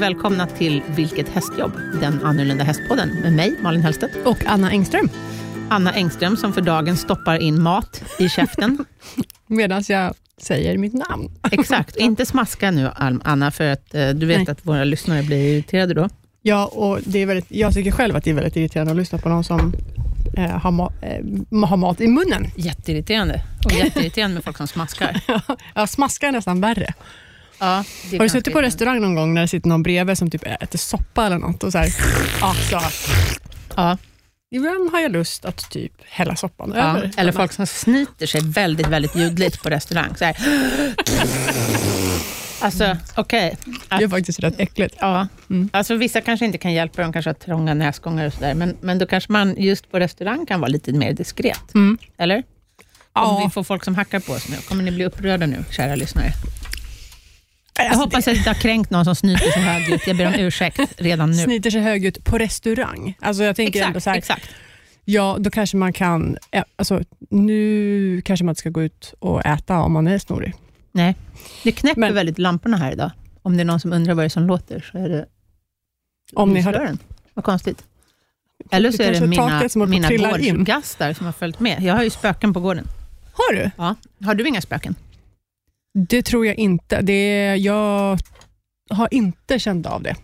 välkomna 0.00 0.46
till 0.46 0.82
Vilket 0.88 1.28
hästjobb? 1.28 1.72
Den 2.00 2.24
annorlunda 2.24 2.64
hästpodden 2.64 3.08
med 3.22 3.32
mig, 3.32 3.54
Malin 3.62 3.82
Hellstedt. 3.82 4.26
Och 4.26 4.46
Anna 4.46 4.70
Engström. 4.70 5.08
Anna 5.70 5.92
Engström 5.92 6.36
som 6.36 6.52
för 6.52 6.60
dagen 6.60 6.96
stoppar 6.96 7.38
in 7.38 7.62
mat 7.62 8.02
i 8.18 8.28
käften. 8.28 8.84
Medan 9.46 9.84
jag 9.88 10.14
säger 10.38 10.78
mitt 10.78 10.92
namn. 10.92 11.30
Exakt, 11.52 11.96
inte 11.96 12.26
smaska 12.26 12.70
nu 12.70 12.90
Anna, 13.24 13.50
för 13.50 13.72
att 13.72 13.94
eh, 13.94 14.08
du 14.08 14.26
vet 14.26 14.38
Nej. 14.38 14.50
att 14.50 14.66
våra 14.66 14.84
lyssnare 14.84 15.22
blir 15.22 15.54
irriterade 15.54 15.94
då. 15.94 16.08
Ja, 16.42 16.66
och 16.66 16.98
det 17.04 17.18
är 17.18 17.26
väldigt, 17.26 17.46
jag 17.48 17.74
tycker 17.74 17.90
själv 17.90 18.16
att 18.16 18.24
det 18.24 18.30
är 18.30 18.34
väldigt 18.34 18.56
irriterande 18.56 18.90
att 18.90 18.96
lyssna 18.96 19.18
på 19.18 19.28
någon 19.28 19.44
som 19.44 19.74
eh, 20.36 20.50
har, 20.50 20.70
ma- 20.70 20.92
eh, 21.02 21.68
har 21.68 21.76
mat 21.76 22.00
i 22.00 22.08
munnen. 22.08 22.46
Jätteirriterande. 22.56 23.40
Och 23.64 23.72
jätteirriterande 23.72 24.34
med 24.34 24.44
folk 24.44 24.56
som 24.56 24.68
smaskar. 24.68 25.20
Ja, 25.74 25.86
smaska 25.86 26.26
är 26.28 26.32
nästan 26.32 26.60
värre. 26.60 26.94
Ja, 27.60 27.84
Har 28.12 28.18
du 28.18 28.28
suttit 28.28 28.52
på 28.52 28.62
restaurang 28.62 29.00
någon 29.00 29.14
gång 29.14 29.34
när 29.34 29.40
det 29.40 29.48
sitter 29.48 29.68
någon 29.68 29.82
bredvid 29.82 30.18
som 30.18 30.30
typ 30.30 30.46
äter 30.46 30.78
soppa 30.78 31.26
eller 31.26 31.38
något? 31.38 31.64
Och 31.64 31.72
så 31.72 31.78
här, 31.78 31.88
alltså, 32.40 32.80
Ja, 33.76 33.98
ibland 34.54 34.90
har 34.92 35.00
jag 35.00 35.12
lust 35.12 35.44
att 35.44 35.70
typ 35.70 35.92
hälla 36.08 36.36
soppan 36.36 36.72
ja. 36.76 36.80
över. 36.82 37.10
Eller 37.16 37.32
folk 37.32 37.52
som 37.52 37.66
snyter 37.66 38.26
sig 38.26 38.40
väldigt, 38.44 38.86
väldigt 38.86 39.16
ljudligt 39.16 39.62
på 39.62 39.68
restaurang. 39.70 40.14
Så 40.18 40.24
här. 40.24 40.36
Alltså, 42.62 42.96
okej. 43.16 43.56
Det 43.88 44.04
är 44.04 44.08
faktiskt 44.08 44.38
rätt 44.40 44.54
äckligt. 44.60 44.94
Ja, 45.00 45.28
Mm. 45.50 45.70
alltså 45.72 45.94
vissa 45.94 46.20
kanske 46.20 46.46
inte 46.46 46.58
kan 46.58 46.72
hjälpa, 46.72 47.02
de 47.02 47.12
kanske 47.12 47.28
har 47.28 47.34
trånga 47.34 47.74
näsgångar 47.74 48.26
och 48.26 48.32
sådär, 48.32 48.54
men, 48.54 48.76
men 48.80 48.98
då 48.98 49.06
kanske 49.06 49.32
man 49.32 49.54
just 49.58 49.90
på 49.90 49.98
restaurang 49.98 50.46
kan 50.46 50.60
vara 50.60 50.68
lite 50.68 50.92
mer 50.92 51.12
diskret. 51.12 51.74
Mm. 51.74 51.98
Eller? 52.18 52.36
Om 52.36 52.42
Ja. 53.14 53.42
vi 53.44 53.50
får 53.50 53.62
folk 53.64 53.84
som 53.84 53.94
hackar 53.94 54.20
på 54.20 54.32
oss 54.32 54.48
nu, 54.48 54.56
kommer 54.56 54.82
ni 54.82 54.90
bli 54.90 55.04
upprörda 55.04 55.46
nu, 55.46 55.64
kära 55.70 55.94
lyssnare? 55.94 56.32
Jag 57.84 57.96
hoppas 57.96 58.18
att 58.18 58.26
jag 58.26 58.36
inte 58.36 58.50
har 58.50 58.54
kränkt 58.54 58.90
någon 58.90 59.04
som 59.04 59.14
snyter 59.16 59.50
så 59.52 59.60
högljutt. 59.60 60.06
Jag 60.06 60.16
ber 60.16 60.26
om 60.26 60.34
ursäkt 60.34 60.80
redan 60.96 61.30
nu. 61.30 61.36
Sniter 61.36 61.70
sig 61.70 61.80
högljutt 61.80 62.24
på 62.24 62.38
restaurang. 62.38 63.14
Alltså 63.20 63.42
jag 63.44 63.56
tänker 63.56 63.82
ändå 63.82 63.96
Exakt, 63.98 64.04
så 64.04 64.10
här, 64.10 64.18
exakt. 64.18 64.54
Ja, 65.04 65.36
då 65.40 65.50
kanske 65.50 65.76
man 65.76 65.92
kan... 65.92 66.36
Alltså, 66.76 67.00
nu 67.30 68.22
kanske 68.24 68.44
man 68.44 68.52
inte 68.52 68.60
ska 68.60 68.70
gå 68.70 68.82
ut 68.82 69.14
och 69.18 69.46
äta 69.46 69.78
om 69.78 69.92
man 69.92 70.06
är 70.08 70.18
snorig. 70.18 70.54
Nej, 70.92 71.16
det 71.64 71.72
knäpper 71.72 72.00
Men- 72.00 72.14
väldigt 72.14 72.38
lamporna 72.38 72.76
här 72.76 72.92
idag. 72.92 73.10
Om 73.42 73.56
det 73.56 73.62
är 73.62 73.64
någon 73.64 73.80
som 73.80 73.92
undrar 73.92 74.14
vad 74.14 74.22
det 74.22 74.26
är 74.26 74.28
som 74.28 74.46
låter, 74.46 74.88
så 74.92 74.98
är 74.98 75.08
det 75.08 75.26
Om 76.34 76.52
ni 76.52 76.60
hör. 76.60 76.96
Vad 77.34 77.44
konstigt. 77.44 77.84
Eller 78.70 78.90
så 78.90 78.96
Det 78.96 79.04
är 79.04 79.20
det 79.20 79.26
mina, 79.26 79.86
mina 79.86 80.08
gårdsgastar 80.08 81.12
som 81.12 81.26
har 81.26 81.32
följt 81.32 81.60
med. 81.60 81.82
Jag 81.82 81.94
har 81.94 82.02
ju 82.02 82.10
spöken 82.10 82.52
på 82.54 82.60
gården. 82.60 82.86
Har 83.32 83.54
du? 83.54 83.70
Ja. 83.76 83.94
Har 84.24 84.34
du 84.34 84.48
inga 84.48 84.60
spöken? 84.60 84.94
Det 85.94 86.22
tror 86.22 86.46
jag 86.46 86.54
inte. 86.58 87.00
Det, 87.02 87.56
jag 87.56 88.18
har 88.90 89.08
inte 89.10 89.58
känt 89.58 89.86
av 89.86 90.02
det. 90.02 90.16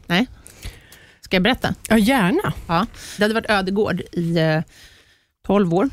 Ska 1.21 1.37
jag 1.37 1.43
berätta? 1.43 1.75
Ja, 1.89 1.99
gärna. 1.99 2.53
Ja. 2.67 2.87
Det 3.17 3.25
hade 3.25 3.35
varit 3.35 3.51
ödegård 3.51 4.01
i 4.13 4.39
eh, 4.39 4.61
12 5.47 5.75
år 5.75 5.91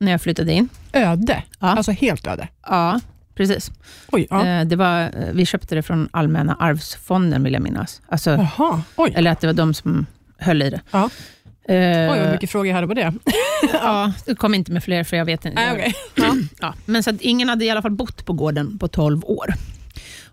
när 0.00 0.12
jag 0.12 0.22
flyttade 0.22 0.52
in. 0.52 0.68
Öde. 0.92 1.42
Ja. 1.60 1.66
Alltså 1.66 1.92
helt 1.92 2.26
öde. 2.26 2.48
Ja, 2.62 3.00
precis. 3.34 3.70
Oj, 4.12 4.26
ja. 4.30 4.46
Eh, 4.46 4.64
det 4.64 4.76
var, 4.76 5.00
eh, 5.02 5.32
vi 5.32 5.46
köpte 5.46 5.74
det 5.74 5.82
från 5.82 6.08
Allmänna 6.12 6.54
arvsfonden, 6.54 7.42
vill 7.42 7.52
jag 7.52 7.62
minnas. 7.62 8.02
Alltså, 8.08 8.30
Jaha. 8.30 8.82
Oj. 8.96 9.12
eller 9.16 9.30
att 9.30 9.40
det 9.40 9.46
var 9.46 9.54
de 9.54 9.74
som 9.74 10.06
höll 10.38 10.62
i 10.62 10.70
det. 10.70 10.80
Ja. 10.90 11.10
Eh, 11.68 12.12
Oj, 12.12 12.20
vad 12.20 12.30
mycket 12.32 12.50
frågor 12.50 12.66
jag 12.66 12.74
hade 12.74 12.86
på 12.86 12.94
det. 12.94 13.14
ja, 13.72 14.12
det 14.26 14.34
kom 14.34 14.54
inte 14.54 14.72
med 14.72 14.84
fler, 14.84 15.04
för 15.04 15.16
jag 15.16 15.24
vet 15.24 15.44
inte. 15.44 15.60
Jag- 15.62 15.72
okej. 15.74 15.94
Ja, 16.14 16.34
ja. 16.60 16.74
Men 16.84 17.02
så 17.02 17.10
att 17.10 17.20
ingen 17.20 17.48
hade 17.48 17.64
i 17.64 17.70
alla 17.70 17.82
fall 17.82 17.90
bott 17.90 18.24
på 18.26 18.32
gården 18.32 18.78
på 18.78 18.88
12 18.88 19.24
år. 19.24 19.54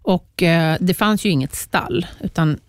Och 0.01 0.43
eh, 0.43 0.77
Det 0.79 0.93
fanns 0.93 1.25
ju 1.25 1.29
inget 1.29 1.55
stall, 1.55 2.05
utan 2.19 2.59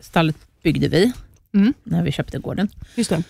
stallet 0.00 0.36
byggde 0.62 0.88
vi 0.88 1.12
Mm. 1.54 1.74
när 1.84 2.02
vi 2.02 2.12
köpte 2.12 2.38
gården. 2.38 2.68
Just. 2.94 3.12
Eh, 3.12 3.22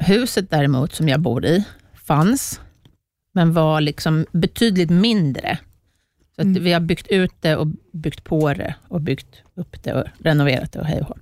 huset 0.00 0.50
däremot, 0.50 0.94
som 0.94 1.08
jag 1.08 1.20
bor 1.20 1.44
i, 1.44 1.64
fanns, 2.04 2.60
men 3.34 3.52
var 3.52 3.80
liksom 3.80 4.26
betydligt 4.32 4.90
mindre. 4.90 5.58
Så 6.36 6.40
att 6.40 6.44
Mm. 6.46 6.62
Vi 6.64 6.72
har 6.72 6.80
byggt 6.80 7.06
ut 7.08 7.32
det 7.40 7.56
och 7.56 7.66
byggt 7.92 8.24
på 8.24 8.54
det 8.54 8.74
och 8.88 9.00
byggt 9.00 9.42
upp 9.54 9.82
det 9.82 9.92
och 9.92 10.04
renoverat 10.18 10.72
det 10.72 10.78
och 10.80 10.86
hej 10.86 11.00
och. 11.00 11.16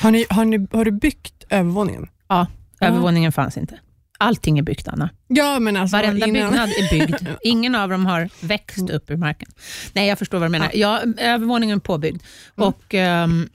Har, 0.00 0.10
ni, 0.10 0.26
har, 0.30 0.44
ni, 0.44 0.66
har 0.72 0.84
du 0.84 0.90
byggt 0.90 1.37
övervåningen? 1.50 2.08
Ja, 2.28 2.46
övervåningen 2.80 3.32
fanns 3.32 3.56
inte. 3.56 3.78
Allting 4.18 4.58
är 4.58 4.62
byggt, 4.62 4.88
Anna. 4.88 5.10
Ja, 5.28 5.58
men 5.58 5.76
alltså 5.76 5.96
Varenda 5.96 6.26
innan... 6.26 6.50
byggnad 6.50 6.68
är 6.68 6.90
byggd. 6.90 7.28
Ingen 7.42 7.74
av 7.74 7.88
dem 7.90 8.06
har 8.06 8.28
växt 8.40 8.90
upp 8.90 9.10
ur 9.10 9.16
marken. 9.16 9.48
Nej, 9.92 10.08
jag 10.08 10.18
förstår 10.18 10.38
vad 10.38 10.46
du 10.48 10.50
menar. 10.50 10.70
Ja, 10.74 11.00
övervåningen 11.18 11.76
är 11.76 11.80
påbyggd 11.80 12.22
Mm. 12.56 12.68
och 12.68 12.94
um, 12.94 13.48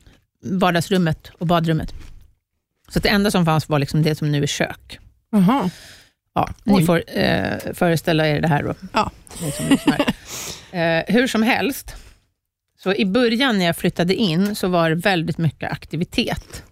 vardagsrummet 0.59 1.31
och 1.37 1.47
badrummet. 1.47 1.93
Så 2.89 2.99
det 2.99 3.09
enda 3.09 3.31
som 3.31 3.45
fanns 3.45 3.69
var 3.69 3.79
liksom 3.79 4.03
det 4.03 4.15
som 4.15 4.31
nu 4.31 4.43
är 4.43 4.47
kök. 4.47 4.99
Jaha. 5.31 5.69
Ja, 6.35 6.49
Oj. 6.65 6.79
ni 6.79 6.85
får 6.85 7.03
eh, 7.07 7.73
föreställa 7.73 8.27
er 8.27 8.41
det 8.41 8.47
här 8.47 8.63
då. 8.63 8.73
Ja. 8.93 9.11
Eh, 10.71 11.03
hur 11.07 11.27
som 11.27 11.43
helst, 11.43 11.95
så 12.83 12.93
i 12.93 13.05
början 13.05 13.57
när 13.57 13.65
jag 13.65 13.77
flyttade 13.77 14.15
in 14.15 14.55
så 14.55 14.67
var 14.67 14.89
det 14.89 14.95
väldigt 14.95 15.37
mycket 15.37 15.71
aktivitet. 15.71 16.63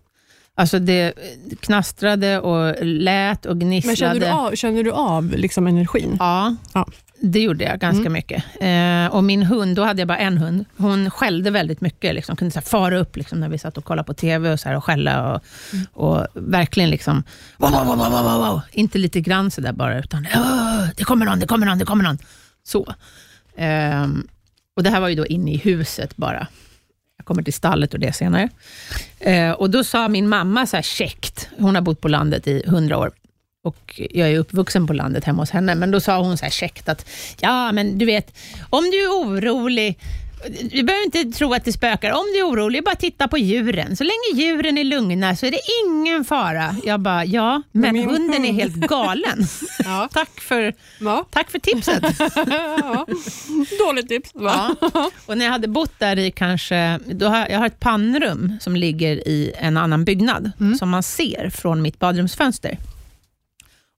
Alltså 0.56 0.80
det 0.80 1.14
knastrade 1.60 2.40
och 2.40 2.76
lät 2.86 3.46
och 3.46 3.60
gnisslade. 3.60 3.88
Men 3.88 3.96
känner 3.96 4.20
du 4.20 4.28
av, 4.28 4.56
känner 4.56 4.84
du 4.84 4.92
av 4.92 5.26
liksom 5.32 5.68
energin? 5.68 6.16
Ja, 6.20 6.56
Ja. 6.74 6.88
det 7.22 7.40
gjorde 7.40 7.64
jag 7.64 7.80
ganska 7.80 8.02
Mm. 8.02 8.14
mycket. 8.14 8.44
Eh, 8.62 9.16
och 9.16 9.24
min 9.24 9.44
hund, 9.44 9.76
då 9.76 9.84
hade 9.84 10.02
jag 10.02 10.08
bara 10.08 10.18
en 10.18 10.38
hund, 10.38 10.66
hon 10.78 11.10
skällde 11.12 11.52
väldigt 11.52 11.82
mycket. 11.82 12.16
Liksom, 12.16 12.36
kunde 12.36 12.52
så 12.52 12.60
här, 12.60 12.66
fara 12.66 13.00
upp 13.00 13.18
liksom, 13.18 13.40
när 13.40 13.50
vi 13.50 13.58
satt 13.58 13.78
och 13.78 13.86
kollade 13.86 14.06
på 14.08 14.14
TV 14.14 14.50
och, 14.52 14.60
så 14.60 14.70
här, 14.70 14.76
och 14.76 14.84
skälla. 14.84 15.34
Och, 15.34 15.42
Mm. 15.74 15.86
och 15.94 16.28
verkligen 16.34 16.90
liksom, 16.90 17.24
wow, 17.58 17.72
wow, 17.72 17.86
wow, 17.86 17.98
wow, 17.98 18.24
wow, 18.24 18.38
wow. 18.48 18.62
inte 18.72 18.98
lite 18.98 19.22
grann 19.22 19.52
sådär 19.52 19.74
bara, 19.74 20.00
utan 20.00 20.28
"Åh, 20.36 20.88
det 20.98 21.04
kommer 21.04 21.26
någon, 21.26 21.40
det 21.40 21.48
kommer 21.48 21.66
någon, 21.66 21.78
det 21.80 21.86
kommer 21.86 22.04
någon. 22.04 22.18
Så. 22.64 22.94
Ehm, 23.58 24.28
och 24.76 24.84
Det 24.84 24.90
här 24.90 25.02
var 25.02 25.08
ju 25.10 25.16
då 25.16 25.26
inne 25.26 25.52
i 25.54 25.58
huset 25.58 26.18
bara. 26.18 26.48
Jag 27.22 27.26
kommer 27.26 27.44
till 27.44 27.54
stallet 27.54 27.94
och 27.94 28.00
det 28.00 28.14
senare. 28.14 28.50
Eh, 29.20 29.52
och 29.52 29.70
Då 29.70 29.84
sa 29.84 30.08
min 30.08 30.30
mamma 30.30 30.66
så 30.66 30.76
här 30.78 30.84
käckt, 30.84 31.50
hon 31.58 31.76
har 31.76 31.82
bott 31.82 32.02
på 32.02 32.08
landet 32.08 32.48
i 32.48 32.64
hundra 32.68 32.98
år, 32.98 33.12
och 33.64 34.02
jag 34.12 34.30
är 34.32 34.40
uppvuxen 34.40 34.88
på 34.88 34.94
landet 34.94 35.24
hemma 35.24 35.42
hos 35.42 35.50
henne, 35.50 35.76
men 35.76 35.92
då 35.92 36.00
sa 36.00 36.22
hon 36.22 36.38
så 36.38 36.46
här 36.46 36.52
käckt 36.52 36.90
att, 36.90 37.06
ja 37.40 37.72
men 37.72 37.98
du 37.98 38.06
vet, 38.06 38.38
om 38.70 38.84
du 38.84 39.04
är 39.04 39.10
orolig, 39.10 39.98
du 40.72 40.84
behöver 40.84 41.06
inte 41.06 41.38
tro 41.38 41.54
att 41.54 41.66
det 41.66 41.72
spökar. 41.74 42.12
Om 42.12 42.26
du 42.34 42.40
är 42.40 42.44
orolig, 42.48 42.84
bara 42.84 42.96
titta 42.96 43.28
på 43.28 43.38
djuren. 43.38 43.96
Så 43.96 44.04
länge 44.04 44.42
djuren 44.44 44.78
är 44.78 44.84
lugna 44.84 45.36
så 45.36 45.46
är 45.46 45.52
det 45.52 45.60
ingen 45.86 46.26
fara. 46.26 46.76
Jag 46.84 47.00
bara, 47.00 47.26
ja, 47.26 47.62
men 47.72 47.94
min 47.94 48.10
hunden 48.10 48.46
är 48.46 48.54
helt 48.54 48.76
galen. 48.76 49.48
Ja. 49.86 50.10
tack, 50.14 50.40
för, 50.42 50.74
Ja. 51.00 51.26
tack 51.32 51.52
för 51.52 51.60
tipset. 51.60 52.04
ja. 52.80 53.06
Dåligt 53.88 54.08
tips. 54.10 54.32
Va? 54.34 54.76
Och 55.26 55.38
när 55.38 55.46
jag 55.46 55.52
hade 55.52 55.68
bott 55.68 56.00
där 56.00 56.20
i 56.20 56.32
kanske, 56.32 57.00
då 57.12 57.26
har, 57.28 57.48
jag 57.50 57.60
har 57.60 57.66
ett 57.68 57.80
pannrum 57.80 58.54
som 58.62 58.76
ligger 58.76 59.28
i 59.28 59.54
en 59.58 59.78
annan 59.78 60.06
byggnad, 60.06 60.52
Mm. 60.60 60.76
som 60.78 60.90
man 60.90 61.04
ser 61.04 61.50
från 61.50 61.82
mitt 61.82 62.00
badrumsfönster. 62.00 62.78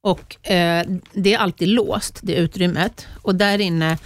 Och 0.03 0.49
eh, 0.51 0.85
Det 1.13 1.33
är 1.33 1.37
alltid 1.37 1.67
låst, 1.67 2.19
det 2.23 2.33
utrymmet. 2.35 3.07
Och 3.21 3.35
där 3.35 3.61
inne 3.61 3.97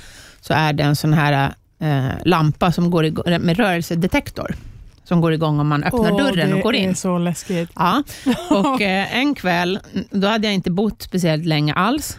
så 0.42 0.54
är 0.54 0.74
det 0.74 0.84
en 0.84 0.96
sån 0.96 1.14
här 1.14 1.54
eh, 1.80 2.10
lampa 2.26 2.72
som 2.72 2.92
går 2.92 3.06
igång, 3.06 3.24
med 3.42 3.58
rörelsedetektor, 3.58 4.56
som 5.04 5.22
går 5.22 5.34
igång 5.34 5.60
om 5.60 5.68
man 5.68 5.84
öppnar 5.84 6.12
Åh, 6.12 6.18
dörren 6.18 6.54
och 6.54 6.60
går 6.62 6.72
Det 6.72 6.78
är 6.80 6.84
in. 6.84 6.96
så 6.96 7.18
läskigt. 7.18 7.70
Ja, 7.76 8.04
och 8.50 8.82
eh, 8.82 9.18
en 9.18 9.36
kväll, 9.36 9.80
då 10.12 10.28
hade 10.28 10.48
jag 10.48 10.54
inte 10.54 10.72
bott 10.72 11.02
speciellt 11.02 11.46
länge 11.46 11.74
alls 11.74 12.18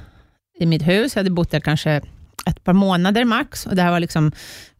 i 0.61 0.67
mitt 0.67 0.83
hus. 0.89 1.17
Jag 1.17 1.21
hade 1.21 1.31
bott 1.31 1.51
där 1.51 1.61
kanske 1.61 2.01
ett 2.49 2.65
par 2.65 2.73
månader 2.73 3.25
max. 3.25 3.67
Och 3.67 3.77
det 3.77 3.83
här 3.83 3.91
var 3.91 4.01
liksom, 4.01 4.33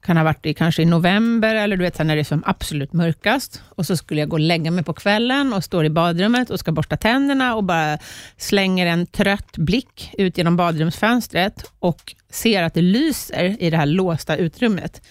kan 0.03 0.17
ha 0.17 0.25
varit 0.25 0.47
i, 0.47 0.55
kanske 0.55 0.83
i 0.83 0.85
november, 0.85 1.55
eller 1.55 1.77
du 1.77 1.83
vet, 1.83 1.99
när 1.99 2.17
det 2.17 2.23
är 2.23 2.25
som 2.25 2.43
absolut 2.47 2.93
mörkast. 2.93 3.63
Och 3.69 3.87
så 3.87 3.97
skulle 3.97 4.21
jag 4.21 4.29
gå 4.29 4.37
och 4.37 4.41
lägga 4.41 4.71
mig 4.71 4.85
på 4.85 4.93
kvällen 4.93 5.53
och 5.53 5.65
står 5.65 5.85
i 5.85 5.91
badrummet 5.91 6.51
och 6.51 6.61
ska 6.61 6.73
borsta 6.73 6.97
tänderna 6.97 7.55
och 7.55 7.65
bara 7.65 7.99
slänger 8.37 8.87
en 8.87 9.07
trött 9.07 9.57
blick 9.57 10.15
ut 10.19 10.39
genom 10.39 10.57
badrumsfönstret 10.57 11.73
och 11.79 12.15
ser 12.31 12.63
att 12.63 12.75
det 12.75 12.83
lyser 12.83 13.63
i 13.63 13.71
det 13.71 13.77
här 13.77 13.87
låsta 13.87 14.37
utrymmet. 14.37 15.03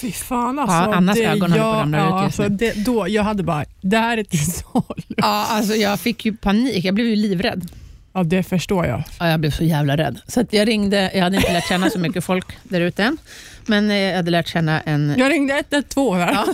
Fy 0.00 0.12
fan 0.12 0.58
alltså. 0.58 0.76
Ja, 0.76 0.94
Annas 0.94 1.16
det, 1.16 1.24
ögon 1.24 1.52
håller 1.52 1.62
på 1.64 1.70
att 1.70 1.80
ramla 1.80 1.98
ut 1.98 2.10
ja, 2.10 2.24
just 2.24 2.40
alltså, 2.40 2.52
nu. 2.52 2.56
det, 2.56 2.84
då, 2.84 3.08
Jag 3.08 3.22
hade 3.22 3.42
bara, 3.42 3.64
det 3.80 3.98
här 3.98 4.18
är 4.18 4.24
till 4.24 4.52
salu. 4.52 5.14
Ja, 5.16 5.46
alltså 5.50 5.74
jag 5.74 6.00
fick 6.00 6.24
ju 6.24 6.36
panik. 6.36 6.84
Jag 6.84 6.94
blev 6.94 7.06
ju 7.06 7.16
livrädd. 7.16 7.70
Ja, 8.14 8.22
det 8.22 8.42
förstår 8.42 8.86
jag. 8.86 9.02
Ja, 9.20 9.28
jag 9.28 9.40
blev 9.40 9.50
så 9.50 9.64
jävla 9.64 9.96
rädd. 9.96 10.20
Så 10.26 10.44
jag 10.50 10.68
ringde, 10.68 11.10
jag 11.14 11.22
hade 11.22 11.36
inte 11.36 11.52
lärt 11.52 11.68
känna 11.68 11.90
så 11.90 11.98
mycket 11.98 12.24
folk 12.24 12.46
där 12.62 12.80
ute 12.80 13.02
än, 13.04 13.18
men 13.66 13.90
eh, 13.90 13.96
jag 13.96 14.16
hade 14.16 14.30
lärt 14.30 14.48
känna 14.48 14.80
en... 14.80 15.14
Jag 15.18 15.30
ringde 15.30 15.54
112 15.54 16.20
här. 16.20 16.32
Ja. 16.32 16.46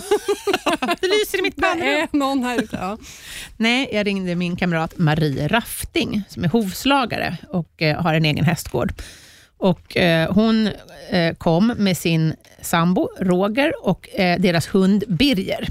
Det 1.01 1.07
lyser 1.07 1.39
i 1.39 1.41
mitt 1.41 1.55
pannrum. 1.55 2.07
någon 2.11 2.43
här 2.43 2.63
ute. 2.63 2.77
Ja. 2.81 2.97
Nej, 3.57 3.89
jag 3.93 4.07
ringde 4.07 4.35
min 4.35 4.55
kamrat 4.55 4.97
Marie 4.97 5.47
Rafting, 5.47 6.23
som 6.29 6.43
är 6.43 6.47
hovslagare 6.47 7.37
och 7.49 7.81
eh, 7.81 8.01
har 8.01 8.13
en 8.13 8.25
egen 8.25 8.45
hästgård. 8.45 8.93
Och 9.57 9.97
eh, 9.97 10.33
Hon 10.33 10.69
eh, 11.09 11.33
kom 11.37 11.67
med 11.77 11.97
sin 11.97 12.33
sambo 12.61 13.09
Roger 13.19 13.73
och 13.87 14.09
eh, 14.19 14.39
deras 14.39 14.67
hund 14.67 15.03
Birger 15.07 15.67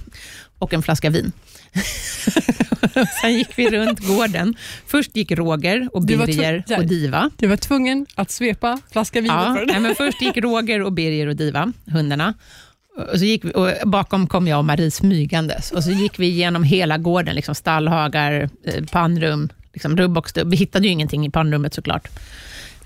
och 0.58 0.74
en 0.74 0.82
flaska 0.82 1.10
vin. 1.10 1.32
Sen 3.20 3.32
gick 3.32 3.58
vi 3.58 3.70
runt 3.70 4.06
gården. 4.06 4.54
Först 4.86 5.16
gick 5.16 5.32
Roger 5.32 5.88
och 5.92 6.02
Birger 6.02 6.64
och 6.78 6.86
Diva. 6.86 7.30
Du 7.36 7.46
var 7.46 7.56
tvungen 7.56 8.06
att 8.14 8.30
svepa 8.30 8.80
flaska 8.92 9.20
vin 9.20 9.30
Ja, 9.32 9.64
nej, 9.66 9.80
men 9.80 9.94
först 9.94 10.22
gick 10.22 10.36
Roger 10.36 10.82
och 10.82 10.92
Birger 10.92 11.26
och 11.26 11.36
Diva, 11.36 11.72
hundarna. 11.86 12.34
Och 13.12 13.18
så 13.18 13.24
gick 13.24 13.44
vi, 13.44 13.50
och 13.50 13.70
bakom 13.84 14.26
kom 14.26 14.46
jag 14.46 14.58
och 14.58 14.64
Marie 14.64 14.90
smygandes. 14.90 15.72
Och 15.72 15.84
så 15.84 15.90
gick 15.90 16.18
vi 16.18 16.26
igenom 16.26 16.62
hela 16.62 16.98
gården, 16.98 17.34
liksom 17.34 17.54
stallhagar, 17.54 18.50
eh, 18.64 18.84
pannrum, 18.84 19.48
liksom 19.72 19.96
rubb 19.96 20.18
och 20.18 20.28
stubb. 20.28 20.50
Vi 20.50 20.56
hittade 20.56 20.86
ju 20.86 20.92
ingenting 20.92 21.26
i 21.26 21.30
pannrummet 21.30 21.74
såklart. 21.74 22.08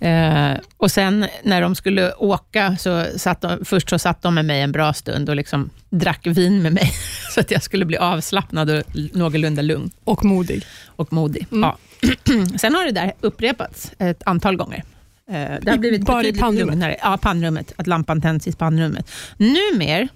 Eh, 0.02 0.52
och 0.76 0.90
sen 0.90 1.26
när 1.42 1.60
de 1.62 1.74
skulle 1.74 2.12
åka, 2.12 2.76
så 2.76 3.06
satt 3.16 3.40
de, 3.40 3.64
först 3.64 3.90
så 3.90 3.98
satt 3.98 4.22
de 4.22 4.34
med 4.34 4.44
mig 4.44 4.60
en 4.60 4.72
bra 4.72 4.92
stund 4.92 5.28
och 5.28 5.36
liksom 5.36 5.70
drack 5.90 6.26
vin 6.26 6.62
med 6.62 6.72
mig, 6.72 6.92
så 7.34 7.40
att 7.40 7.50
jag 7.50 7.62
skulle 7.62 7.84
bli 7.84 7.96
avslappnad 7.96 8.70
och 8.70 8.82
någorlunda 9.12 9.62
lugn 9.62 9.90
Och 10.04 10.24
modig. 10.24 10.64
och 10.86 11.12
modig. 11.12 11.46
Mm. 11.52 11.62
Ja. 11.62 11.78
Sen 12.58 12.74
har 12.74 12.84
det 12.84 12.92
där 12.92 13.12
upprepats 13.20 13.92
ett 13.98 14.22
antal 14.26 14.56
gånger. 14.56 14.84
Eh, 15.30 15.50
Det 15.62 15.70
har 15.70 15.78
blivit 15.78 16.04
bara 16.06 16.24
i 16.24 16.32
pannrummet? 16.32 16.66
lugnare. 16.74 16.96
Ja, 17.02 17.18
pannrummet. 17.22 17.72
Att 17.76 17.86
lampan 17.86 18.20
tänds 18.20 18.46
i 18.46 18.52
pannrummet. 18.52 19.10
Numer 19.36 20.08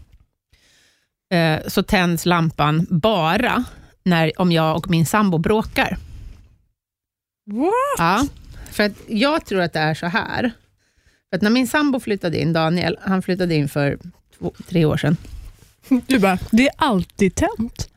eh, 1.32 1.68
så 1.68 1.82
tänds 1.82 2.26
lampan 2.26 2.86
bara 2.90 3.64
när, 4.04 4.32
om 4.40 4.52
jag 4.52 4.76
och 4.76 4.90
min 4.90 5.06
sambo 5.06 5.38
bråkar. 5.38 5.96
What? 7.50 7.72
Ja, 7.98 8.26
för 8.76 8.82
att 8.82 8.92
jag 9.06 9.46
tror 9.46 9.60
att 9.60 9.72
det 9.72 9.78
är 9.78 9.94
så 9.94 10.06
här. 10.06 10.52
För 11.30 11.36
att 11.36 11.42
när 11.42 11.50
min 11.50 11.68
sambo 11.68 12.00
flyttade 12.00 12.40
in, 12.40 12.52
Daniel, 12.52 12.98
han 13.00 13.22
flyttade 13.22 13.54
in 13.54 13.68
för 13.68 13.98
två, 14.38 14.52
tre 14.68 14.84
år 14.84 14.96
sedan. 14.96 15.16
Du 16.06 16.18
bara, 16.18 16.38
det 16.50 16.68
är 16.68 16.74
alltid 16.76 17.34
tänt. 17.34 17.88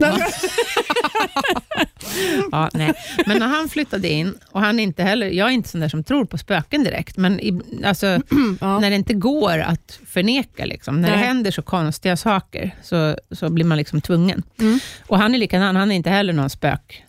Ja, 2.52 2.70
nej. 2.74 2.94
Men 3.26 3.40
när 3.40 3.48
han 3.48 3.70
flyttade 3.70 4.10
in, 4.10 4.38
och 4.52 4.62
han 4.62 4.80
inte 4.80 5.04
heller, 5.04 5.28
jag 5.28 5.48
är 5.48 5.52
inte 5.52 5.70
sån 5.70 5.82
där 5.82 5.90
som 5.90 6.04
tror 6.04 6.26
på 6.26 6.38
spöken 6.38 6.84
direkt, 6.84 7.18
men 7.18 7.40
i, 7.40 7.62
alltså, 7.86 8.06
Ja. 8.62 8.80
när 8.80 8.90
det 8.90 8.96
inte 8.96 9.14
går 9.14 9.60
att 9.60 10.00
förneka, 10.06 10.66
liksom, 10.66 11.02
när 11.02 11.10
Nej. 11.10 11.18
det 11.20 11.26
händer 11.26 11.52
så 11.52 11.62
konstiga 11.62 12.18
saker, 12.18 12.76
så, 12.84 13.18
så 13.32 13.50
blir 13.50 13.66
man 13.66 13.78
liksom 13.78 14.02
tvungen. 14.02 14.44
Mm. 14.60 14.80
Och 15.08 15.18
han 15.18 15.36
är 15.36 15.38
likadan, 15.40 15.76
han 15.76 15.92
är 15.92 15.96
inte 15.96 16.10
heller 16.10 16.34
någon 16.34 16.50
spök 16.50 17.04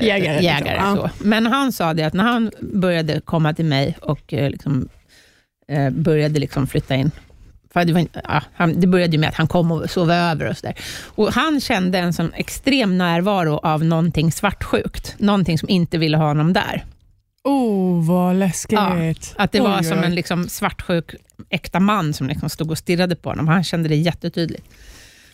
Jägare, 0.00 0.42
jägare 0.42 0.72
liksom. 0.72 0.96
så. 0.96 1.24
Men 1.24 1.46
han 1.46 1.72
sa 1.72 1.94
det 1.94 2.02
att 2.02 2.12
när 2.12 2.24
han 2.24 2.50
började 2.60 3.20
komma 3.20 3.54
till 3.54 3.64
mig 3.64 3.96
och 4.02 4.32
eh, 4.32 4.50
liksom, 4.50 4.88
eh, 5.68 5.90
började 5.90 6.40
liksom 6.40 6.66
flytta 6.66 6.94
in, 6.94 7.10
för 7.72 7.84
det, 7.84 7.92
var, 7.92 8.06
ja, 8.24 8.42
han, 8.54 8.80
det 8.80 8.86
började 8.86 9.12
ju 9.12 9.18
med 9.18 9.28
att 9.28 9.34
han 9.34 9.48
kom 9.48 9.72
och 9.72 9.90
sov 9.90 10.10
över 10.10 10.50
och 10.50 10.56
sådär. 10.56 10.74
Och 11.06 11.32
han 11.32 11.60
kände 11.60 11.98
en 11.98 12.12
sån 12.12 12.32
extrem 12.32 12.98
närvaro 12.98 13.60
av 13.62 13.84
någonting 13.84 14.32
svartsjukt, 14.32 15.14
någonting 15.18 15.58
som 15.58 15.68
inte 15.68 15.98
ville 15.98 16.16
ha 16.16 16.26
honom 16.26 16.52
där. 16.52 16.84
Oh, 17.44 18.06
vad 18.06 18.36
läskigt. 18.36 18.78
Ja, 18.78 19.14
Att 19.36 19.52
det 19.52 19.60
var 19.60 19.78
oj, 19.78 19.84
som 19.84 19.98
en 19.98 20.14
liksom 20.14 20.48
svartsjuk 20.48 21.14
äkta 21.50 21.80
man 21.80 22.14
som 22.14 22.28
liksom 22.28 22.48
stod 22.48 22.70
och 22.70 22.78
stirrade 22.78 23.16
på 23.16 23.28
honom. 23.28 23.48
Han 23.48 23.64
kände 23.64 23.88
det 23.88 23.96
jättetydligt. 23.96 24.64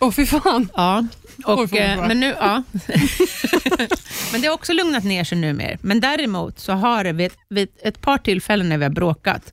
Åh, 0.04 0.10
fy 0.10 0.26
fan. 0.26 0.68
Ja, 0.74 1.06
och, 1.44 1.58
man 1.72 1.78
eh, 1.80 1.96
bara. 1.96 2.08
men 2.08 2.20
nu, 2.20 2.34
ja. 2.40 2.62
men 4.32 4.40
det 4.40 4.46
har 4.48 4.54
också 4.54 4.72
lugnat 4.72 5.04
ner 5.04 5.24
sig 5.24 5.38
nu 5.38 5.52
mer. 5.52 5.78
Men 5.82 6.00
däremot 6.00 6.58
så 6.58 6.72
har 6.72 7.04
det 7.04 7.12
vid, 7.12 7.32
vid 7.48 7.68
ett 7.82 8.00
par 8.00 8.18
tillfällen 8.18 8.68
när 8.68 8.78
vi 8.78 8.84
har 8.84 8.90
bråkat, 8.90 9.52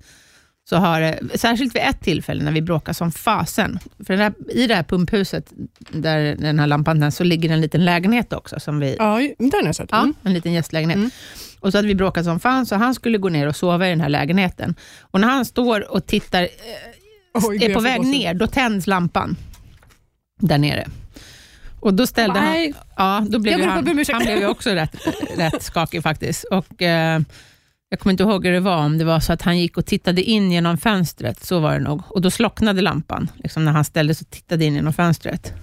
så 0.69 0.75
har 0.75 1.01
det, 1.01 1.19
särskilt 1.36 1.75
vid 1.75 1.81
ett 1.81 2.01
tillfälle 2.01 2.44
när 2.44 2.51
vi 2.51 2.62
bråkar 2.62 2.94
som 2.94 3.12
fasen. 3.12 3.80
För 4.07 4.13
den 4.13 4.19
här, 4.21 4.33
I 4.50 4.68
det 4.68 4.75
här 4.75 4.83
pumphuset, 4.83 5.53
där 5.89 6.36
den 6.36 6.59
här 6.59 6.68
lampan 6.68 7.00
tänds, 7.01 7.18
så 7.18 7.24
ligger 7.24 7.50
en 7.50 7.62
liten 7.62 7.86
lägenhet 7.86 8.33
också. 8.33 8.59
Som 8.59 8.80
vi, 8.80 8.95
Ja, 9.00 9.15
den 9.39 9.51
har 9.53 9.63
jag 9.63 9.75
sett. 9.75 9.89
Ja, 9.92 10.00
Mm. 10.01 10.13
en 10.24 10.33
liten 10.33 10.53
gästlägenhet. 10.53 10.98
Mm. 10.98 11.09
Och 11.59 11.71
så 11.71 11.77
hade 11.77 11.88
vi 11.88 11.95
bråkat 11.95 12.25
som 12.25 12.39
fan, 12.39 12.65
så 12.65 12.75
han 12.75 12.95
skulle 12.95 13.18
gå 13.18 13.30
ner 13.30 13.48
och 13.48 13.56
sova 13.56 13.88
i 13.88 13.89
den 13.89 14.01
här 14.01 14.09
lägenheten. 14.09 14.75
Och 15.01 15.21
när 15.21 15.27
han 15.27 15.45
står 15.45 15.92
och 15.92 16.06
tittar, 16.06 16.42
eh, 16.44 16.48
Oj, 17.33 17.63
är 17.63 17.74
på 17.74 17.80
väg 17.80 18.01
ner, 18.01 18.33
då 18.33 18.48
tänds 18.48 18.88
lampan 18.88 19.36
där 20.42 20.58
nere. 20.58 20.88
Och 21.80 21.94
då 21.94 22.08
ställde 22.08 22.40
han... 22.40 22.74
Ja, 22.98 23.26
då 23.30 23.40
blev 23.40 23.60
Jag 23.60 23.68
han, 23.68 24.06
han 24.14 24.24
blev 24.24 24.40
ju 24.40 24.48
också 24.48 24.70
rätt, 24.70 24.96
rätt 25.38 25.64
skakig 25.64 26.04
faktiskt. 26.04 26.44
Och, 26.44 26.82
eh, 26.82 27.22
jag 27.90 28.00
kommer 28.00 28.12
inte 28.12 28.24
ihåg 28.24 28.46
hur 28.46 28.54
det 28.54 28.60
var, 28.60 28.78
om 28.78 28.98
det 28.98 29.06
var 29.06 29.20
så 29.20 29.34
att 29.34 29.42
han 29.42 29.60
gick 29.60 29.78
och 29.78 29.86
tittade 29.86 30.24
in 30.24 30.52
genom 30.52 30.78
fönstret, 30.78 31.46
så 31.46 31.60
var 31.60 31.74
det 31.74 31.80
nog. 31.80 32.02
Och 32.08 32.22
då 32.22 32.32
slocknade 32.32 32.82
lampan, 32.82 33.32
liksom 33.36 33.66
när 33.66 33.72
han 33.72 33.86
ställde 33.86 34.16
sig 34.16 34.26
och 34.26 34.32
tittade 34.32 34.66
in 34.66 34.76
genom 34.76 34.94
fönstret. 34.94 35.54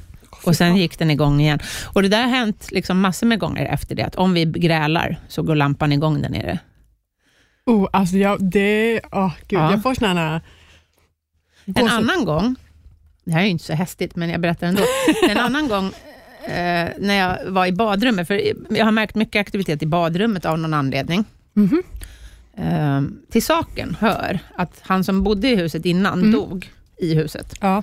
Och 0.44 0.56
sen 0.56 0.76
gick 0.76 0.98
den 0.98 1.10
igång 1.10 1.40
igen. 1.40 1.58
Och 1.84 2.02
det 2.02 2.08
där 2.08 2.22
har 2.22 2.28
hänt 2.28 2.68
liksom 2.70 3.00
massor 3.00 3.26
med 3.26 3.38
gånger 3.38 3.66
efter 3.66 3.94
det, 3.94 4.02
att 4.02 4.14
om 4.14 4.32
vi 4.32 4.44
grälar 4.44 5.20
så 5.28 5.42
går 5.42 5.54
lampan 5.54 5.92
igång 5.92 6.22
där 6.22 6.28
nere. 6.28 6.58
Oh, 7.66 7.88
alltså 7.92 8.16
jag, 8.16 8.50
det, 8.50 9.00
oh, 9.12 9.32
gud, 9.48 9.58
Ja. 9.60 9.70
jag 9.70 9.82
får 9.82 10.06
här... 10.06 10.40
En 11.76 11.88
annan 11.88 12.24
gång, 12.24 12.56
det 13.28 13.34
här 13.34 13.40
är 13.40 13.44
ju 13.44 13.50
inte 13.50 13.64
så 13.64 13.72
hästigt, 13.72 14.16
men 14.16 14.30
jag 14.30 14.40
berättar 14.40 14.66
ändå. 14.66 14.82
En 15.30 15.38
annan 15.38 15.68
gång 15.68 15.86
eh, 16.44 16.88
när 16.98 17.14
jag 17.14 17.50
var 17.50 17.66
i 17.66 17.72
badrummet, 17.72 18.26
för 18.28 18.52
jag 18.76 18.84
har 18.84 18.92
märkt 18.92 19.14
mycket 19.14 19.40
aktivitet 19.40 19.82
i 19.82 19.86
badrummet 19.86 20.44
av 20.44 20.58
någon 20.58 20.74
anledning. 20.74 21.24
Mhm. 21.54 21.82
Eh, 22.56 23.02
till 23.30 23.42
saken 23.42 23.96
hör 24.00 24.38
att 24.54 24.80
han 24.82 25.04
som 25.04 25.22
bodde 25.22 25.48
i 25.48 25.56
huset 25.56 25.84
innan 25.86 26.18
Mm. 26.18 26.32
dog 26.32 26.70
i 26.96 27.14
huset. 27.14 27.54
Ja. 27.60 27.82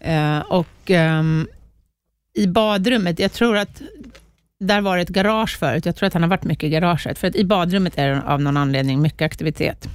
Eh, 0.00 0.38
och 0.38 0.90
ehm, 0.90 1.48
i 2.34 2.46
badrummet, 2.46 3.18
jag 3.18 3.32
tror 3.32 3.56
att 3.56 3.82
där 4.60 4.80
var 4.80 4.96
det 4.96 5.02
ett 5.02 5.08
garage 5.08 5.58
förut. 5.58 5.86
Jag 5.86 5.96
tror 5.96 6.06
att 6.06 6.12
han 6.12 6.22
har 6.22 6.30
varit 6.30 6.44
mycket 6.44 6.64
i 6.64 6.68
garaget. 6.70 7.18
För 7.18 7.28
att 7.28 7.36
i 7.36 7.44
badrummet 7.44 7.98
är 7.98 8.08
det 8.08 8.22
av 8.22 8.40
någon 8.40 8.56
anledning 8.56 9.02
mycket 9.02 9.22
aktivitet. 9.22 9.88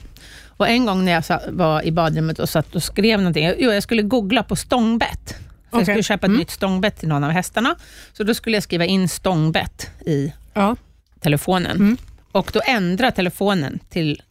Och 0.61 0.67
en 0.69 0.85
gång 0.85 1.05
när 1.05 1.11
jag 1.11 1.23
var 1.51 1.81
i 1.85 1.91
badrummet 1.91 2.39
och 2.39 2.49
satt 2.49 2.75
och 2.75 2.83
skrev 2.83 3.19
någonting. 3.19 3.53
Jo, 3.57 3.71
jag 3.71 3.83
skulle 3.83 4.01
googla 4.01 4.43
på 4.43 4.55
stångbett. 4.55 5.35
För 5.71 5.77
Jag 5.77 5.85
skulle 5.85 6.03
köpa 6.03 6.25
ett 6.25 6.29
Mm. 6.29 6.39
nytt 6.39 6.49
stångbett 6.51 6.97
till 6.99 7.09
någon 7.09 7.23
av 7.23 7.31
hästarna. 7.31 7.75
Så 8.13 8.23
då 8.23 8.33
skulle 8.33 8.55
jag 8.55 8.63
skriva 8.63 8.85
in 8.85 9.09
stångbett 9.09 9.89
i 10.05 10.33
Ja. 10.53 10.75
telefonen. 11.19 11.71
Mm. 11.77 11.97
Och 12.31 12.49
då 12.53 12.61
ändrar 12.67 13.11
telefonen 13.11 13.79
till 13.89 14.21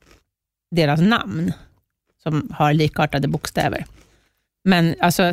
deras 0.76 1.00
namn, 1.00 1.52
som 2.22 2.48
har 2.58 2.72
likartade 2.72 3.28
bokstäver. 3.28 3.84
Men 4.64 4.94
alltså, 5.00 5.22
ja, 5.22 5.32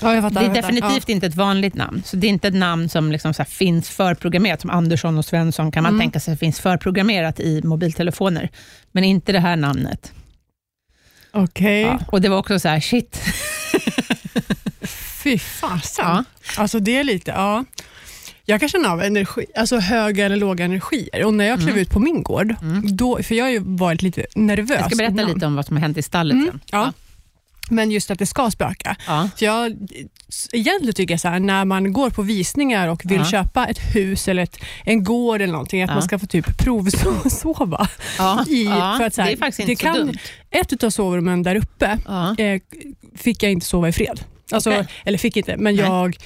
fattar. 0.00 0.30
det 0.30 0.46
är 0.46 0.54
definitivt 0.54 1.08
inte 1.08 1.26
ett 1.26 1.34
vanligt 1.34 1.74
namn. 1.74 2.02
Så 2.06 2.16
det 2.16 2.26
är 2.26 2.28
inte 2.28 2.48
ett 2.48 2.54
namn 2.54 2.88
som 2.88 3.12
liksom 3.12 3.34
så 3.34 3.44
finns 3.44 3.88
förprogrammerat, 3.90 4.60
som 4.60 4.70
Andersson 4.70 5.18
och 5.18 5.24
Svensson 5.24 5.72
kan 5.72 5.82
man 5.82 5.92
Mm. 5.92 6.00
tänka 6.00 6.20
sig 6.20 6.36
finns 6.36 6.60
förprogrammerat 6.60 7.40
i 7.40 7.62
mobiltelefoner. 7.64 8.50
Men 8.92 9.04
inte 9.04 9.32
det 9.32 9.40
här 9.40 9.56
namnet. 9.56 10.12
Ja. 11.32 11.42
Okej. 11.42 11.80
Ja. 11.82 11.98
Och 12.08 12.20
det 12.20 12.28
var 12.28 12.38
också 12.38 12.58
så 12.58 12.68
här, 12.68 12.80
shit. 12.80 13.20
Fy 15.22 15.38
fasen. 15.38 16.04
Ja. 16.06 16.24
Alltså 16.56 16.78
det 16.80 16.96
är 16.96 17.04
lite, 17.04 17.30
ja. 17.30 17.64
Jag 18.44 18.60
kan 18.60 18.68
känna 18.68 18.88
av 18.92 19.02
energi, 19.02 19.46
alltså 19.56 19.78
höga 19.78 20.26
eller 20.26 20.36
låga 20.36 20.64
energier. 20.64 21.24
Och 21.24 21.34
när 21.34 21.44
jag 21.44 21.58
klev 21.58 21.68
Mm. 21.68 21.82
ut 21.82 21.90
på 21.90 22.00
min 22.00 22.22
gård, 22.22 22.54
Mm. 22.62 22.96
då, 22.96 23.22
för 23.22 23.34
jag 23.34 23.44
har 23.44 23.50
ju 23.50 23.58
varit 23.64 24.02
lite 24.02 24.26
nervös 24.34 24.76
Jag 24.80 24.86
ska 24.86 24.96
berätta 24.96 25.12
innan. 25.12 25.34
lite 25.34 25.46
om 25.46 25.56
vad 25.56 25.66
som 25.66 25.76
har 25.76 25.80
hänt 25.82 25.98
i 25.98 26.02
stallet 26.02 26.32
Mm, 26.34 26.46
sen. 26.46 26.60
ja. 26.70 26.92
Men 27.70 27.90
just 27.90 28.10
att 28.10 28.18
det 28.18 28.26
ska 28.26 28.50
spöka. 28.50 28.96
Ja. 29.06 29.28
Så 29.36 29.44
jag, 29.44 29.76
egentligen 30.52 30.94
tycker 30.94 31.14
jag 31.14 31.20
så 31.20 31.28
här, 31.28 31.40
när 31.40 31.64
man 31.64 31.92
går 31.92 32.10
på 32.10 32.22
visningar 32.22 32.88
och 32.88 33.02
vill 33.04 33.18
Ja. 33.18 33.24
köpa 33.24 33.66
ett 33.66 33.78
hus 33.96 34.28
eller 34.28 34.42
ett, 34.42 34.56
en 34.84 35.04
gård 35.04 35.40
eller 35.40 35.52
någonting, 35.52 35.82
att 35.82 35.88
Ja. 35.90 35.94
man 35.94 36.02
ska 36.02 36.18
få 36.18 36.26
typ 36.26 36.58
provsova. 36.58 37.88
Ja. 38.18 38.44
I- 38.48 38.64
för 38.98 39.04
att 39.04 39.14
så 39.14 39.22
här, 39.22 39.28
det 39.28 39.34
är 39.34 39.38
faktiskt 39.38 39.68
inte 39.68 39.82
kan- 39.82 39.94
så 39.94 40.00
dumt. 40.00 40.16
Ett 40.50 40.82
av 40.84 40.90
sovrummen 40.90 41.42
där 41.42 41.54
uppe 41.56 41.86
eh, 42.38 42.60
fick 43.16 43.42
jag 43.42 43.52
inte 43.52 43.66
sova 43.66 43.88
i 43.88 43.92
fred. 43.92 44.20
Alltså, 44.52 44.70
Okej. 44.70 44.86
Eller 45.04 45.18
fick 45.18 45.36
inte, 45.36 45.56
men 45.56 45.74
Nej. 45.76 45.84
jag 45.84 46.16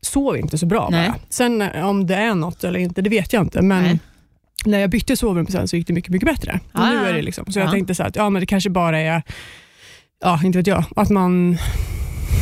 sov 0.00 0.36
inte 0.36 0.58
så 0.58 0.66
bra 0.66 0.88
bara. 0.90 1.14
Sen 1.28 1.62
eh, 1.62 1.86
om 1.88 2.06
det 2.06 2.14
är 2.14 2.34
något 2.34 2.64
eller 2.64 2.80
inte, 2.80 3.02
det 3.02 3.10
vet 3.10 3.32
jag 3.32 3.42
inte. 3.42 3.62
Men 3.62 3.82
Nej. 3.82 3.98
när 4.64 4.78
jag 4.78 4.90
bytte 4.90 5.16
sovrum 5.16 5.46
sen 5.46 5.68
så 5.68 5.76
gick 5.76 5.86
det 5.86 5.92
mycket, 5.92 6.10
mycket 6.10 6.28
bättre. 6.28 6.60
Ah, 6.72 6.90
nu 6.90 6.96
är 7.06 7.12
det 7.14 7.22
liksom, 7.22 7.52
så 7.52 7.58
Ja. 7.58 7.62
jag 7.64 7.72
tänkte 7.72 7.94
så 7.94 8.02
att 8.02 8.16
ja, 8.16 8.30
men 8.30 8.40
det 8.40 8.46
kanske 8.46 8.70
bara 8.70 9.00
är, 9.00 9.22
ja 10.22 10.40
inte 10.44 10.58
vet 10.58 10.66
jag, 10.66 10.84
att 10.96 11.10
man 11.10 11.58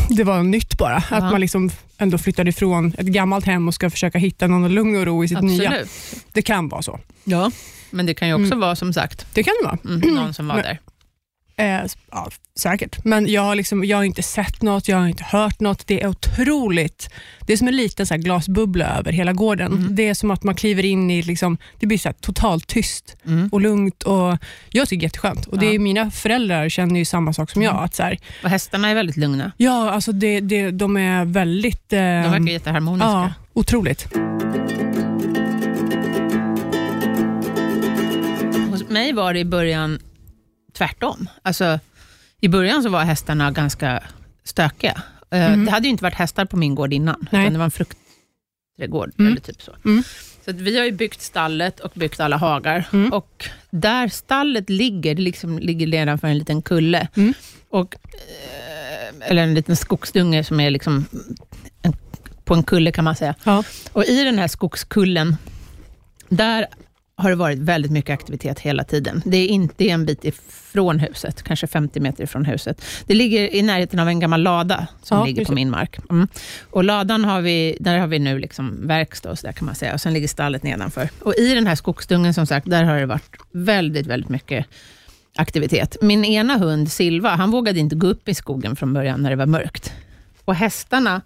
det 0.09 0.25
var 0.25 0.43
nytt 0.43 0.79
bara. 0.79 0.97
Att 0.97 1.05
Ja. 1.11 1.21
man 1.31 1.41
liksom 1.41 1.71
ändå 1.99 2.19
flyttade 2.19 2.51
ifrån 2.51 2.95
ett 2.99 3.07
gammalt 3.07 3.45
hem 3.47 3.69
och 3.69 3.75
ska 3.75 3.91
försöka 3.91 4.19
hitta 4.19 4.47
någon 4.47 4.69
lugn 4.75 4.97
och 4.97 5.07
ro 5.07 5.25
i 5.25 5.29
sitt 5.29 5.41
nya. 5.43 5.69
Absolut. 5.69 5.91
Det 6.33 6.43
kan 6.43 6.69
vara 6.69 6.83
så. 6.83 7.01
Ja. 7.25 7.51
Men 7.91 8.07
det 8.07 8.15
kan 8.15 8.29
ju 8.29 8.35
också 8.35 8.45
Mm. 8.47 8.59
vara 8.61 8.77
som 8.77 8.93
sagt, 8.93 9.27
Det 9.35 9.43
kan 9.43 9.55
det 9.63 9.67
vara. 9.67 9.79
mm, 9.97 10.15
någon 10.15 10.35
som 10.35 10.47
var 10.49 10.55
Men- 10.55 10.65
där. 10.65 10.79
Eh, 11.61 11.81
ja, 12.11 12.29
säkert, 12.59 13.05
men 13.05 13.29
jag 13.29 13.43
har, 13.43 13.55
liksom, 13.55 13.85
jag 13.85 13.97
har 13.97 14.05
inte 14.05 14.23
sett 14.23 14.63
något, 14.63 14.89
jag 14.89 14.97
har 14.97 15.07
inte 15.09 15.25
hört 15.25 15.61
något. 15.61 15.87
Det 15.87 16.03
är 16.03 16.09
otroligt. 16.09 17.11
Det 17.47 17.53
är 17.53 17.57
som 17.57 17.69
en 17.69 17.77
liten 17.77 18.07
så 18.07 18.17
glasbubbla 18.17 18.87
över 18.99 19.13
hela 19.13 19.33
gården. 19.33 19.73
Mm. 19.73 19.95
Det 19.97 20.09
är 20.09 20.15
som 20.15 20.31
att 20.31 20.43
man 20.43 20.55
kliver 20.55 20.85
in 20.85 21.11
i, 21.11 21.23
liksom, 21.23 21.59
det 21.79 21.87
blir 21.87 21.99
så 21.99 22.13
totalt 22.21 22.67
tyst 22.67 23.17
Mm. 23.27 23.49
och 23.53 23.61
lugnt. 23.61 24.03
Och 24.03 24.39
jag 24.71 24.89
tycker 24.89 25.01
det 25.01 25.03
är 25.03 25.07
jätteskönt. 25.07 25.47
Och 25.47 25.59
det 25.59 25.67
Ja. 25.67 25.73
är, 25.73 25.79
mina 25.79 26.11
föräldrar 26.11 26.69
känner 26.69 26.99
ju 26.99 27.05
samma 27.05 27.33
sak 27.33 27.51
som 27.51 27.63
jag. 27.63 27.73
Mm. 27.73 27.85
Att 27.85 27.95
så 27.95 28.03
här, 28.03 28.19
Och 28.45 28.51
hästarna 28.51 28.89
är 28.89 28.95
väldigt 28.95 29.17
lugna. 29.17 29.53
ja, 29.57 29.91
alltså 29.91 30.13
det, 30.13 30.41
det, 30.41 30.71
de 30.71 30.97
är 30.97 31.25
väldigt... 31.25 31.93
Eh, 31.93 31.99
De 31.99 32.05
verkar 32.31 32.53
jätteharmoniska. 32.53 33.09
ja, 33.09 33.33
otroligt. 33.53 34.09
Hos 38.71 38.89
mig 38.89 39.13
var 39.13 39.33
det 39.35 39.41
i 39.41 39.45
början 39.45 39.99
tvärtom. 40.81 41.29
Alltså, 41.43 41.79
I 42.41 42.49
början 42.49 42.83
så 42.83 42.89
var 42.89 43.05
hästarna 43.05 43.51
ganska 43.51 44.03
stökiga. 44.45 45.03
Mm. 45.31 45.65
Det 45.65 45.71
hade 45.71 45.87
ju 45.87 45.91
inte 45.91 46.03
varit 46.03 46.15
hästar 46.15 46.45
på 46.45 46.57
min 46.57 46.75
gård 46.75 46.93
innan, 46.93 47.27
Nej. 47.31 47.43
utan 47.43 47.53
det 47.53 47.59
var 47.59 47.65
en 47.65 47.71
fruktträdgård. 47.71 49.13
Mm. 49.19 49.33
Eller 49.33 49.41
typ 49.41 49.63
så. 49.63 49.73
Mm. 49.85 50.03
Så 50.45 50.53
vi 50.53 50.79
har 50.79 50.85
ju 50.85 50.93
byggt 50.93 51.21
stallet 51.21 51.81
och 51.81 51.93
byggt 51.95 52.21
alla 52.21 52.37
hagar. 52.37 52.89
Mm. 52.93 53.13
Och 53.13 53.49
där 53.71 54.09
stallet 54.09 54.71
ligger, 54.71 55.15
det 55.15 55.23
liksom 55.23 55.59
ligger 55.59 55.87
nedanför 55.87 56.29
en 56.29 56.39
liten 56.39 56.63
kulle. 56.63 57.09
Mm. 57.17 57.35
Och, 57.71 57.97
eh, 58.13 59.31
eller 59.31 59.43
en 59.43 59.55
liten 59.55 59.77
skogsdunge 59.77 60.45
som 60.45 60.61
är 60.61 60.71
liksom 60.71 61.05
en, 61.83 61.93
på 62.45 62.55
en 62.55 62.63
kulle 62.63 62.93
kan 62.93 63.05
man 63.05 63.17
säga. 63.17 63.35
Ja. 63.45 63.65
Och 63.93 64.05
i 64.05 64.25
den 64.25 64.39
här 64.39 64.49
skogskullen, 64.49 65.37
där 66.29 66.67
har 67.21 67.31
det 67.31 67.37
varit 67.37 67.59
väldigt 67.59 67.93
mycket 67.93 68.15
aktivitet 68.15 68.61
hela 68.61 68.85
tiden. 68.85 69.23
Det 69.25 69.37
är 69.37 69.47
inte 69.47 69.89
en 69.89 70.07
bit 70.07 70.25
ifrån 70.25 70.99
huset, 70.99 71.43
kanske 71.43 71.67
50 71.67 72.01
meter 72.01 72.25
ifrån 72.25 72.45
huset. 72.45 72.85
Det 73.07 73.15
ligger 73.15 73.55
i 73.55 73.63
närheten 73.63 73.99
av 73.99 74.09
en 74.09 74.21
gammal 74.21 74.43
lada 74.43 74.87
som 75.03 75.19
Ja, 75.19 75.25
ligger 75.25 75.45
på 75.45 75.53
min 75.53 75.71
mark. 75.71 75.99
Mm. 76.11 76.29
Och 76.71 76.85
ladan 76.85 77.25
har 77.25 77.41
vi, 77.41 77.77
där 77.81 77.99
har 77.99 78.07
vi 78.07 78.19
nu 78.19 78.39
liksom 78.39 78.87
verkstad 78.87 79.31
och 79.31 79.39
så 79.39 79.47
där 79.47 79.53
kan 79.53 79.67
man 79.67 79.75
säga. 79.75 79.95
Och 79.95 80.01
sen 80.01 80.13
ligger 80.13 80.29
stallet 80.29 80.63
nedanför. 80.63 81.09
Och 81.21 81.35
i 81.35 81.55
den 81.55 81.67
här 81.67 81.75
skogsdungen 81.75 82.35
som 82.35 82.47
sagt, 82.47 82.71
där 82.71 82.85
har 82.85 82.97
det 82.97 83.07
varit 83.07 83.37
väldigt, 83.53 84.07
väldigt 84.07 84.31
mycket 84.31 84.67
aktivitet. 85.37 85.97
Min 86.03 86.25
ena 86.25 86.59
hund 86.59 86.93
Silva, 86.93 87.29
han 87.29 87.51
vågade 87.51 87.79
inte 87.79 87.97
gå 87.97 88.07
upp 88.07 88.29
i 88.29 88.35
skogen 88.35 88.77
från 88.77 88.93
början 88.93 89.23
när 89.23 89.31
det 89.31 89.37
var 89.37 89.47
mörkt. 89.47 89.93
Och 90.45 90.55
hästarna, 90.55 91.23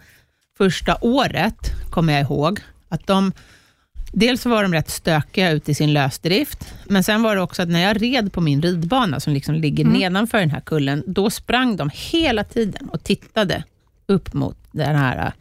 första 0.58 0.96
året, 1.00 1.70
kommer 1.90 2.12
jag 2.12 2.22
ihåg, 2.22 2.60
att 2.88 3.06
de 3.06 3.32
Dels 4.16 4.46
var 4.46 4.62
de 4.62 4.72
rätt 4.74 4.90
stökiga 4.90 5.50
ute 5.50 5.70
i 5.70 5.74
sin 5.74 5.92
lösdrift, 5.92 6.74
men 6.88 7.04
sen 7.04 7.22
var 7.22 7.36
det 7.36 7.42
också 7.42 7.62
att 7.62 7.68
när 7.68 7.80
jag 7.80 8.02
red 8.02 8.32
på 8.32 8.40
min 8.40 8.62
ridbana, 8.62 9.20
som 9.20 9.32
liksom 9.32 9.54
ligger 9.54 9.84
Mm. 9.84 9.98
nedanför 9.98 10.38
den 10.38 10.50
här 10.50 10.60
kullen, 10.60 11.02
då 11.06 11.30
sprang 11.30 11.76
de 11.76 11.90
hela 11.94 12.44
tiden 12.44 12.88
och 12.88 13.04
tittade 13.04 13.64
upp 14.06 14.34
mot 14.34 14.56
den 14.72 14.96
här 14.96 15.26
äh, 15.26 15.32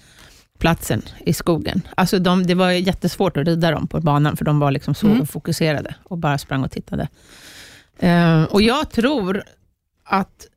platsen 0.60 1.02
i 1.26 1.34
skogen. 1.34 1.82
Alltså 1.96 2.20
de, 2.20 2.48
det 2.48 2.56
var 2.56 2.72
jättesvårt 2.72 3.38
att 3.38 3.48
rida 3.48 3.72
dem 3.72 3.88
på 3.88 4.00
banan, 4.02 4.38
för 4.38 4.46
de 4.46 4.60
var 4.60 4.72
liksom 4.72 4.96
så 4.96 5.08
Mm. 5.08 5.28
fokuserade 5.28 5.96
och 6.04 6.18
bara 6.18 6.38
sprang 6.38 6.64
och 6.64 6.72
tittade. 6.72 7.08
Eh, 8.00 8.44
och 8.44 8.62
jag 8.62 8.92
tror 8.92 9.44
att 10.04 10.48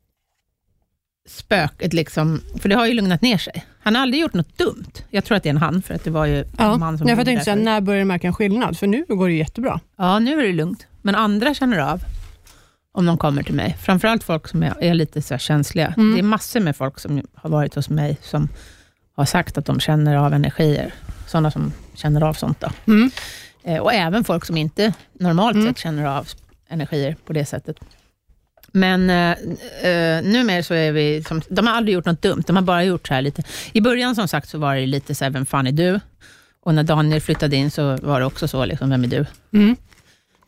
spöket, 1.28 1.92
liksom, 1.92 2.40
för 2.58 2.68
det 2.68 2.74
har 2.74 2.86
ju 2.86 2.94
lugnat 2.94 3.22
ner 3.22 3.38
sig. 3.38 3.64
Han 3.86 3.94
har 3.94 4.02
aldrig 4.02 4.20
gjort 4.22 4.34
något 4.34 4.58
dumt. 4.58 4.92
Jag 5.10 5.24
tror 5.24 5.36
att 5.36 5.42
det 5.42 5.48
är 5.48 5.50
en 5.50 5.56
han, 5.56 5.82
för 5.82 5.94
att 5.94 6.04
det 6.04 6.10
var 6.10 6.26
ju 6.26 6.44
Ja. 6.58 6.74
en 6.74 6.80
man 6.80 6.98
som 6.98 7.06
Nej, 7.06 7.14
för 7.16 7.20
jag 7.20 7.26
tänkte 7.26 7.44
säga, 7.44 7.56
när 7.56 7.80
börjar 7.80 7.98
du 7.98 8.04
märka 8.04 8.26
en 8.26 8.32
skillnad? 8.34 8.78
För 8.78 8.86
nu 8.86 9.04
går 9.08 9.28
det 9.28 9.34
jättebra. 9.34 9.80
Ja, 9.96 10.18
nu 10.18 10.38
är 10.40 10.46
det 10.46 10.52
lugnt. 10.52 10.86
Men 11.02 11.14
andra 11.14 11.54
känner 11.54 11.78
av 11.78 12.00
om 12.92 13.06
de 13.06 13.18
kommer 13.18 13.42
till 13.42 13.54
mig. 13.54 13.76
Framförallt 13.82 14.24
folk 14.24 14.48
som 14.48 14.62
är, 14.62 14.74
är 14.80 14.94
lite 14.94 15.22
så 15.22 15.38
känsliga. 15.38 15.94
Mm. 15.96 16.12
Det 16.14 16.18
är 16.20 16.22
massor 16.22 16.60
med 16.60 16.76
folk 16.76 16.98
som 17.00 17.22
har 17.34 17.50
varit 17.50 17.74
hos 17.74 17.88
mig 17.90 18.16
som 18.22 18.48
har 19.16 19.24
sagt 19.24 19.58
att 19.58 19.66
de 19.66 19.80
känner 19.80 20.16
av 20.16 20.34
energier. 20.34 20.94
Sådana 21.26 21.50
som 21.50 21.72
känner 21.94 22.20
av 22.22 22.32
sånt. 22.34 22.60
Då. 22.60 22.68
Mm. 22.92 23.10
Eh, 23.64 23.78
och 23.78 23.92
även 23.92 24.24
folk 24.24 24.44
som 24.44 24.56
inte 24.56 24.92
normalt 25.12 25.54
Mm. 25.54 25.66
sett 25.68 25.78
känner 25.78 26.04
av 26.06 26.28
energier 26.68 27.16
på 27.26 27.32
det 27.32 27.44
sättet. 27.44 27.76
Men 28.76 29.10
eh, 29.10 29.30
eh, 29.90 30.22
numera 30.22 30.62
så 30.62 30.74
är 30.74 30.92
vi, 30.92 31.24
som, 31.28 31.42
de 31.48 31.66
har 31.66 31.74
aldrig 31.74 31.94
gjort 31.94 32.04
något 32.04 32.22
dumt, 32.22 32.42
de 32.46 32.56
har 32.56 32.62
bara 32.62 32.84
gjort 32.84 33.08
så 33.08 33.14
här 33.14 33.22
lite. 33.22 33.42
I 33.72 33.80
början 33.80 34.14
som 34.14 34.28
sagt 34.28 34.48
så 34.48 34.58
var 34.58 34.74
det 34.76 34.86
lite 34.86 35.14
så 35.14 35.24
här, 35.24 35.30
vem 35.30 35.46
fan 35.46 35.66
är 35.66 35.72
du? 35.72 36.00
Och 36.60 36.74
när 36.74 36.82
Daniel 36.82 37.20
flyttade 37.20 37.56
in 37.56 37.70
så 37.70 37.96
var 37.96 38.20
det 38.20 38.26
också 38.26 38.48
så, 38.48 38.64
liksom, 38.64 38.90
vem 38.90 39.04
är 39.04 39.08
du? 39.08 39.26
Mm. 39.52 39.76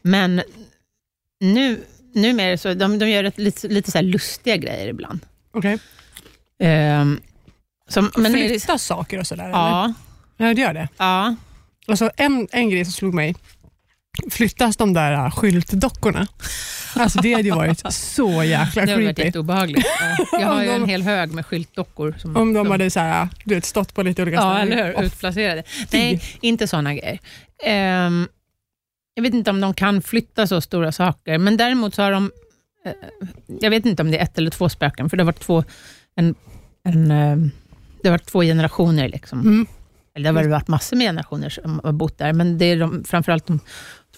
Men 0.02 0.42
nu, 1.40 1.80
numera 2.14 2.58
så 2.58 2.74
de, 2.74 2.98
de 2.98 3.10
gör 3.10 3.24
ett, 3.24 3.38
lite, 3.38 3.68
lite 3.68 3.90
så 3.90 4.00
lustiga 4.00 4.56
grejer 4.56 4.88
ibland. 4.88 5.20
Okej. 5.52 5.78
Som, 7.88 8.10
men 8.16 8.34
är 8.34 8.42
det, 8.42 8.48
Flytta 8.48 8.78
saker 8.78 9.20
och 9.20 9.26
sådär? 9.26 9.44
eller? 9.44 9.52
ja, 9.54 9.94
ja, 10.36 10.54
det 10.54 10.60
gör 10.60 10.74
det. 10.74 10.88
ja, 10.96 11.36
Alltså, 11.86 12.10
en, 12.16 12.48
en 12.52 12.70
grej 12.70 12.84
som 12.84 12.92
slog 12.92 13.14
mig, 13.14 13.34
flyttas 14.30 14.76
de 14.76 14.92
där 14.92 15.12
äh, 15.12 15.30
skyltdockorna? 15.30 16.26
Alltså, 16.98 17.20
det 17.20 17.32
hade 17.32 17.44
ju 17.48 17.54
varit 17.54 17.92
så 17.92 18.44
jäkla 18.44 18.84
det 18.86 18.92
har 18.92 18.96
varit 18.96 19.06
creepy. 19.16 19.22
jätteobehagligt. 19.22 19.86
Ja, 20.32 20.40
Jag 20.40 20.46
har 20.48 20.62
ju 20.62 20.68
Om 20.68 20.74
de- 20.74 20.82
en 20.82 20.88
hel 20.88 21.02
hög 21.02 21.32
med 21.32 21.46
skyltdockor. 21.46 22.14
Som, 22.18 22.36
Om 22.36 22.52
de 22.52 22.64
som- 22.64 22.70
hade 22.70 22.90
så 22.90 23.00
här, 23.00 23.28
du 23.44 23.54
vet, 23.54 23.64
stått 23.64 23.94
på 23.94 24.02
lite 24.02 24.22
olika 24.22 24.36
Ja, 24.36 24.58
eller 24.58 24.84
hur? 24.86 24.96
Och- 24.96 25.02
Utplacerade. 25.02 25.62
Nej, 25.92 26.22
inte 26.40 26.66
sådana 26.68 26.94
grejer. 26.94 27.18
Ehm, 27.64 28.28
jag 29.14 29.22
vet 29.22 29.34
inte 29.34 29.50
om 29.50 29.60
de 29.60 29.74
kan 29.74 30.02
flytta 30.02 30.46
så 30.46 30.60
stora 30.60 30.92
saker, 30.92 31.38
men 31.38 31.56
däremot 31.56 31.94
så 31.94 32.02
har 32.02 32.12
de... 32.12 32.30
eh, 32.86 32.92
jag 33.60 33.70
vet 33.70 33.86
inte 33.86 34.02
om 34.02 34.10
det 34.10 34.18
är 34.18 34.22
ett 34.22 34.38
eller 34.38 34.50
två 34.50 34.68
spöken, 34.68 35.10
för 35.10 35.16
det 35.16 35.22
har 35.22 35.26
varit 35.26 35.40
två, 35.40 35.64
en, 36.16 36.34
en, 36.84 37.10
ehm, 37.10 37.50
det 38.02 38.08
har 38.08 38.12
varit 38.14 38.26
två 38.26 38.42
generationer. 38.42 39.08
Liksom. 39.08 39.40
Mm. 39.40 39.66
Eller 40.14 40.24
det 40.32 40.38
har 40.38 40.42
väl 40.42 40.50
varit 40.52 40.68
massor 40.68 40.96
med 40.96 41.04
generationer 41.06 41.48
som 41.48 41.80
har 41.84 41.92
bott 41.92 42.18
där, 42.18 42.32
men 42.32 42.58
det 42.58 42.64
är 42.64 42.76
de, 42.78 43.04
framförallt 43.04 43.46
de 43.46 43.60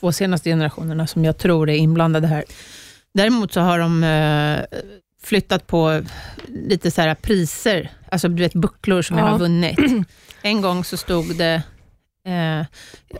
två 0.00 0.12
senaste 0.12 0.50
generationerna 0.50 1.06
som 1.06 1.24
jag 1.24 1.38
tror 1.38 1.70
är 1.70 1.74
inblandade 1.74 2.26
här. 2.26 2.44
Däremot 3.14 3.52
så 3.52 3.60
har 3.60 3.78
de 3.78 4.04
eh, 4.04 4.78
flyttat 5.22 5.66
på 5.66 6.02
lite 6.48 6.90
så 6.90 7.00
här 7.00 7.14
priser, 7.14 7.90
alltså 8.10 8.28
du 8.28 8.42
vet 8.42 8.52
bucklor 8.52 9.02
som 9.02 9.18
jag 9.18 9.26
Ja. 9.26 9.30
har 9.30 9.38
vunnit. 9.38 9.78
En 10.42 10.60
gång 10.62 10.84
så 10.84 10.96
stod 10.96 11.38
det, 11.38 11.62
eh, 12.26 12.66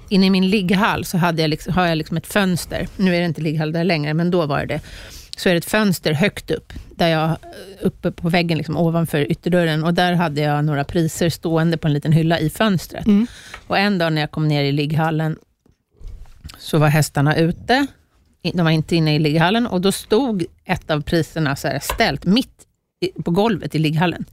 inne 0.09 0.27
i 0.27 0.31
min 0.31 0.51
ligghall 0.51 1.05
så 1.05 1.19
hade 1.19 1.43
jag 1.43 1.49
liksom, 1.49 1.73
har 1.73 1.87
jag 1.87 1.99
liksom 1.99 2.17
ett 2.17 2.27
fönster. 2.27 2.89
Nu 2.97 3.15
är 3.17 3.21
det 3.21 3.27
inte 3.27 3.41
ligghall 3.41 3.73
där 3.73 3.85
längre, 3.85 4.15
men 4.15 4.31
då 4.31 4.47
var 4.47 4.59
det 4.61 4.67
det. 4.67 4.81
Så 5.37 5.49
är 5.49 5.53
det 5.53 5.59
ett 5.59 5.65
fönster 5.71 6.13
högt 6.13 6.51
upp, 6.51 6.73
där 6.97 7.09
jag, 7.09 7.37
uppe 7.81 8.11
på 8.11 8.29
väggen 8.29 8.59
liksom, 8.59 8.77
ovanför 8.77 9.31
ytterdörren. 9.33 9.85
Och 9.85 9.95
där 9.95 10.13
hade 10.13 10.41
jag 10.41 10.65
några 10.65 10.85
priser 10.85 11.29
stående 11.31 11.77
på 11.77 11.89
en 11.89 11.95
liten 11.95 12.13
hylla 12.13 12.39
i 12.41 12.51
fönstret. 12.51 13.07
Mm. 13.07 13.27
Och 13.67 13.79
en 13.79 13.99
dag 13.99 14.13
när 14.13 14.21
jag 14.21 14.31
kom 14.31 14.49
ner 14.49 14.65
i 14.65 14.73
ligghallen, 14.73 15.37
så 16.59 16.79
var 16.79 16.89
hästarna 16.89 17.37
ute. 17.37 17.87
De 18.43 18.63
var 18.63 18.71
inte 18.71 18.97
inne 18.97 19.15
i 19.15 19.19
ligghallen 19.19 19.67
och 19.67 19.81
då 19.81 19.93
stod 19.93 20.45
ett 20.65 20.91
av 20.91 21.01
priserna 21.03 21.57
så 21.57 21.69
här 21.69 21.79
ställt 21.79 22.25
mitt 22.25 22.67
på 23.25 23.31
golvet 23.31 23.75
i 23.75 23.79
ligghallen. 23.79 24.25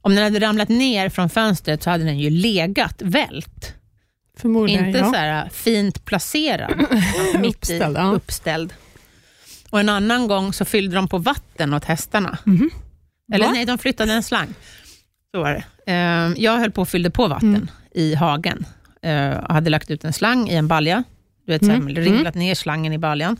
Om 0.00 0.14
den 0.14 0.24
hade 0.24 0.40
ramlat 0.46 0.68
ner 0.68 1.08
från 1.08 1.28
fönstret 1.30 1.82
så 1.82 1.90
hade 1.90 2.04
den 2.04 2.18
ju 2.18 2.30
legat 2.30 3.02
vält. 3.02 3.74
Förmodligen, 4.38 4.86
Inte 4.86 4.98
ja. 4.98 5.04
så 5.12 5.14
här 5.18 5.48
fint 5.48 6.04
placerad, 6.04 6.86
mitt 7.40 7.56
Uppställd, 7.56 7.96
i, 7.96 8.00
ja. 8.00 8.06
uppställd. 8.12 8.72
Och 9.70 9.80
en 9.80 9.88
annan 9.88 10.26
gång 10.28 10.52
så 10.52 10.64
fyllde 10.64 10.96
de 10.96 11.08
på 11.08 11.18
vatten 11.18 11.74
åt 11.74 11.84
hästarna. 11.84 12.38
Mhm. 12.44 12.70
Eller 13.32 13.46
Va? 13.46 13.52
nej, 13.52 13.64
de 13.64 13.78
flyttade 13.78 14.12
en 14.12 14.22
slang. 14.22 14.48
Så 15.34 15.40
var 15.42 15.50
det. 15.86 15.92
Eh, 15.92 16.42
Jag 16.44 16.58
höll 16.58 16.70
på 16.70 16.80
och 16.82 16.88
fyllde 16.88 17.10
på 17.10 17.28
vatten 17.28 17.54
Mm. 17.54 17.68
i 17.94 18.14
hagen. 18.14 18.66
Eh, 19.02 19.30
och 19.36 19.54
hade 19.54 19.70
lagt 19.70 19.90
ut 19.90 20.04
en 20.04 20.12
slang 20.12 20.48
i 20.48 20.54
en 20.54 20.68
balja. 20.68 21.04
Du 21.46 21.52
vet, 21.52 21.62
Mm. 21.62 21.82
så 21.82 21.88
här, 21.88 21.94
ringlat 22.02 22.34
ner 22.34 22.54
slangen 22.54 22.92
i 22.92 22.98
baljan. 22.98 23.36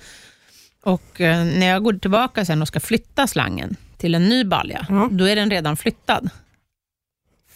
Och 0.82 1.20
eh, 1.20 1.44
när 1.44 1.66
jag 1.66 1.82
går 1.82 1.92
tillbaka 1.92 2.44
sen 2.44 2.62
och 2.62 2.68
ska 2.68 2.80
flytta 2.80 3.26
slangen 3.26 3.76
till 3.96 4.14
en 4.14 4.28
ny 4.28 4.44
balja, 4.44 4.86
Ja. 4.88 5.08
då 5.12 5.24
är 5.28 5.36
den 5.36 5.50
redan 5.50 5.76
flyttad. 5.76 6.30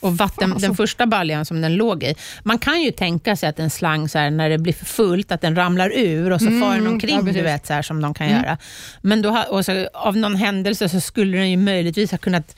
Och 0.00 0.16
vatten, 0.16 0.36
Fan, 0.40 0.52
alltså. 0.52 0.66
den 0.68 0.76
första 0.76 1.06
baljan 1.06 1.44
som 1.44 1.60
den 1.60 1.74
låg 1.74 2.02
i, 2.02 2.14
man 2.42 2.58
kan 2.58 2.82
ju 2.82 2.90
tänka 2.90 3.36
sig 3.36 3.48
att 3.48 3.58
en 3.58 3.70
slang, 3.70 4.08
så 4.08 4.18
här, 4.18 4.30
när 4.30 4.50
det 4.50 4.58
blir 4.58 4.72
för 4.72 4.84
fullt, 4.86 5.32
att 5.32 5.40
den 5.40 5.56
ramlar 5.56 5.92
ur 5.94 6.30
och 6.32 6.40
så 6.40 6.46
Mm, 6.46 6.60
far 6.60 6.74
den 6.74 6.84
ja, 6.84 6.90
omkring, 6.90 7.18
du 7.18 7.24
precis. 7.26 7.42
vet, 7.42 7.66
så 7.66 7.72
här, 7.72 7.82
som 7.82 8.00
de 8.02 8.14
kan 8.14 8.26
Mm. 8.28 8.42
göra. 8.42 8.58
Men 9.02 9.22
då, 9.22 9.44
och 9.50 9.64
så, 9.64 9.88
av 9.94 10.16
någon 10.16 10.36
händelse 10.36 10.88
så 10.88 11.00
skulle 11.00 11.38
den 11.38 11.50
ju 11.50 11.56
möjligtvis 11.56 12.10
ha 12.10 12.18
kunnat 12.18 12.56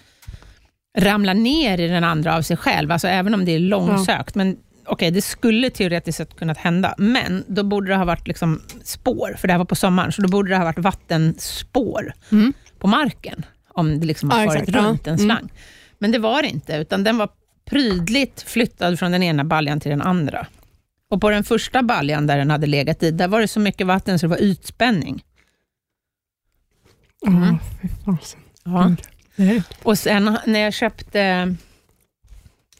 ramla 0.99 1.33
ner 1.35 1.81
i 1.81 1.89
den 1.89 2.05
andra 2.05 2.37
av 2.37 2.43
sig 2.43 2.57
själv, 2.57 2.93
alltså 2.93 3.09
även 3.09 3.35
om 3.35 3.45
det 3.45 3.53
är 3.55 3.59
långsökt. 3.59 4.35
Men 4.35 4.57
okej, 4.87 5.11
det 5.11 5.23
skulle 5.23 5.71
teoretiskt 5.71 6.17
sett 6.19 6.37
kunnat 6.37 6.59
hända, 6.59 6.95
men 6.99 7.45
då 7.49 7.63
borde 7.63 7.89
det 7.93 7.97
ha 7.97 8.05
varit 8.05 8.29
liksom 8.29 8.63
spår, 8.85 9.35
för 9.39 9.49
det 9.49 9.53
här 9.55 9.59
var 9.59 9.65
på 9.65 9.75
sommaren, 9.75 10.13
så 10.13 10.23
då 10.23 10.29
borde 10.29 10.51
det 10.51 10.57
ha 10.57 10.65
varit 10.65 10.79
vattenspår 10.79 12.13
Mm. 12.33 12.53
på 12.79 12.87
marken, 12.87 13.47
om 13.69 14.01
det 14.01 14.07
liksom 14.07 14.31
har 14.31 14.39
Ja, 14.45 14.53
exakt, 14.55 14.69
ja. 14.75 14.81
runt 14.83 15.07
en 15.07 15.15
Mm. 15.15 15.27
slang. 15.27 15.53
Men 15.99 16.13
det 16.13 16.19
var 16.19 16.43
det 16.43 16.49
inte, 16.49 16.77
utan 16.77 17.05
den 17.05 17.19
var 17.19 17.29
prydligt 17.65 18.43
flyttad 18.43 18.99
från 18.99 19.13
den 19.13 19.23
ena 19.23 19.45
baljan 19.45 19.81
till 19.81 19.91
den 19.91 20.03
andra. 20.03 20.47
Och 21.11 21.21
på 21.21 21.31
den 21.31 21.45
första 21.45 21.83
baljan 21.83 22.27
där 22.27 22.39
den 22.39 22.51
hade 22.51 22.67
legat 22.67 23.03
i, 23.03 23.11
där 23.11 23.29
var 23.29 23.41
det 23.41 23.49
så 23.49 23.61
mycket 23.61 23.87
vatten 23.87 24.19
så 24.19 24.27
det 24.27 24.31
var 24.31 24.43
ytspänning. 24.43 25.23
Mm. 27.27 27.43
Ja, 27.43 27.59
fy 27.83 27.89
fasen. 28.05 28.41
Ja. 28.65 28.97
Och 29.83 29.99
sen 29.99 30.39
när 30.47 30.61
jag 30.61 30.75
köpte 30.75 31.55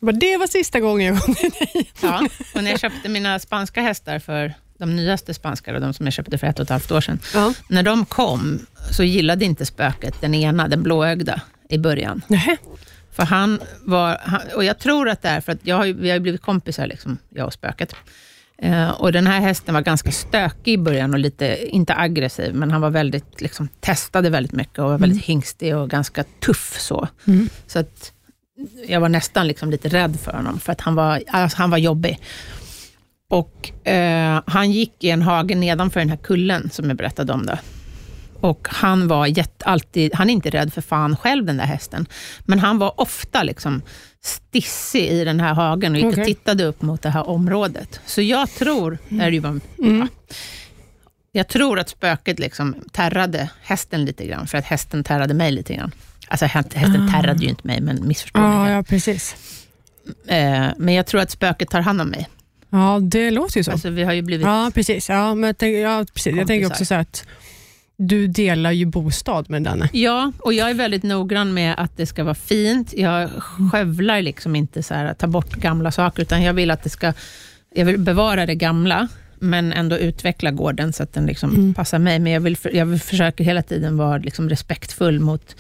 Bara, 0.03 0.13
det 0.13 0.37
var 0.37 0.47
sista 0.47 0.81
gången 0.81 1.15
jag 1.15 1.23
kom 1.23 1.35
till 1.35 1.51
dig. 1.51 1.91
Ja, 2.03 2.29
och 2.55 2.65
när 2.65 2.71
jag 2.71 2.81
köpte 2.81 3.09
mina 3.09 3.39
spanska 3.39 3.83
hästar 3.83 4.19
för 4.19 4.55
de 4.79 4.97
nyaste 4.97 5.35
spanska, 5.35 5.75
och 5.75 5.81
de 5.81 5.95
som 5.95 6.07
jag 6.07 6.13
köpte 6.13 6.39
för 6.39 6.47
ett 6.47 6.59
och 6.59 6.63
ett 6.63 6.71
halvt 6.71 6.93
år 6.93 7.01
sedan. 7.01 7.19
Ja. 7.35 7.55
När 7.69 7.83
de 7.83 8.05
kom 8.05 8.67
så 8.91 9.05
gillade 9.05 9.45
inte 9.45 9.67
spöket 9.67 10.15
den 10.21 10.35
ena, 10.35 10.69
den 10.69 10.83
blåögda, 10.83 11.41
i 11.69 11.79
början. 11.79 12.23
Nähä. 12.27 12.57
För 13.13 13.23
han 13.23 13.61
var, 13.83 14.19
han, 14.23 14.41
och 14.57 14.65
jag 14.65 14.79
tror 14.79 15.09
att 15.09 15.23
det 15.23 15.29
är 15.29 15.41
för 15.41 15.53
att 15.53 15.59
jag 15.63 15.77
har, 15.77 15.87
vi 15.87 16.11
har 16.11 16.19
blivit 16.19 16.43
kompisar, 16.43 16.87
liksom, 16.87 17.19
jag 17.29 17.47
och 17.47 17.53
spöket. 17.53 17.95
Eh, 18.59 18.91
och 18.91 19.13
den 19.13 19.27
här 19.27 19.41
hästen 19.41 19.75
var 19.75 19.83
ganska 19.83 20.13
stökig 20.13 20.73
i 20.73 20.79
början 20.79 21.13
och 21.13 21.19
lite, 21.19 21.67
inte 21.69 21.95
aggressiv, 21.95 22.55
men 22.55 22.71
han 22.71 22.81
var 22.81 22.91
väldigt, 22.91 23.41
liksom, 23.41 23.69
testade 23.81 24.31
väldigt 24.31 24.53
mycket 24.53 24.79
och 24.79 24.91
var 24.91 24.99
väldigt 24.99 25.25
hingstig 25.25 25.77
och 25.77 25.91
ganska 25.91 26.25
tuff. 26.25 26.81
så. 26.81 27.09
Mm. 27.27 27.49
Så 27.67 27.79
att 27.79 28.13
jag 28.89 29.01
var 29.01 29.09
nästan 29.09 29.47
liksom 29.49 29.71
lite 29.71 29.89
rädd 29.89 30.21
för 30.21 30.33
honom, 30.33 30.61
för 30.61 30.73
att 30.73 30.81
han 30.81 30.95
var, 30.95 31.23
alltså 31.29 31.59
han 31.59 31.71
var 31.71 31.79
jobbig. 31.79 32.19
Och 33.29 33.89
eh, 33.89 34.43
Han 34.47 34.71
gick 34.71 35.05
i 35.05 35.11
en 35.11 35.23
hage 35.23 35.55
nedanför 35.55 36.01
den 36.01 36.09
här 36.11 36.17
kullen 36.17 36.71
som 36.73 36.89
jag 36.89 36.97
berättade 36.97 37.33
om. 37.33 37.47
Då. 37.47 37.57
Och 38.41 38.69
han 38.71 39.09
var 39.09 39.27
jätte, 39.27 39.65
alltid, 39.65 40.15
han 40.15 40.31
är 40.31 40.35
inte 40.35 40.51
rädd 40.51 40.73
för 40.73 40.81
fan 40.81 41.17
själv 41.17 41.45
den 41.47 41.57
där 41.57 41.65
hästen, 41.65 42.07
men 42.41 42.59
han 42.59 42.79
var 42.79 43.01
ofta 43.01 43.43
liksom 43.43 43.83
stissig 44.21 45.07
i 45.09 45.25
den 45.25 45.41
här 45.41 45.55
hagen 45.55 45.93
och 45.93 45.99
gick 45.99 46.07
Okej. 46.07 46.21
och 46.21 46.27
tittade 46.27 46.65
upp 46.65 46.83
mot 46.83 47.03
det 47.03 47.11
här 47.11 47.29
området. 47.29 48.01
Så 48.07 48.23
jag 48.23 48.51
tror, 48.51 48.99
det 49.09 49.25
är 49.25 49.31
ju 49.31 49.41
bara, 49.41 49.61
Mm. 49.79 50.09
jag 51.33 51.49
tror 51.49 51.79
att 51.79 51.89
spöket 51.89 52.39
liksom 52.39 52.75
terrade 52.93 53.51
hästen 53.63 54.05
lite 54.05 54.27
grann, 54.27 54.47
för 54.47 54.59
att 54.59 54.65
hästen 54.65 55.05
terrade 55.05 55.35
mig 55.35 55.53
lite 55.53 55.75
grann. 55.75 55.93
Alltså 56.33 56.47
häst- 56.47 56.75
hästen 56.75 57.09
Ah. 57.09 57.13
terrade 57.13 57.43
ju 57.45 57.49
inte 57.49 57.67
mig, 57.67 57.81
men 57.81 58.09
missförstå 58.09 58.41
mig. 58.41 58.73
Ja, 58.73 58.83
precis. 58.83 59.37
Eh, 60.27 60.67
men 60.79 60.95
jag 60.95 61.07
tror 61.07 61.21
att 61.21 61.31
spöket 61.31 61.71
tar 61.71 61.81
hand 61.81 62.01
om 62.01 62.09
mig. 62.09 62.29
Ja, 62.71 62.99
det 63.03 63.31
låter 63.31 63.57
ju 63.59 63.65
så. 63.65 63.71
Alltså, 63.73 63.91
vi 63.91 64.03
har 64.05 64.13
ju 64.13 64.23
blivit... 64.23 64.47
Ja, 64.47 64.71
precis. 64.75 65.09
Ja, 65.09 65.35
men 65.35 65.47
jag, 65.49 65.59
tänker, 65.59 65.79
ja, 65.79 66.05
precis. 66.15 66.37
jag 66.37 66.47
tänker 66.47 66.67
också 66.67 66.85
så 66.85 66.95
att 66.95 67.25
du 67.97 68.27
delar 68.27 68.71
ju 68.73 68.85
bostad 68.87 69.51
med 69.51 69.63
denne. 69.63 69.89
Ja, 69.93 70.33
och 70.39 70.53
jag 70.53 70.71
är 70.71 70.75
väldigt 70.75 71.03
noggrann 71.03 71.55
med 71.55 71.75
att 71.79 71.97
det 71.97 72.07
ska 72.07 72.25
vara 72.25 72.35
fint. 72.35 72.93
Jag 72.97 73.31
skövlar 73.31 74.23
liksom 74.23 74.57
inte 74.57 74.83
så 74.83 74.95
här, 74.95 75.15
ta 75.15 75.27
bort 75.27 75.55
gamla 75.55 75.91
saker, 75.93 76.23
utan 76.23 76.43
jag 76.43 76.55
vill 76.55 76.71
att 76.71 76.83
det 76.83 76.91
ska... 76.91 77.13
Jag 77.75 77.85
vill 77.85 77.99
bevara 77.99 78.47
det 78.47 78.55
gamla, 78.55 79.09
men 79.39 79.73
ändå 79.73 79.99
utveckla 79.99 80.51
gården 80.51 80.93
så 80.93 81.03
att 81.03 81.13
den 81.13 81.27
liksom 81.27 81.51
Mm. 81.51 81.75
passar 81.75 81.99
mig. 81.99 82.19
Men 82.19 82.33
jag, 82.33 82.41
vill, 82.41 82.57
jag 82.73 82.87
vill 82.87 83.01
försöka 83.01 83.45
hela 83.45 83.63
tiden 83.63 83.97
vara 83.97 84.19
liksom 84.19 84.49
respektfull 84.49 85.21
mot 85.21 85.57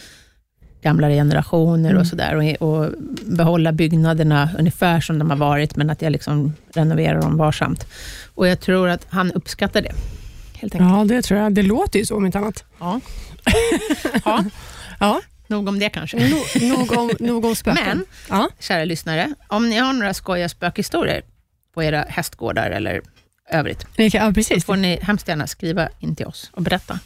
gamla 0.83 1.09
generationer 1.09 1.91
Mm. 1.91 2.01
och 2.01 2.07
sådär 2.07 2.57
och, 2.61 2.69
och 2.69 2.91
behålla 3.25 3.73
byggnaderna 3.73 4.51
ungefär 4.59 5.01
som 5.01 5.19
de 5.19 5.31
har 5.31 5.37
varit, 5.37 5.77
men 5.77 5.91
att 5.91 6.03
jag 6.03 6.13
liksom 6.13 6.53
renoverar 6.75 7.21
dem 7.21 7.37
varsamt. 7.37 7.87
Och 8.35 8.49
jag 8.49 8.61
tror 8.61 8.89
att 8.89 9.07
han 9.11 9.33
uppskattar 9.33 9.83
det, 9.83 9.93
helt 10.55 10.75
enkelt. 10.75 10.91
Ja, 10.91 11.05
det 11.05 11.23
tror 11.23 11.41
jag. 11.41 11.55
Det 11.55 11.63
låter 11.63 11.99
ju 11.99 12.07
så 12.07 12.17
om 12.17 12.27
inte 12.27 12.39
annat. 12.39 12.65
Ja. 12.81 13.01
ja, 14.25 14.45
Ja, 15.01 15.21
nog 15.47 15.69
om 15.69 15.79
det 15.79 15.89
kanske. 15.89 16.17
no, 16.29 16.69
nog, 16.69 16.93
om, 16.99 17.11
nog 17.21 17.45
om 17.45 17.55
spöken. 17.57 17.85
Men, 17.87 18.05
Ja. 18.29 18.49
kära 18.59 18.85
lyssnare, 18.85 19.35
om 19.49 19.69
ni 19.69 19.79
har 19.79 19.93
några 19.93 20.15
skojiga 20.15 20.49
spökhistorier 20.49 21.23
på 21.75 21.83
era 21.83 22.05
hästgårdar 22.09 22.71
eller 22.71 23.01
övrigt, 23.51 23.87
Ja, 23.97 24.11
så 24.29 24.33
precis. 24.35 24.65
får 24.65 24.77
ni 24.77 24.99
hemskt 25.03 25.29
gärna 25.29 25.47
skriva 25.47 25.89
in 26.01 26.17
till 26.17 26.27
oss 26.27 26.51
och 26.55 26.63
berätta. 26.63 26.99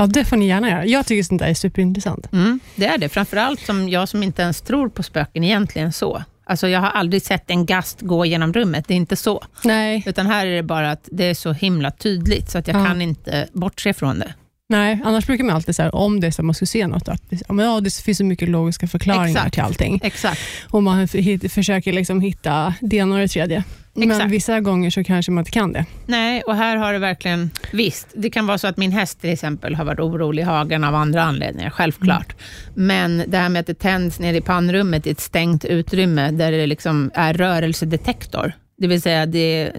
Ja, 0.00 0.06
det 0.06 0.24
får 0.24 0.36
ni 0.36 0.46
gärna 0.48 0.70
göra. 0.70 0.86
Jag 0.86 1.06
tycker 1.06 1.22
sånt 1.22 1.38
där 1.40 1.48
är 1.48 1.54
superintressant. 1.54 2.32
Mm, 2.32 2.60
det 2.76 2.86
är 2.86 2.98
det, 2.98 3.08
framförallt 3.08 3.60
som 3.60 3.88
jag 3.88 4.08
som 4.08 4.22
inte 4.22 4.42
ens 4.42 4.60
tror 4.60 4.88
på 4.88 5.02
spöken 5.02 5.44
egentligen 5.44 5.92
så. 5.92 6.22
Alltså 6.44 6.68
jag 6.68 6.80
har 6.80 6.90
aldrig 6.90 7.22
sett 7.22 7.50
en 7.50 7.66
gast 7.66 8.00
gå 8.00 8.24
genom 8.26 8.52
rummet, 8.52 8.84
det 8.88 8.94
är 8.94 8.96
inte 8.96 9.16
så. 9.16 9.44
Nej, 9.64 10.02
Utan 10.06 10.26
här 10.26 10.46
är 10.46 10.56
det 10.56 10.62
bara 10.62 10.90
att 10.90 11.08
det 11.12 11.24
är 11.24 11.34
så 11.34 11.52
himla 11.52 11.90
tydligt, 11.90 12.50
så 12.50 12.58
att 12.58 12.68
jag 12.68 12.76
Ja. 12.80 12.84
kan 12.86 13.02
inte 13.02 13.48
bortse 13.52 13.92
från 13.92 14.18
det. 14.18 14.34
Nej, 14.70 15.00
annars 15.04 15.26
brukar 15.26 15.44
man 15.44 15.54
alltid 15.56 15.76
säga 15.76 15.90
om 15.90 16.20
det 16.20 16.26
är 16.26 16.30
så 16.30 16.42
att 16.42 16.46
man 16.46 16.54
ska 16.54 16.66
se 16.66 16.86
något, 16.86 17.08
att 17.08 17.30
det, 17.30 17.42
ja, 17.48 17.54
men 17.54 17.66
ja, 17.66 17.80
det 17.80 17.94
finns 17.94 18.18
så 18.18 18.24
mycket 18.24 18.48
logiska 18.48 18.88
förklaringar 18.88 19.26
Exakt. 19.26 19.54
till 19.54 19.62
allting. 19.62 20.00
Exakt. 20.02 20.40
Och 20.70 20.82
man 20.82 21.08
försöker 21.48 21.92
liksom 21.92 22.20
hitta 22.20 22.74
det 22.80 22.96
ena 22.96 23.14
och 23.14 23.20
det 23.20 23.28
tredje. 23.28 23.64
Men 23.92 24.10
Exakt. 24.10 24.30
vissa 24.30 24.60
gånger 24.60 24.90
så 24.90 25.04
kanske 25.04 25.32
man 25.32 25.42
inte 25.42 25.50
kan 25.50 25.72
det. 25.72 25.86
Nej, 26.06 26.42
och 26.42 26.56
här 26.56 26.76
har 26.76 26.92
det 26.92 26.98
verkligen... 26.98 27.50
Visst, 27.72 28.08
det 28.14 28.30
kan 28.30 28.46
vara 28.46 28.58
så 28.58 28.66
att 28.66 28.76
min 28.76 28.92
häst 28.92 29.20
till 29.20 29.30
exempel 29.30 29.74
har 29.74 29.84
varit 29.84 30.00
orolig 30.00 30.42
i 30.42 30.46
hagen 30.46 30.84
av 30.84 30.94
andra 30.94 31.22
anledningar, 31.22 31.70
självklart. 31.70 32.36
Men 32.74 33.24
det 33.26 33.36
här 33.36 33.48
med 33.48 33.60
att 33.60 33.66
det 33.66 33.78
tänds 33.78 34.18
nere 34.20 34.36
i 34.36 34.40
pannrummet 34.40 35.06
i 35.06 35.10
ett 35.10 35.20
stängt 35.20 35.64
utrymme 35.64 36.30
där 36.30 36.52
det 36.52 36.66
liksom 36.66 37.10
är 37.14 37.34
rörelsedetektor. 37.34 38.52
Det 38.78 38.86
vill 38.86 39.02
säga, 39.02 39.26
det, 39.26 39.72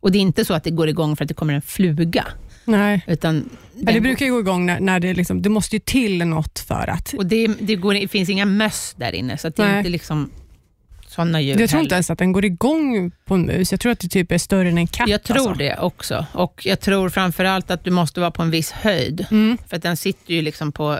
och 0.00 0.12
det 0.12 0.18
är 0.18 0.22
inte 0.22 0.44
så 0.44 0.54
att 0.54 0.64
det 0.64 0.70
går 0.70 0.88
igång 0.88 1.16
för 1.16 1.24
att 1.24 1.28
det 1.28 1.34
kommer 1.34 1.54
en 1.54 1.62
fluga. 1.62 2.24
Nej. 2.66 3.04
Utan 3.06 3.50
Ja, 3.80 3.92
det 3.92 4.00
brukar 4.00 4.26
ju 4.26 4.32
gå 4.32 4.40
igång 4.40 4.66
när, 4.66 4.80
när 4.80 5.00
det, 5.00 5.14
liksom, 5.14 5.42
det 5.42 5.48
måste 5.48 5.76
ju 5.76 5.80
till 5.80 6.26
något 6.26 6.58
för 6.58 6.90
att... 6.90 7.14
och 7.14 7.26
det, 7.26 7.46
det, 7.46 7.76
går, 7.76 7.94
det 7.94 8.08
finns 8.08 8.28
inga 8.28 8.44
möss 8.44 8.94
där 8.98 9.14
inne, 9.14 9.38
så 9.38 9.48
det 9.48 9.62
är 9.62 9.78
inte 9.78 9.90
liksom 9.90 10.30
sådana 11.08 11.40
djur 11.40 11.50
Jag 11.50 11.58
tror 11.58 11.68
heller. 11.68 11.82
inte 11.82 11.94
ens 11.94 12.10
att 12.10 12.18
den 12.18 12.32
går 12.32 12.44
igång 12.44 13.10
på 13.24 13.34
en 13.34 13.46
mus. 13.46 13.72
Jag 13.72 13.80
tror 13.80 13.92
att 13.92 14.00
det 14.00 14.08
typ 14.08 14.32
är 14.32 14.38
större 14.38 14.68
än 14.68 14.78
en 14.78 14.86
katt. 14.86 15.08
Jag 15.08 15.22
tror 15.22 15.36
alltså. 15.36 15.54
det 15.54 15.78
också. 15.78 16.26
Och 16.32 16.66
jag 16.66 16.80
tror 16.80 17.08
framförallt 17.08 17.70
att 17.70 17.84
du 17.84 17.90
måste 17.90 18.20
vara 18.20 18.30
på 18.30 18.42
en 18.42 18.50
viss 18.50 18.70
höjd. 18.70 19.26
Mm. 19.30 19.58
För 19.66 19.76
att 19.76 19.82
den 19.82 19.96
sitter 19.96 20.34
ju 20.34 20.42
liksom 20.42 20.72
på 20.72 20.92
eh, 20.92 20.98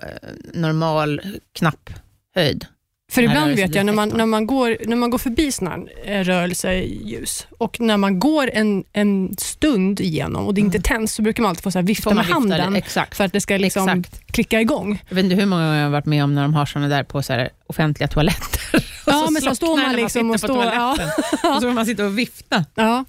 normal 0.55 1.21
knapphöjd. 1.53 2.67
För 3.13 3.23
ibland 3.23 3.55
vet 3.55 3.75
jag 3.75 3.87
när 3.87 3.93
man, 3.93 4.09
när 4.09 4.27
man, 4.27 4.47
går, 4.47 4.77
när 4.87 4.97
man 4.97 5.11
går 5.11 5.19
förbi 5.19 5.53
sådana 5.53 5.87
här 6.07 6.21
eh, 6.21 6.25
rörelseljus 6.25 7.47
och 7.59 7.81
när 7.81 7.97
man 7.97 8.19
går 8.21 8.51
en, 8.53 8.85
en 8.93 9.37
stund 9.39 10.01
igenom 10.01 10.47
och 10.47 10.55
det 10.55 10.61
inte 10.61 10.81
tänds 10.81 11.15
så 11.15 11.23
brukar 11.23 11.43
man 11.43 11.51
alltid 11.51 11.63
få 11.63 11.71
så 11.71 11.83
vifta 11.83 12.11
Mm. 12.11 12.17
Man 12.17 12.27
med 12.49 12.61
handen 12.61 12.83
för 13.13 13.25
att 13.25 13.33
det 13.33 13.41
ska 13.41 13.57
liksom 13.57 13.89
Exakt. 13.89 14.33
klicka 14.33 14.61
igång. 14.61 15.03
Jag 15.09 15.15
vet 15.15 15.25
inte 15.25 15.37
hur 15.37 15.47
många 15.47 15.63
gånger 15.65 15.77
jag 15.79 15.85
har 15.85 15.91
varit 15.91 16.07
med 16.07 16.25
om 16.25 16.35
när 16.35 16.43
de 16.43 16.55
har 16.55 16.67
sådana 16.67 16.89
där 16.89 17.03
på 17.05 17.23
så 17.23 17.47
offentliga 17.67 18.09
toaletter. 18.09 18.61
Och 19.07 19.13
Ja, 19.13 19.29
men 19.31 19.43
så 19.43 19.55
står 19.55 19.77
man 19.77 19.97
liksom 19.97 20.31
och 20.31 20.41
sitter 20.41 20.55
på 20.55 20.61
står- 20.63 20.75
ja. 20.75 20.93
Och 21.33 21.55
så 21.55 21.61
får 21.61 21.73
man 21.73 21.87
sitta 21.87 22.05
och 22.07 22.19
vifta. 22.19 22.65
Ja. 22.75 23.05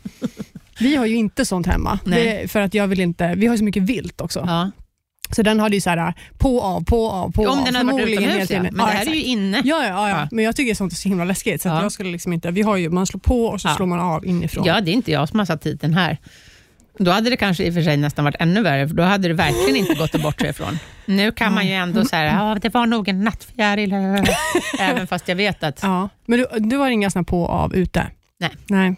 Vi 0.80 0.96
har 0.96 1.06
ju 1.06 1.16
inte 1.16 1.46
sånt 1.46 1.68
hemma. 1.68 2.00
Det, 2.06 2.52
för 2.52 2.62
att 2.62 2.74
jag 2.74 2.88
vill 2.88 3.00
inte, 3.00 3.34
vi 3.38 3.48
har 3.48 3.58
så 3.58 3.64
mycket 3.64 3.84
vilt 3.84 4.22
också. 4.22 4.44
Ja. 4.48 4.72
Så 5.32 5.42
den 5.44 5.60
hade 5.60 5.76
ju 5.76 5.82
så 5.82 5.90
här 5.90 6.14
på, 6.38 6.62
av, 6.62 6.84
på, 6.84 7.10
av, 7.12 7.32
på, 7.32 7.42
Om 7.44 7.60
av. 7.60 7.66
den 7.66 7.76
hade 7.76 7.92
varit 7.92 8.08
utomhus, 8.08 8.32
hela 8.32 8.40
ja. 8.40 8.46
tiden. 8.46 8.64
Men 8.64 8.76
det 8.76 8.84
här 8.84 8.92
är 8.94 8.98
exakt. 9.02 9.18
ju 9.18 9.24
inne. 9.24 9.62
Ja, 9.64 9.84
ja, 9.84 9.88
ja, 9.88 10.10
ja. 10.10 10.20
Ja. 10.20 10.28
men 10.32 10.46
jag 10.46 10.56
tycker 10.56 10.76
sånt 10.76 10.92
är 10.92 10.96
så 10.98 11.10
himla 11.10 11.24
läskigt. 11.26 11.62
Så 11.62 11.70
att 11.70 11.76
Ja. 11.76 11.82
jag 11.82 11.92
skulle 11.92 12.12
liksom 12.12 12.34
inte, 12.34 12.52
vi 12.52 12.62
har 12.62 12.78
ju, 12.78 12.90
man 12.90 13.06
slår 13.08 13.20
på 13.20 13.46
och 13.46 13.62
så 13.62 13.68
Ja. 13.68 13.76
slår 13.76 13.86
man 13.86 14.00
av 14.00 14.26
inifrån. 14.26 14.66
Ja, 14.66 14.82
det 14.82 14.92
är 14.92 14.94
inte 14.94 15.12
jag 15.12 15.30
som 15.30 15.40
har 15.40 15.46
satt 15.46 15.66
hit 15.66 15.82
den 15.82 15.94
här. 15.94 16.18
Då 17.00 17.12
hade 17.12 17.30
det 17.30 17.38
kanske 17.38 17.64
i 17.64 17.70
och 17.70 17.74
för 17.74 17.82
sig 17.82 17.98
nästan 17.98 18.26
varit 18.26 18.36
ännu 18.40 18.62
värre, 18.62 18.88
för 18.88 18.96
då 18.96 19.04
hade 19.04 19.28
det 19.28 19.34
verkligen 19.34 19.76
inte 19.76 19.94
gått 19.94 20.16
att 20.16 20.22
bortse 20.22 20.50
ifrån. 20.50 20.80
Nu 21.06 21.32
kan 21.32 21.54
man 21.54 21.68
ju 21.68 21.74
ändå 21.74 22.06
säga, 22.06 22.34
ja, 22.34 22.58
det 22.62 22.74
var 22.74 22.86
nog 22.86 23.08
en 23.08 23.24
nattfjäril, 23.24 23.94
även 24.80 25.08
fast 25.08 25.28
jag 25.28 25.36
vet 25.36 25.64
att 25.64 25.80
Ja. 25.84 26.10
Men 26.26 26.40
du, 26.40 26.48
du 26.60 26.78
har 26.78 26.90
inga 26.90 27.10
såna 27.10 27.24
på 27.24 27.44
och 27.44 27.50
av 27.50 27.76
ute? 27.76 28.08
Nej. 28.40 28.52
Nej. 28.68 28.96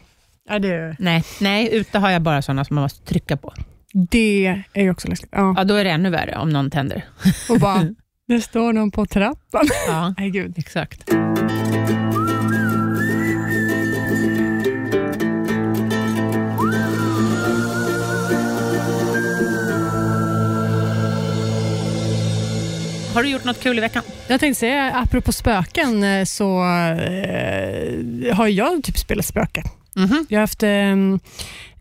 Ja, 0.50 0.60
det, 0.60 0.96
nej, 1.00 1.24
nej, 1.40 1.70
ute 1.72 2.00
har 2.00 2.10
jag 2.10 2.22
bara 2.22 2.42
sådana 2.42 2.66
som 2.66 2.76
man 2.76 2.82
måste 2.82 3.06
trycka 3.06 3.38
på. 3.38 3.54
Det 3.94 4.64
är 4.74 4.84
ju 4.84 4.92
också 4.92 5.08
läskigt. 5.08 5.30
Ja. 5.32 5.54
Ja, 5.58 5.64
då 5.64 5.76
är 5.76 5.84
det 5.84 5.90
ännu 5.90 6.10
värre 6.10 6.36
om 6.38 6.50
någon 6.50 6.72
tänder. 6.72 7.06
Och 7.50 7.60
bara, 7.60 7.88
det 8.28 8.42
står 8.42 8.74
någon 8.74 8.92
på 8.92 9.06
trappan. 9.06 9.68
Ja, 9.88 10.14
Nej, 10.18 10.30
gud. 10.30 10.54
exakt. 10.58 11.10
Har 23.14 23.24
du 23.24 23.30
gjort 23.30 23.44
något 23.44 23.60
kul 23.60 23.78
i 23.78 23.82
veckan? 23.82 24.04
Jag 24.28 24.40
tänkte 24.40 24.60
säga, 24.60 24.92
apropå 24.96 25.32
spöken, 25.32 26.04
eh, 26.04 26.26
så 26.26 26.60
eh, 26.64 28.36
har 28.36 28.48
jag 28.48 28.84
typ 28.84 28.98
spelat 28.98 29.26
spöke. 30.08 30.14
Mhm. 30.14 30.26
Jag 30.30 30.38
har 30.38 30.42
haft 30.44 30.64
ehm, 30.64 31.20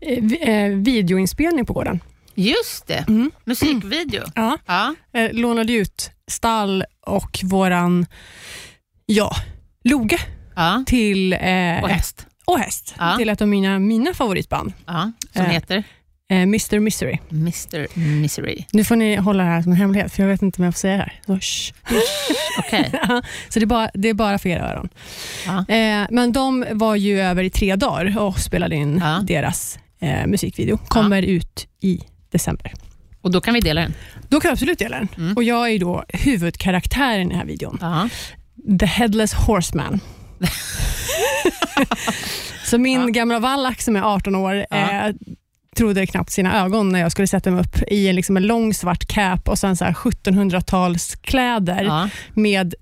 eh, 0.01 0.23
vi- 0.23 0.49
eh, 0.49 0.69
videoinspelning 0.77 1.65
på 1.65 1.73
gården. 1.73 1.99
Just 2.35 2.87
det, 2.87 3.05
Mm. 3.07 3.31
musikvideo. 3.45 4.23
Ja. 4.35 4.57
Ja. 4.65 4.95
Eh, 5.13 5.33
lånade 5.33 5.73
ut 5.73 6.11
stall 6.27 6.83
och 7.05 7.39
våran 7.43 8.05
ja, 9.05 9.31
loge 9.83 10.17
ja. 10.55 10.83
till, 10.87 11.33
eh, 11.33 11.83
Och 11.83 11.89
häst. 11.89 12.27
och 12.45 12.59
häst 12.59 12.95
Ja. 12.99 13.17
till 13.17 13.29
ett 13.29 13.41
av 13.41 13.47
mina, 13.47 13.79
mina 13.79 14.13
favoritband. 14.13 14.73
Som 15.33 15.41
Eh. 15.45 15.49
heter 15.51 15.83
Mr 16.31 16.79
Misery. 16.79 17.17
Mr 17.31 17.87
Misery. 18.21 18.63
Nu 18.71 18.83
får 18.83 18.95
ni 18.95 19.15
hålla 19.15 19.43
det 19.43 19.49
här 19.49 19.61
som 19.61 19.71
en 19.71 19.77
hemlighet, 19.77 20.13
för 20.13 20.23
jag 20.23 20.29
vet 20.29 20.41
inte 20.41 20.61
om 20.61 20.65
jag 20.65 20.73
får 20.73 20.79
säga 20.79 20.97
det 20.97 21.01
här. 21.03 21.21
Så, 21.25 21.39
shh. 21.39 21.73
Okej. 22.59 22.91
så 23.49 23.59
det, 23.59 23.63
är 23.63 23.65
bara, 23.65 23.91
det 23.93 24.09
är 24.09 24.13
bara 24.13 24.39
för 24.39 24.49
era 24.49 24.71
öron. 24.71 24.89
Ja. 25.45 25.75
Eh, 25.75 26.07
men 26.11 26.31
de 26.31 26.65
var 26.71 26.95
ju 26.95 27.21
över 27.21 27.43
i 27.43 27.49
tre 27.49 27.75
dagar 27.75 28.19
och 28.19 28.39
spelade 28.39 28.75
in 28.75 28.97
Ja. 29.03 29.19
deras 29.23 29.79
eh, 29.99 30.27
musikvideo. 30.27 30.77
Kommer 30.87 31.21
ut 31.21 31.67
i 31.81 31.99
december. 32.31 32.73
Och 33.21 33.31
då 33.31 33.41
kan 33.41 33.53
vi 33.53 33.59
dela 33.59 33.81
den. 33.81 33.93
Då 34.27 34.39
kan 34.39 34.49
jag 34.49 34.53
absolut 34.53 34.79
dela 34.79 34.97
den. 34.97 35.07
Mm. 35.17 35.33
Och 35.35 35.43
jag 35.43 35.69
är 35.71 35.79
då 35.79 36.03
huvudkaraktären 36.09 37.21
i 37.21 37.29
den 37.29 37.37
här 37.39 37.45
videon. 37.45 37.79
The 38.79 38.85
Headless 38.85 39.33
Horseman. 39.33 39.99
Så 42.65 42.77
min 42.77 43.11
gamla 43.13 43.39
vallack 43.39 43.81
som 43.81 43.95
är 43.95 44.01
18 44.01 44.35
år 44.35 44.65
eh, 44.71 45.07
trodde 45.75 46.05
knappt 46.07 46.31
sina 46.31 46.65
ögon 46.65 46.89
när 46.89 46.99
jag 46.99 47.11
skulle 47.11 47.27
sätta 47.27 47.51
mig 47.51 47.61
upp 47.61 47.75
i 47.87 48.07
en, 48.07 48.15
liksom 48.15 48.37
en 48.37 48.47
lång 48.47 48.73
svart 48.73 49.05
cap 49.07 49.49
och 49.49 49.57
sen 49.59 49.75
så 49.75 49.85
här 49.85 49.93
1700-talskläder 49.93 51.83
Ja. 51.83 52.09
med 52.33 52.73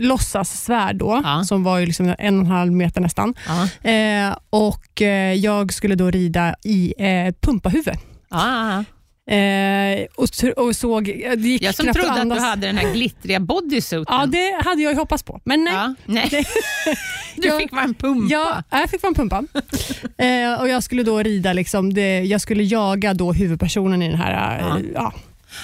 låtsassvärd 0.00 0.96
då, 0.96 1.20
Ja. 1.24 1.44
som 1.44 1.64
var 1.64 1.78
ju 1.78 1.86
liksom 1.86 2.06
en 2.18 2.38
och 2.38 2.44
en 2.44 2.50
halv 2.50 2.72
meter 2.72 3.00
nästan. 3.00 3.34
Ja. 3.46 3.90
Eh, 3.90 4.36
och 4.50 5.02
eh, 5.02 5.34
Jag 5.34 5.72
skulle 5.72 5.94
då 5.94 6.10
rida 6.10 6.54
i 6.64 6.94
eh, 6.98 7.34
pumpahuvud. 7.40 7.96
Ja. 9.28 9.34
Eh, 9.34 10.06
och, 10.14 10.28
och 10.66 10.76
såg, 10.76 11.04
det 11.36 11.48
gick 11.48 11.62
Jag 11.62 11.74
som 11.74 11.86
trodde 11.92 12.12
att 12.12 12.18
andas. 12.18 12.38
du 12.38 12.44
hade 12.44 12.66
den 12.66 12.76
här 12.78 12.92
glittriga 12.92 13.40
bodysuiten. 13.40 14.14
Ja, 14.16 14.26
det 14.26 14.62
hade 14.64 14.82
jag 14.82 14.92
ju 14.92 14.98
hoppats 14.98 15.22
på, 15.22 15.40
men 15.44 15.64
nej. 15.64 15.74
Ja, 15.74 15.94
nej. 16.06 16.30
Du 17.36 17.58
fick 17.58 17.72
vara 17.72 17.82
en 17.84 17.94
pumpa. 17.94 18.28
Ja, 18.34 18.62
jag 18.80 18.90
fick 18.90 19.02
vara 19.02 19.10
en 19.10 19.14
pumpa. 19.14 19.44
eh, 20.24 20.60
och 20.60 20.68
jag 20.68 20.82
skulle 20.82 21.02
då 21.02 21.18
rida, 21.22 21.52
liksom, 21.52 21.94
det, 21.94 22.20
jag 22.20 22.40
skulle 22.40 22.62
jaga 22.62 23.14
då 23.14 23.32
huvudpersonen 23.32 24.02
i 24.02 24.08
den 24.08 24.18
här, 24.18 24.58
Ja. 24.60 24.78
eh, 24.78 24.84
ja, 24.94 25.12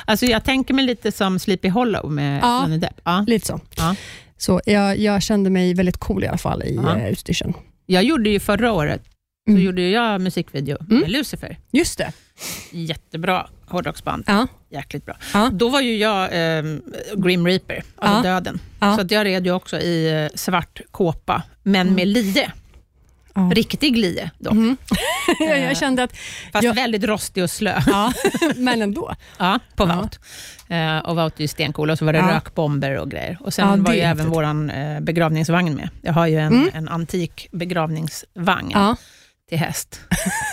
Alltså 0.05 0.27
jag 0.27 0.45
tänker 0.45 0.75
mig 0.75 0.85
lite 0.85 1.13
som 1.13 1.39
Sleepy 1.39 1.69
Hollow 1.69 2.11
med 2.13 2.41
Ja. 2.43 2.63
Johnny 2.63 2.79
Depp. 2.79 3.01
Ja. 3.05 3.25
lite 3.27 3.47
så. 3.47 3.61
Ja. 3.77 3.97
så 4.39 4.61
jag, 4.67 4.99
jag 4.99 5.23
kände 5.23 5.51
mig 5.51 5.75
väldigt 5.75 5.97
cool 5.99 6.25
i 6.25 6.27
alla 6.27 6.39
fall 6.39 6.63
i 6.63 6.81
Ja. 6.85 6.97
eh, 6.97 7.09
utstyrseln. 7.09 7.55
Jag 7.87 8.05
gjorde 8.05 8.31
ju 8.31 8.41
förra 8.41 8.73
året 8.73 9.03
så 9.47 9.51
Mm. 9.51 9.63
gjorde 9.63 9.83
jag 9.83 10.21
musikvideo 10.21 10.77
Mm. 10.81 11.01
med 11.01 11.11
Lucifer. 11.11 11.59
Just 11.73 11.99
det. 11.99 12.13
Jättebra 12.71 13.47
hårdrocksband. 13.75 14.25
Ja. 14.27 14.47
Jäkligt 14.71 15.07
bra. 15.07 15.17
Ja. 15.35 15.51
Då 15.53 15.69
var 15.69 15.81
ju 15.81 15.97
jag 15.97 16.23
eh, 16.59 16.65
Grim 17.17 17.47
Reaper, 17.47 17.83
alltså 17.97 18.29
Ja. 18.29 18.35
döden. 18.35 18.61
Ja. 18.81 18.95
Så 18.95 19.01
att 19.01 19.11
jag 19.11 19.25
red 19.27 19.47
ju 19.47 19.53
också 19.53 19.79
i 19.81 20.25
eh, 20.25 20.37
svart 20.37 20.81
kåpa, 20.91 21.43
men 21.63 21.81
Mm. 21.81 21.95
med 21.95 22.09
lie. 22.09 22.53
Ja. 23.35 23.51
Riktig 23.55 23.97
lie 23.97 24.31
dock. 24.39 24.53
Mhm. 24.55 24.77
jag, 25.41 25.59
jag 25.61 25.77
kände 25.77 26.03
att, 26.03 26.13
Fast 26.53 26.65
Ja. 26.65 26.73
väldigt 26.73 27.05
rostig 27.05 27.43
och 27.43 27.51
slö. 27.51 27.81
ja, 27.87 28.13
men 28.57 28.83
ändå. 28.83 29.15
Ja, 29.39 29.59
på 29.77 29.83
Ja. 29.83 29.87
Vaut. 29.97 30.19
Eh, 30.69 30.99
och 31.11 31.17
Vaut 31.17 31.37
är 31.37 31.41
ju 31.43 31.49
stencool 31.49 31.91
och 31.91 31.99
så 31.99 32.05
var 32.05 32.13
det 32.13 32.19
Ja. 32.19 32.31
rökbomber 32.37 32.99
och 32.99 33.11
grejer. 33.11 33.39
Och 33.41 33.55
sen 33.55 33.69
Ja, 33.69 33.77
var 33.77 33.93
ju 33.95 34.01
även 34.01 34.31
vår 34.31 34.45
eh, 34.45 35.01
begravningsvagn 35.01 35.75
med. 35.75 35.89
Jag 36.03 36.13
har 36.13 36.27
ju 36.27 36.39
en, 36.39 36.53
Mm. 36.53 36.71
en 36.75 36.89
antik 36.89 37.49
begravningsvagn 37.53 38.71
Ja. 38.75 38.97
Till 39.49 39.59
häst 39.59 40.01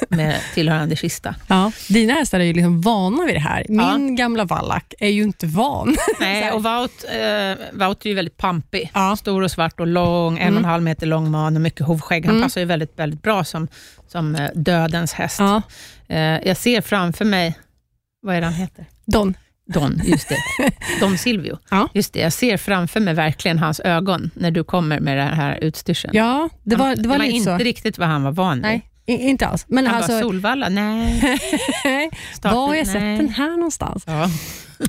med 0.10 0.40
tillhörande 0.54 0.96
kista. 0.96 1.36
Ja. 1.48 1.72
Dina 1.90 2.14
hästar 2.14 2.40
är 2.40 2.44
ju 2.44 2.54
liksom 2.54 2.82
vana 2.82 3.26
vid 3.26 3.36
det 3.36 3.40
här. 3.40 3.66
Min 3.70 3.80
Ja. 4.10 4.24
gamla 4.24 4.46
vallack 4.46 4.94
är 5.00 5.10
ju 5.10 5.24
inte 5.24 5.46
van. 5.48 5.96
Nej, 6.20 6.52
och 6.52 6.64
Vaut, 6.64 7.04
eh, 7.04 7.66
Vaut 7.74 8.06
är 8.06 8.10
ju 8.10 8.16
väldigt 8.16 8.38
pampig. 8.38 8.92
Ja. 8.94 9.16
Stor 9.16 9.42
och 9.44 9.52
svart 9.52 9.80
och 9.80 9.88
lång, 9.88 10.38
en 10.40 10.54
och 10.54 10.60
en 10.60 10.66
halv 10.66 10.84
meter 10.84 11.06
lång 11.08 11.32
man 11.32 11.56
och 11.56 11.62
mycket 11.62 11.86
hovskägg. 11.86 12.26
Han 12.26 12.36
Mm. 12.36 12.44
passar 12.46 12.62
ju 12.62 12.66
väldigt, 12.66 13.00
väldigt 13.00 13.22
bra 13.24 13.44
som, 13.44 13.68
som 14.08 14.36
eh, 14.36 14.50
dödens 14.56 15.14
häst. 15.14 15.40
Ja. 15.40 15.62
Eh, 16.08 16.20
jag 16.48 16.58
ser 16.58 16.82
framför 16.82 17.26
mig, 17.26 17.58
vad 18.22 18.36
är 18.36 18.40
det 18.42 18.48
han 18.48 18.56
heter? 18.56 18.86
Don. 19.06 19.34
Don, 19.74 20.02
just 20.04 20.30
det. 20.30 20.38
Don 21.00 21.18
Silvio. 21.18 21.58
Ja. 21.70 21.90
Just 21.94 22.14
det, 22.14 22.20
jag 22.20 22.34
ser 22.34 22.58
framför 22.58 23.00
mig 23.00 23.14
verkligen 23.14 23.60
hans 23.60 23.80
ögon 23.80 24.32
när 24.34 24.52
du 24.52 24.64
kommer 24.64 25.00
med 25.00 25.18
den 25.18 25.34
här 25.34 25.60
utstyrseln. 25.62 26.12
Ja, 26.16 26.50
det 26.64 26.76
var, 26.76 26.96
det 26.96 27.10
var, 27.10 27.18
lite 27.18 27.32
inte 27.32 27.58
så. 27.58 27.58
riktigt 27.58 27.98
vad 27.98 28.08
han 28.08 28.24
var 28.24 28.32
van 28.32 28.56
vid. 28.56 28.62
Nej, 28.62 28.91
inte 29.20 29.48
alls. 29.48 29.66
Men 29.68 29.88
Han 29.88 29.96
alltså, 29.96 30.12
bara, 30.12 30.22
Solvalla? 30.22 30.70
Nej. 30.70 31.22
Startbil? 32.34 32.56
var 32.58 32.68
har 32.68 32.76
jag 32.76 32.88
sett 32.88 33.02
Nej. 33.02 33.18
den 33.18 33.30
här 33.30 33.52
någonstans? 33.52 34.04
Ja. 34.08 34.30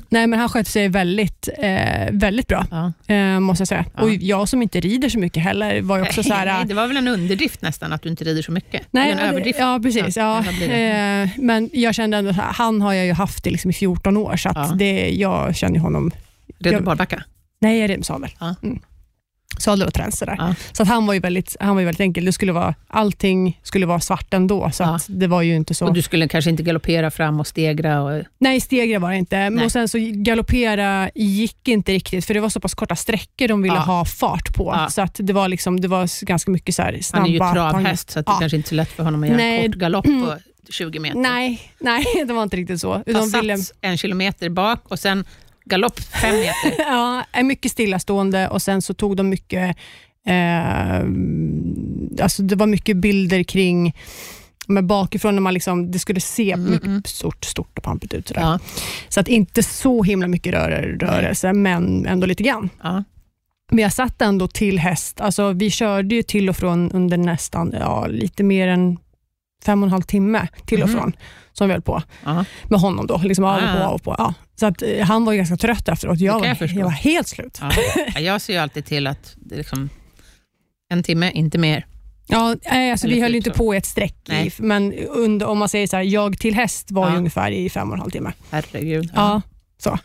Nej, 0.09 0.27
men 0.27 0.39
han 0.39 0.49
skötte 0.49 0.71
sig 0.71 0.87
väldigt, 0.89 1.49
eh, 1.57 2.07
väldigt 2.11 2.47
bra, 2.47 2.65
Ja. 2.71 2.93
eh, 3.15 3.39
måste 3.39 3.61
jag 3.61 3.67
säga. 3.67 3.85
Ja. 3.95 4.01
Och 4.03 4.09
jag 4.13 4.49
som 4.49 4.61
inte 4.61 4.79
rider 4.79 5.09
så 5.09 5.19
mycket 5.19 5.43
heller 5.43 5.81
var 5.81 5.97
ju 5.97 6.03
också 6.03 6.23
så 6.23 6.33
här... 6.33 6.45
Nej, 6.45 6.65
det 6.65 6.73
var 6.73 6.87
väl 6.87 6.97
en 6.97 7.07
underdrift 7.07 7.61
nästan 7.61 7.93
att 7.93 8.01
du 8.01 8.09
inte 8.09 8.23
rider 8.23 8.41
så 8.41 8.51
mycket? 8.51 8.81
Nej, 8.91 9.11
Eller 9.11 9.21
en 9.23 9.29
överdrift? 9.29 9.59
Ja, 9.59 9.79
precis. 9.83 10.17
Ja, 10.17 10.39
eh, 10.39 11.29
men 11.37 11.69
jag 11.73 11.95
kände 11.95 12.17
ändå, 12.17 12.31
här, 12.31 12.53
han 12.53 12.81
har 12.81 12.93
jag 12.93 13.05
ju 13.05 13.13
haft 13.13 13.47
i, 13.47 13.49
liksom 13.51 13.69
i 13.71 13.73
14 13.73 14.17
år, 14.17 14.37
så 14.37 14.73
det, 14.75 15.09
jag 15.09 15.55
känner 15.55 15.79
honom... 15.79 16.11
Redo 16.59 16.75
jag- 16.75 16.83
barbacka? 16.83 17.23
Nej, 17.61 17.79
jag 17.79 17.89
är 17.89 17.97
med 17.97 18.05
sadel. 18.05 18.29
Mm. 18.63 18.79
Sadel 19.57 19.87
och 19.87 19.93
träns. 19.93 20.23
Ja. 20.27 20.55
Så 20.71 20.83
att 20.83 20.89
han 20.89 21.05
var 21.05 21.13
ju 21.13 21.19
väldigt, 21.19 21.55
han 21.59 21.75
var 21.75 21.79
ju 21.79 21.85
väldigt 21.85 21.99
enkel. 22.01 22.25
Det 22.25 22.31
skulle 22.33 22.51
vara, 22.51 22.75
allting 22.87 23.59
skulle 23.63 23.85
vara 23.85 23.99
svart 23.99 24.33
ändå, 24.33 24.71
så 24.73 24.83
Ja. 24.83 24.99
det 25.07 25.27
var 25.27 25.41
ju 25.41 25.55
inte 25.55 25.73
så... 25.73 25.85
Och 25.87 25.93
du 25.93 26.01
skulle 26.01 26.27
kanske 26.27 26.49
inte 26.51 26.63
galoppera 26.63 27.11
fram 27.11 27.39
och 27.39 27.47
stegra? 27.47 28.01
Och, 28.01 28.23
Nej, 28.39 28.61
stegra 28.61 28.99
var 28.99 29.11
det 29.11 29.17
inte. 29.17 29.49
Nej. 29.49 29.65
Och 29.65 29.71
sen 29.71 29.87
så 29.89 29.97
galoppera 30.01 31.09
gick 31.15 31.67
inte 31.67 31.91
riktigt, 31.91 32.25
för 32.25 32.33
det 32.33 32.39
var 32.39 32.49
så 32.49 32.59
pass 32.59 32.73
korta 32.73 32.95
sträckor 32.95 33.47
de 33.47 33.61
ville 33.61 33.75
Ja. 33.75 33.81
ha 33.81 34.05
fart 34.05 34.53
på. 34.55 34.85
Så 34.89 35.01
att 35.01 35.15
det 35.19 35.33
var, 35.33 35.47
liksom, 35.47 35.81
det 35.81 35.87
var 35.87 36.25
ganska 36.25 36.51
mycket 36.51 36.75
så 36.75 36.81
här 36.81 36.97
snabba... 37.01 37.21
han 37.21 37.29
är 37.29 37.33
ju 37.33 37.53
travhäst, 37.53 38.09
så 38.11 38.19
att 38.19 38.25
det 38.25 38.31
Ja. 38.31 38.39
kanske 38.39 38.55
inte 38.57 38.67
är 38.67 38.69
så 38.69 38.75
lätt 38.75 38.89
för 38.91 39.03
honom 39.03 39.23
att 39.23 39.29
göra 39.29 39.37
Nej. 39.37 39.65
en 39.65 39.71
kort 39.71 39.79
galopp 39.79 40.05
på 40.05 40.37
20 40.69 40.99
meter. 40.99 41.19
Nej, 41.19 41.61
nej, 41.79 42.05
det 42.27 42.33
var 42.33 42.43
inte 42.43 42.57
riktigt 42.57 42.81
så. 42.81 42.93
Ta 42.93 43.03
Utan 43.05 43.27
sats 43.29 43.43
ville, 43.43 43.57
en 43.81 43.97
kilometer 43.97 44.49
bak 44.49 44.79
och 44.87 44.99
sen 44.99 45.25
galopp 45.65 45.99
fem 45.99 46.35
meter. 46.35 46.75
ja, 46.77 47.23
är 47.31 47.43
mycket 47.43 47.71
stillastående 47.71 48.47
och 48.49 48.61
sen 48.61 48.81
så 48.81 48.93
tog 48.93 49.17
de 49.17 49.29
mycket... 49.29 49.77
Eh, 50.25 50.97
alltså 52.23 52.43
det 52.43 52.55
var 52.55 52.67
mycket 52.67 52.97
bilder 52.97 53.43
kring 53.43 53.95
men 54.67 54.87
bakifrån 54.87 55.35
när 55.35 55.41
man 55.41 55.53
liksom, 55.53 55.91
det 55.91 55.99
skulle 55.99 56.19
se 56.21 56.51
Mm, 56.51 56.71
mycket 56.71 56.87
mm. 56.87 57.01
stort, 57.05 57.45
stort 57.45 57.77
och 57.77 57.83
pampigt 57.83 58.13
ut. 58.13 58.27
Sådär. 58.27 58.41
Ja, 58.41 58.59
Så 59.09 59.19
att 59.19 59.27
inte 59.27 59.63
så 59.63 60.03
himla 60.03 60.27
mycket 60.27 60.53
rör, 60.53 60.97
rörelse, 61.01 61.53
men 61.53 62.05
ändå 62.05 62.27
lite 62.27 62.43
grann. 62.43 62.69
ja. 62.83 63.03
Men 63.71 63.79
jag 63.83 63.93
satt 63.93 64.21
ändå 64.21 64.47
till 64.47 64.79
häst. 64.79 65.21
Alltså, 65.21 65.51
vi 65.51 65.69
körde 65.71 66.15
ju 66.15 66.23
till 66.23 66.49
och 66.49 66.57
från 66.57 66.91
under 66.91 67.17
nästan 67.17 67.73
ja, 67.79 68.07
lite 68.07 68.43
mer 68.43 68.67
än 68.67 68.97
fem 69.65 69.83
och 69.83 69.87
en 69.87 69.91
halv 69.91 70.01
timme 70.01 70.47
till 70.65 70.83
och 70.83 70.89
Mhm. 70.89 70.97
från 70.97 71.13
som 71.53 71.67
vi 71.67 71.73
höll 71.73 71.81
på 71.81 72.01
ja. 72.25 72.45
med 72.69 72.79
honom. 72.79 73.07
då. 73.07 73.17
Liksom 73.17 73.45
av 73.45 73.55
och 73.57 73.63
Ah. 73.63 73.73
på. 73.77 73.83
Av 73.83 73.93
och 73.95 74.03
på. 74.03 74.15
Ja. 74.17 74.33
Så 74.55 74.65
att, 74.65 74.81
eh, 74.81 75.05
han 75.05 75.25
var 75.25 75.33
ju 75.33 75.37
ganska 75.37 75.57
trött 75.57 75.87
efteråt. 75.89 76.19
Jag, 76.19 76.39
var, 76.39 76.45
jag 76.45 76.57
jag 76.61 76.83
var 76.83 76.91
helt 76.91 77.27
slut. 77.27 77.57
ja. 77.61 77.71
Ja, 78.13 78.19
Jag 78.19 78.41
ser 78.41 78.53
ju 78.53 78.59
alltid 78.59 78.85
till 78.85 79.07
att 79.07 79.35
liksom 79.51 79.89
en 80.89 81.03
timme, 81.03 81.31
inte 81.31 81.57
mer. 81.57 81.85
Ja, 82.27 82.55
nej, 82.71 82.91
alltså, 82.91 83.07
vi 83.07 83.21
höll 83.21 83.29
typ 83.31 83.35
inte 83.37 83.49
så. 83.49 83.55
på 83.57 83.73
i 83.73 83.77
ett 83.77 83.85
streck, 83.85 84.29
i, 84.29 84.51
men 84.57 84.93
under, 84.93 85.45
om 85.47 85.57
man 85.57 85.69
säger 85.69 85.87
så 85.87 85.95
här, 85.95 86.03
jag 86.03 86.37
till 86.39 86.55
häst 86.55 86.91
var 86.91 87.09
Ja. 87.09 87.15
ungefär 87.17 87.51
i 87.51 87.69
fem 87.69 87.87
och 87.89 87.93
en 87.93 87.99
halv 87.99 88.11
timme. 88.11 88.31
Herregud. 88.51 89.11
Ja, 89.15 89.41
så. 89.77 89.99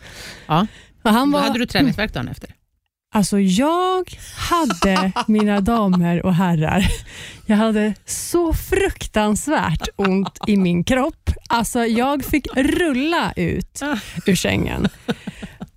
Ja. 0.46 0.66
Och 1.02 1.10
han 1.10 1.30
Då 1.30 1.38
var, 1.38 1.44
hade 1.46 1.58
du 1.58 1.66
träningsvärk 1.66 2.14
dagen 2.14 2.28
efter. 2.28 2.50
Alltså 3.14 3.40
jag 3.40 4.10
hade, 4.36 5.12
mina 5.26 5.60
damer 5.60 6.26
och 6.26 6.34
herrar, 6.34 6.86
jag 7.46 7.56
hade 7.56 7.94
så 8.04 8.52
fruktansvärt 8.52 9.88
ont 9.96 10.38
i 10.46 10.56
min 10.56 10.84
kropp. 10.84 11.30
Alltså 11.48 11.84
jag 11.84 12.24
fick 12.24 12.46
rulla 12.56 13.32
ut 13.36 13.82
ur 14.26 14.34
sängen. 14.34 14.88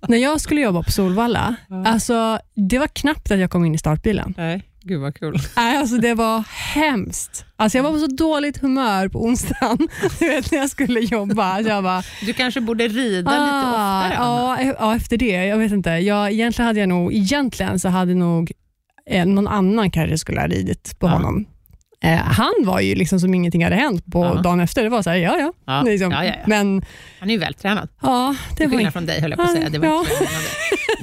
När 0.08 0.18
jag 0.18 0.40
skulle 0.40 0.60
jobba 0.60 0.82
på 0.82 0.92
Solvalla, 0.92 1.56
alltså 1.86 2.38
det 2.54 2.78
var 2.78 2.86
knappt 2.86 3.30
att 3.30 3.38
jag 3.38 3.50
kom 3.50 3.64
in 3.64 3.74
i 3.74 3.78
startbilen. 3.78 4.34
Nej, 4.36 4.62
gud 4.82 5.00
vad 5.00 5.14
kul. 5.18 5.38
Nej, 5.56 5.76
Alltså 5.76 5.96
det 5.96 6.14
var 6.14 6.44
hemskt. 6.74 7.44
Alltså 7.56 7.78
jag 7.78 7.82
var 7.82 7.92
på 7.92 7.98
så 7.98 8.06
dåligt 8.06 8.58
humör 8.58 9.08
på 9.08 9.24
onsdagen 9.24 9.78
du 10.18 10.28
vet, 10.28 10.50
när 10.52 10.58
jag 10.58 10.70
skulle 10.70 11.00
jobba. 11.00 11.60
Jag 11.60 11.84
bara, 11.84 12.02
Du 12.26 12.32
kanske 12.32 12.60
borde 12.60 12.88
rida 12.88 13.30
lite 13.30 13.42
oftare. 13.68 14.18
Ah, 14.18 14.56
ja, 14.60 14.70
e- 14.70 14.74
ja, 14.78 14.96
efter 14.96 15.16
det. 15.16 15.44
Jag 15.46 15.56
vet 15.58 15.72
inte. 15.72 15.90
Jag, 15.90 16.32
egentligen 16.32 16.66
hade 16.66 16.80
jag 16.80 16.88
nog, 16.88 17.12
egentligen 17.14 17.78
så 17.78 17.88
hade 17.88 18.14
nog 18.14 18.52
eh, 19.10 19.26
någon 19.26 19.48
annan 19.48 19.90
kanske 19.90 20.18
skulle 20.18 20.40
ha 20.40 20.46
ridit 20.48 20.98
på 20.98 21.06
Ja. 21.06 21.12
honom. 21.12 21.46
Eh, 22.04 22.16
han 22.18 22.52
var 22.64 22.80
ju 22.80 22.94
liksom 22.94 23.20
som 23.20 23.34
ingenting 23.34 23.64
hade 23.64 23.76
hänt 23.76 24.04
på 24.12 24.24
Ja. 24.24 24.42
dagen 24.42 24.60
efter. 24.60 24.82
Det 24.82 24.88
var 24.88 25.02
så 25.02 25.10
här, 25.10 25.16
ja 25.16 25.36
ja. 25.38 25.52
Ja, 25.66 25.82
Liksom. 25.82 26.10
ja. 26.10 26.32
Men 26.46 26.84
Han 27.20 27.30
är 27.30 27.34
ju 27.34 27.40
vältränad. 27.40 27.88
ja, 28.02 28.36
det 28.50 28.56
Till 28.56 28.70
skillnad 28.70 28.92
från 28.92 29.06
dig 29.06 29.20
höll 29.20 29.30
jag 29.30 29.38
på 29.38 29.42
att 29.44 29.52
säga. 29.52 29.68
Det 29.68 29.78
var 29.78 29.86
Ja. 29.88 29.98
inte 30.00 30.10
så. 30.16 30.24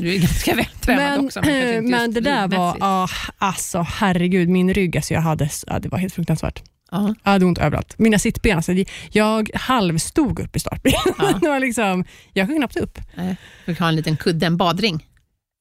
Du 0.02 0.16
är 0.16 0.20
ganska 0.20 0.56
vältränad 0.56 1.18
Men, 1.18 1.26
också. 1.26 1.42
Men, 1.46 1.76
inte 1.76 1.92
men 1.92 2.14
det 2.14 2.22
där 2.22 2.48
var, 2.48 2.78
ah, 2.80 3.08
alltså 3.38 3.86
herregud, 3.90 4.50
min 4.50 4.74
rygg, 4.74 4.98
alltså 4.98 5.14
jag 5.14 5.22
hade, 5.22 5.50
ja, 5.68 5.80
det 5.80 5.90
var 5.90 5.98
helt 5.98 6.14
fruktansvärt. 6.14 6.64
Ja. 6.92 7.16
Jag 7.24 7.32
hade 7.32 7.46
ont 7.46 7.58
överallt. 7.58 8.00
Mina 8.00 8.20
sittben, 8.20 8.58
alltså, 8.58 8.72
jag 9.12 9.52
halvstod 9.54 10.40
upp 10.40 10.56
i 10.56 10.60
startbilen. 10.60 11.00
Ja. 11.18 11.32
det 11.42 11.48
var 11.48 11.60
liksom, 11.60 12.06
jag 12.34 12.48
kom 12.48 12.58
knappt 12.58 12.78
upp. 12.78 13.00
Nej, 13.16 13.36
Fick 13.66 13.80
ha 13.80 13.88
en 13.88 13.96
liten 13.96 14.18
kudde, 14.18 14.46
en 14.46 14.58
badring. 14.58 15.06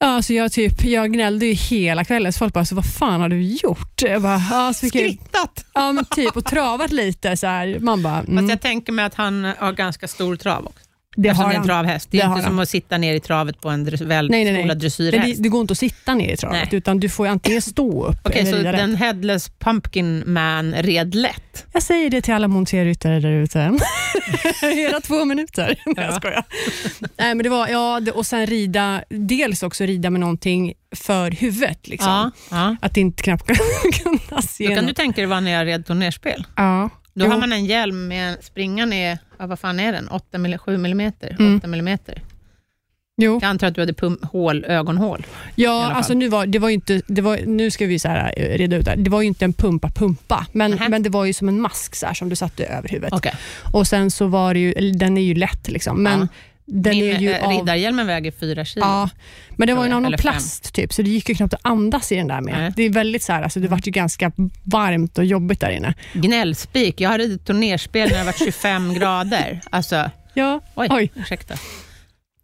Ja, 0.00 0.06
alltså 0.06 0.32
jag, 0.32 0.52
typ, 0.52 0.84
jag 0.84 1.12
gnällde 1.12 1.46
ju 1.46 1.52
hela 1.52 2.04
kvällen, 2.04 2.32
så 2.32 2.38
folk 2.38 2.54
bara, 2.54 2.60
alltså, 2.60 2.74
vad 2.74 2.86
fan 2.86 3.20
har 3.20 3.28
du 3.28 3.42
gjort? 3.42 4.02
Jag 4.02 4.22
bara, 4.22 4.42
ja, 4.50 4.72
så 4.72 4.80
fick 4.80 4.94
jag, 4.94 5.02
Skrittat! 5.02 5.64
ja 5.74 5.92
men 5.92 6.04
typ, 6.04 6.36
och 6.36 6.44
travat 6.44 6.92
lite. 6.92 7.36
Så 7.36 7.46
här. 7.46 7.78
Man 7.78 8.02
bara, 8.02 8.16
Fast 8.16 8.28
mm. 8.28 8.48
jag 8.48 8.60
tänker 8.60 8.92
mig 8.92 9.04
att 9.04 9.14
han 9.14 9.44
har 9.58 9.72
ganska 9.72 10.08
stor 10.08 10.36
trav 10.36 10.66
också. 10.66 10.87
Det 11.20 11.28
Eftersom 11.28 11.44
har 11.44 11.50
en 11.50 11.56
han. 11.56 11.66
travhäst. 11.66 12.10
Det 12.10 12.18
är 12.20 12.22
Det 12.28 12.28
inte 12.32 12.42
som 12.42 12.52
han. 12.52 12.62
att 12.62 12.68
sitta 12.68 12.98
ner 12.98 13.14
i 13.14 13.20
travet 13.20 13.60
på 13.60 13.68
en 13.68 13.84
dress, 13.84 14.00
väl 14.00 14.30
Nej, 14.30 14.44
nej, 14.44 14.52
nej. 14.52 14.62
skolad 14.62 14.76
Men 14.76 14.78
dressyrhäst. 14.80 15.36
det, 15.36 15.42
det 15.42 15.48
går 15.48 15.60
inte 15.60 15.72
att 15.72 15.78
sitta 15.78 16.14
ner 16.14 16.28
i 16.32 16.36
travet, 16.36 16.58
Nej. 16.70 16.78
utan 16.78 17.00
du 17.00 17.08
får 17.08 17.26
antingen 17.26 17.62
stå 17.62 18.06
upp 18.06 18.16
Okej, 18.24 18.40
eller 18.40 18.50
så 18.50 18.56
rida 18.56 18.72
den 18.72 18.90
rätt. 18.90 18.98
headless 19.00 19.50
pumpkin 19.58 20.22
man 20.26 20.74
red 20.74 21.14
lätt? 21.14 21.66
Jag 21.72 21.82
säger 21.82 22.10
det 22.10 22.20
till 22.22 22.34
alla 22.34 22.48
monterryttare 22.48 23.20
där 23.20 23.30
ute. 23.30 23.58
Era 24.62 25.00
två 25.00 25.24
minuter. 25.24 25.66
Nej, 25.86 25.94
Ja. 25.96 26.02
jag 26.02 26.14
skojar. 26.14 26.44
Nej, 27.18 27.34
men 27.34 27.38
det 27.42 27.48
var, 27.48 27.68
ja, 27.68 28.00
och 28.14 28.26
sen 28.26 28.46
rida, 28.46 29.02
dels 29.10 29.62
också 29.62 29.84
rida 29.84 30.10
med 30.10 30.20
någonting 30.20 30.72
för 30.96 31.30
huvudet. 31.30 31.88
Liksom. 31.88 32.08
Ja, 32.10 32.30
ja. 32.50 32.76
Att 32.82 32.94
det 32.94 33.00
inte 33.00 33.22
knappt 33.22 33.46
kan 34.30 34.42
se 34.42 34.68
Då 34.68 34.74
kan 34.74 34.86
du 34.86 34.92
tänka 34.92 35.20
dig 35.20 35.26
vad 35.26 35.42
när 35.42 35.50
jag 35.50 35.66
red 35.66 35.86
turnerspel. 35.86 36.44
Ja. 36.56 36.90
Då 37.18 37.24
Jo. 37.24 37.30
har 37.30 37.38
man 37.38 37.52
en 37.52 37.64
hjälm 37.64 38.08
med 38.08 38.36
springan 38.44 38.92
är, 38.92 39.18
ja, 39.38 39.46
vad 39.46 39.58
fan 39.58 39.80
är 39.80 39.92
den? 39.92 40.08
8 40.08 40.38
mil, 40.38 40.58
7 40.58 40.76
millimeter? 40.78 41.36
Mm. 41.38 41.56
8 41.56 41.66
millimeter. 41.66 42.22
Jo. 43.20 43.38
Jag 43.42 43.48
antar 43.48 43.66
att 43.66 43.74
du 43.74 43.80
hade 43.80 43.92
pum- 43.92 44.26
hål, 44.26 44.64
ögonhål. 44.64 45.26
Ja, 45.54 45.90
alltså 45.92 46.14
nu, 46.14 46.28
var, 46.28 46.46
det 46.46 46.58
var 46.58 46.68
inte, 46.68 47.02
det 47.06 47.22
var, 47.22 47.38
nu 47.46 47.70
ska 47.70 47.86
vi 47.86 47.98
så 47.98 48.08
här, 48.08 48.34
eh, 48.36 48.58
reda 48.58 48.76
ut 48.76 48.84
det 48.84 48.90
här. 48.90 48.98
Det 48.98 49.10
var 49.10 49.20
ju 49.22 49.28
inte 49.28 49.44
en 49.44 49.52
pumpa-pumpa, 49.52 50.46
men, 50.52 50.70
Nähä. 50.70 50.88
men 50.88 51.02
det 51.02 51.10
var 51.10 51.24
ju 51.24 51.32
som 51.32 51.48
en 51.48 51.60
mask 51.60 51.94
så 51.96 52.06
här, 52.06 52.14
som 52.14 52.28
du 52.28 52.36
satte 52.36 52.64
över 52.66 52.88
huvudet. 52.88 53.12
Okej. 53.12 53.34
Och 53.72 53.86
sen 53.86 54.10
så 54.10 54.26
var 54.26 54.54
det 54.54 54.60
ju, 54.60 54.72
den 54.92 55.18
är 55.18 55.22
ju 55.22 55.34
lätt, 55.34 55.68
liksom, 55.68 56.02
men 56.02 56.20
Ja. 56.20 56.26
Den 56.70 56.96
Min 56.98 57.14
är 57.14 57.18
ju 57.18 57.30
eh, 57.32 57.44
av... 57.44 57.50
riddarhjälmen 57.52 58.06
väger 58.06 58.30
4 58.30 58.64
kilo. 58.64 58.86
Ja, 58.86 59.10
men 59.56 59.68
det 59.68 59.74
var 59.74 59.84
ju 59.84 59.90
någon 59.90 60.04
eller 60.04 60.18
fem. 60.18 60.22
plast 60.32 60.74
typ, 60.74 60.92
så 60.92 61.02
det 61.02 61.10
gick 61.10 61.28
ju 61.28 61.34
knappt 61.34 61.54
att 61.54 61.60
andas 61.66 62.12
i 62.12 62.16
den 62.16 62.28
där 62.28 62.40
med. 62.40 62.54
Nej. 62.58 62.72
Det 62.76 62.82
är 62.82 62.90
väldigt 62.90 63.22
så 63.22 63.32
här, 63.32 63.42
alltså, 63.42 63.60
det 63.60 63.68
vart 63.68 63.86
ju 63.86 63.90
ganska 63.90 64.32
varmt 64.64 65.18
och 65.18 65.24
jobbigt 65.24 65.60
där 65.60 65.70
inne. 65.70 65.94
Gnällspik. 66.12 67.00
Jag 67.00 67.10
hade 67.10 67.24
ett 67.24 67.44
turnerspel 67.46 68.10
när 68.10 68.18
det 68.18 68.24
var 68.24 68.32
25 68.32 68.94
grader. 68.94 69.60
Alltså, 69.70 70.10
Ja, 70.34 70.60
oj, 70.74 70.88
Oj. 70.90 71.12
ursäkta. 71.14 71.54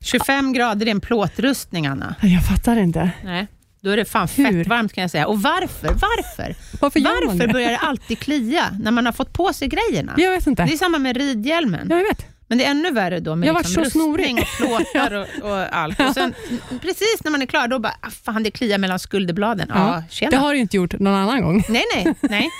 25 0.04 0.52
grader 0.52 0.86
i 0.86 0.90
en 0.90 1.00
plåtrustning, 1.00 1.86
Anna. 1.86 2.14
jag 2.22 2.44
fattar 2.46 2.76
inte. 2.76 3.10
Nej. 3.24 3.46
Då 3.82 3.90
är 3.90 3.96
det 3.96 4.04
fan 4.04 4.28
fett 4.28 4.66
varmt 4.66 4.92
kan 4.92 5.02
jag 5.02 5.10
säga. 5.10 5.26
Och 5.26 5.42
varför? 5.42 5.88
Varför? 5.88 6.54
Varför 6.80 7.00
Varför 7.00 7.46
det? 7.46 7.52
börjar 7.52 7.70
det 7.70 7.78
alltid 7.78 8.18
klia 8.18 8.64
när 8.80 8.90
man 8.90 9.06
har 9.06 9.12
fått 9.12 9.32
på 9.32 9.52
sig 9.52 9.68
grejerna? 9.68 10.14
Jag 10.16 10.30
vet 10.30 10.46
inte. 10.46 10.64
Det 10.64 10.72
är 10.72 10.76
samma 10.76 10.98
med 10.98 11.16
ridhjälmen. 11.16 11.86
Ja, 11.90 11.96
jag 11.96 12.04
vet. 12.04 12.26
Men 12.54 12.58
det 12.58 12.64
är 12.64 12.70
ännu 12.70 12.90
värre 12.90 13.20
då 13.20 13.36
med 13.36 13.48
Jag 13.48 13.56
liksom 13.58 13.82
rustning 13.84 14.38
och 14.38 14.46
plåtar 14.56 15.14
och, 15.14 15.50
och 15.50 15.76
allt. 15.76 16.00
Och 16.00 16.14
sen, 16.14 16.34
precis 16.82 17.24
när 17.24 17.30
man 17.30 17.42
är 17.42 17.46
klar, 17.46 17.68
då 17.68 17.78
bara, 17.78 17.94
ah, 18.00 18.10
fan 18.10 18.42
det 18.42 18.50
kliar 18.50 18.78
mellan 18.78 18.98
skulderbladen. 18.98 19.66
Ja, 19.74 20.02
Ja. 20.20 20.30
Det 20.30 20.36
har 20.36 20.52
du 20.52 20.58
inte 20.58 20.76
gjort 20.76 20.98
någon 21.00 21.14
annan 21.14 21.42
gång. 21.42 21.64
Nej, 21.68 21.84
nej, 21.94 22.14
nej. 22.22 22.50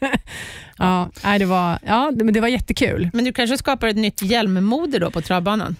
Ja, 0.78 1.10
nej, 1.24 1.38
det, 1.38 1.44
var, 1.44 1.78
ja, 1.86 2.10
det, 2.14 2.24
men 2.24 2.34
det 2.34 2.40
var 2.40 2.48
jättekul. 2.48 3.10
Men 3.12 3.24
du 3.24 3.32
kanske 3.32 3.58
skapar 3.58 3.88
ett 3.88 3.96
nytt 3.96 4.22
hjälmmode 4.22 4.98
då 4.98 5.10
på 5.10 5.20
travbanan? 5.20 5.76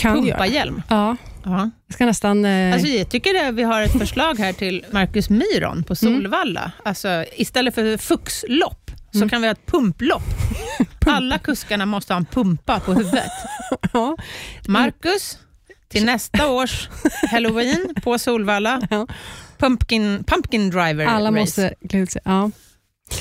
Kan. 0.00 0.16
Pumpa-hjälm. 0.16 0.82
Ja, 0.88 1.16
Ja. 1.44 1.70
jag 1.86 1.94
ska 1.94 2.06
nästan... 2.06 2.44
Eh, 2.44 2.72
Alltså, 2.74 2.88
jag 2.88 3.08
tycker 3.10 3.48
att 3.48 3.54
vi 3.54 3.62
har 3.62 3.82
ett 3.82 3.98
förslag 3.98 4.38
här 4.38 4.52
till 4.52 4.84
Marcus 4.90 5.30
Myron 5.30 5.84
på 5.84 5.94
Solvalla. 5.96 6.72
Alltså, 6.84 7.24
istället 7.36 7.74
för 7.74 7.96
fuxlopp 7.96 8.87
så 9.18 9.28
kan 9.28 9.40
vi 9.40 9.46
ha 9.48 9.52
ett 9.52 9.66
pumplopp. 9.66 10.22
Alla 11.06 11.38
kuskarna 11.38 11.86
måste 11.86 12.12
ha 12.12 12.18
en 12.18 12.24
pumpa 12.24 12.80
på 12.80 12.92
huvudet. 12.94 13.30
ja, 13.92 14.16
Marcus, 14.68 15.38
till 15.88 16.04
nästa 16.04 16.48
års 16.48 16.88
halloween 17.30 17.94
på 18.02 18.18
Solvalla, 18.18 18.80
Ja. 18.90 19.06
pumpkin, 19.58 20.24
pumpkin 20.26 20.70
driver 20.70 21.06
alla 21.06 21.30
race. 21.30 21.40
måste 21.40 21.74
klä 21.88 21.98
ut 21.98 22.10
sig. 22.12 22.22
Ja. 22.24 22.50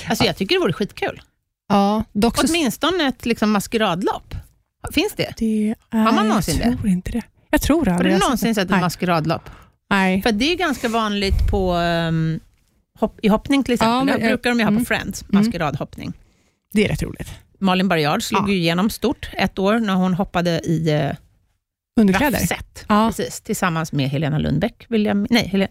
Alltså, 0.09 0.23
jag 0.25 0.37
tycker 0.37 0.55
det 0.55 0.59
vore 0.59 0.73
skitkul. 0.73 1.21
Ja, 1.69 2.03
dock. 2.13 2.43
Åtminstone 2.43 3.07
ett 3.07 3.25
liksom, 3.25 3.51
maskeradlopp. 3.51 4.35
Finns 4.91 5.13
det? 5.15 5.33
Det 5.37 5.75
är, 5.91 5.97
Har 6.03 6.11
man 6.11 6.27
någonsin 6.27 6.57
jag 6.59 6.71
det? 6.71 6.77
tror 6.77 6.87
inte 6.89 7.11
det. 7.11 7.21
Jag 7.49 7.61
tror 7.61 7.85
Har 7.85 7.93
aldrig 7.93 8.11
du 8.11 8.11
jag 8.13 8.19
någonsin 8.21 8.55
sett 8.55 8.71
ett 8.71 8.81
maskeradlopp? 8.81 9.49
Nej. 9.89 10.21
För 10.21 10.31
det 10.31 10.51
är 10.51 10.55
ganska 10.55 10.89
vanligt 10.89 11.47
på 11.51 11.73
um, 11.75 12.39
hopp, 12.99 13.19
i 13.21 13.27
hoppning 13.27 13.63
till 13.63 13.73
exempel. 13.73 14.07
Ja, 14.07 14.17
det 14.17 14.27
brukar 14.27 14.49
de 14.49 14.59
ju 14.59 14.63
ha 14.65 14.69
på 14.69 14.73
mm. 14.73 14.85
Friends, 14.85 15.25
maskeradhoppning. 15.27 16.13
Det 16.73 16.85
är 16.85 16.89
rätt 16.89 17.03
roligt. 17.03 17.29
Malin 17.59 17.87
Barriard 17.87 18.23
slog 18.23 18.43
Ja. 18.43 18.49
ju 18.49 18.55
igenom 18.57 18.89
stort 18.89 19.29
ett 19.33 19.59
år 19.59 19.79
när 19.79 19.93
hon 19.95 20.13
hoppade 20.13 20.61
i 20.63 21.07
uh, 21.09 21.15
Underkläder. 21.99 22.39
raffset. 22.39 22.85
Ja. 22.89 23.07
Precis, 23.15 23.41
tillsammans 23.41 23.91
med 23.91 24.09
Helena 24.09 24.37
Lundbäck. 24.37 24.85
Vill 24.89 25.05
jag, 25.05 25.27
nej, 25.29 25.47
Helen, 25.47 25.67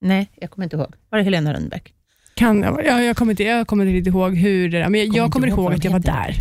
nej, 0.00 0.30
jag 0.34 0.50
kommer 0.50 0.64
inte 0.64 0.76
ihåg. 0.76 0.94
Var 1.10 1.18
det 1.18 1.24
Helena 1.24 1.52
Lundbäck? 1.52 1.92
Kan, 2.34 2.62
ja, 2.62 3.02
jag, 3.02 3.16
kommer 3.16 3.32
inte, 3.32 3.42
jag 3.44 3.66
kommer 3.66 3.86
inte 3.86 4.10
ihåg 4.10 4.36
hur 4.36 4.68
det 4.68 4.78
där, 4.78 4.88
men 4.88 5.00
jag, 5.00 5.08
Kommer 5.08 5.18
jag 5.22 5.32
kommer 5.32 5.48
ihåg 5.48 5.58
ihåg 5.58 5.74
att 5.74 5.84
jag 5.84 5.92
var 5.92 5.98
där 5.98 6.36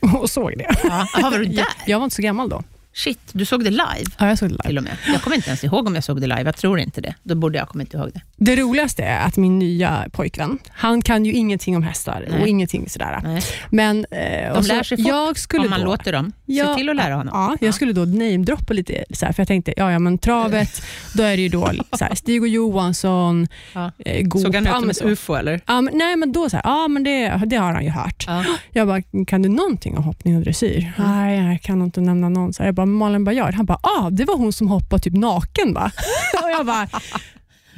och 0.20 0.30
såg 0.30 0.52
det. 0.58 0.76
Ja. 0.82 0.90
Aha, 0.90 1.30
var 1.30 1.38
du 1.38 1.44
där? 1.44 1.54
Jag, 1.56 1.66
jag 1.86 1.98
var 1.98 2.04
inte 2.04 2.16
så 2.16 2.22
gammal 2.22 2.48
då. 2.48 2.62
Shit, 2.98 3.18
du 3.32 3.44
såg 3.44 3.64
det 3.64 3.70
live 3.70 4.10
Ja, 4.18 4.28
jag 4.28 4.38
såg 4.38 4.48
det 4.48 4.52
live. 4.54 4.62
till 4.68 4.78
och 4.78 4.84
med. 4.84 4.96
Jag 5.06 5.22
kommer 5.22 5.36
inte 5.36 5.48
ens 5.48 5.64
ihåg 5.64 5.86
om 5.86 5.94
jag 5.94 6.04
såg 6.04 6.20
det 6.20 6.26
live. 6.26 6.42
Jag 6.44 6.56
tror 6.56 6.78
inte 6.80 7.00
det. 7.00 7.14
Då 7.22 7.34
borde 7.34 7.58
jag 7.58 7.68
kommit 7.68 7.94
ihåg 7.94 8.10
det. 8.14 8.20
Det 8.36 8.56
roligaste 8.56 9.02
är 9.04 9.26
att 9.26 9.36
min 9.36 9.58
nya 9.58 10.04
pojkvän, 10.12 10.58
han 10.70 11.02
kan 11.02 11.24
ju 11.24 11.32
ingenting 11.32 11.76
om 11.76 11.82
hästar 11.82 12.24
Nej. 12.30 12.40
och 12.40 12.48
ingenting 12.48 12.88
sådär. 12.88 13.20
Nej. 13.22 13.42
Men, 13.70 14.06
eh, 14.10 14.54
så- 14.62 14.68
lär 14.74 14.82
sig 14.82 14.96
fort 14.98 15.06
jag 15.06 15.38
skulle 15.38 15.64
Om 15.64 15.70
man 15.70 15.80
då, 15.80 15.86
låter 15.86 16.12
dem. 16.12 16.32
Ja, 16.44 16.64
Se 16.66 16.74
till 16.74 16.88
att 16.88 16.96
lära 16.96 17.14
honom. 17.14 17.32
Ja, 17.34 17.66
jag 17.66 17.74
skulle 17.74 17.92
då 17.92 18.04
namedroppa 18.04 18.74
lite, 18.74 19.04
så 19.10 19.26
här, 19.26 19.32
för 19.32 19.40
jag 19.40 19.48
tänkte, 19.48 19.74
ja, 19.76 19.92
ja 19.92 19.98
men 19.98 20.18
travet, 20.18 20.82
då 21.14 21.22
är 21.22 21.36
det 21.36 21.42
ju 21.42 21.48
då 21.48 21.70
så 21.98 22.04
här, 22.04 22.14
Stig 22.14 22.42
och 22.42 22.48
Johansson, 22.48 23.48
Ja. 23.74 23.90
eh, 23.98 24.22
Goop. 24.26 24.42
Såg 24.42 24.54
han 24.54 24.64
ut 24.66 24.70
ja, 24.72 24.80
som 24.80 24.90
ett 24.90 25.02
ufo 25.04 25.34
eller? 25.34 25.60
Ja, 25.66 25.80
men, 25.80 25.98
nej, 25.98 26.16
men 26.16 26.32
då 26.32 26.50
så 26.50 26.56
här, 26.56 26.62
ja, 26.64 26.88
men 26.88 27.04
det, 27.04 27.42
det 27.46 27.56
har 27.56 27.72
han 27.72 27.84
ju 27.84 27.90
hört. 27.90 28.24
Ja. 28.26 28.44
Jag 28.72 28.86
bara, 28.86 29.02
kan 29.26 29.42
du 29.42 29.48
någonting 29.48 29.96
om 29.96 30.04
hoppning 30.04 30.36
och 30.36 30.42
dressyr? 30.42 30.92
Nej, 30.98 31.44
jag 31.50 31.62
kan 31.62 31.82
inte 31.82 32.00
nämna 32.00 32.28
någon. 32.28 32.52
Så 32.52 32.62
jag 32.62 32.74
bara, 32.74 32.87
Malin 32.88 33.24
Baryard. 33.24 33.54
Han 33.54 33.66
bara, 33.66 33.78
ah, 33.82 34.10
det 34.10 34.24
var 34.24 34.36
hon 34.36 34.52
som 34.52 34.68
hoppade 34.68 35.02
typ 35.02 35.14
naken 35.14 35.74
va? 35.74 35.90
och 36.42 36.50
jag 36.50 36.66
bara, 36.66 36.88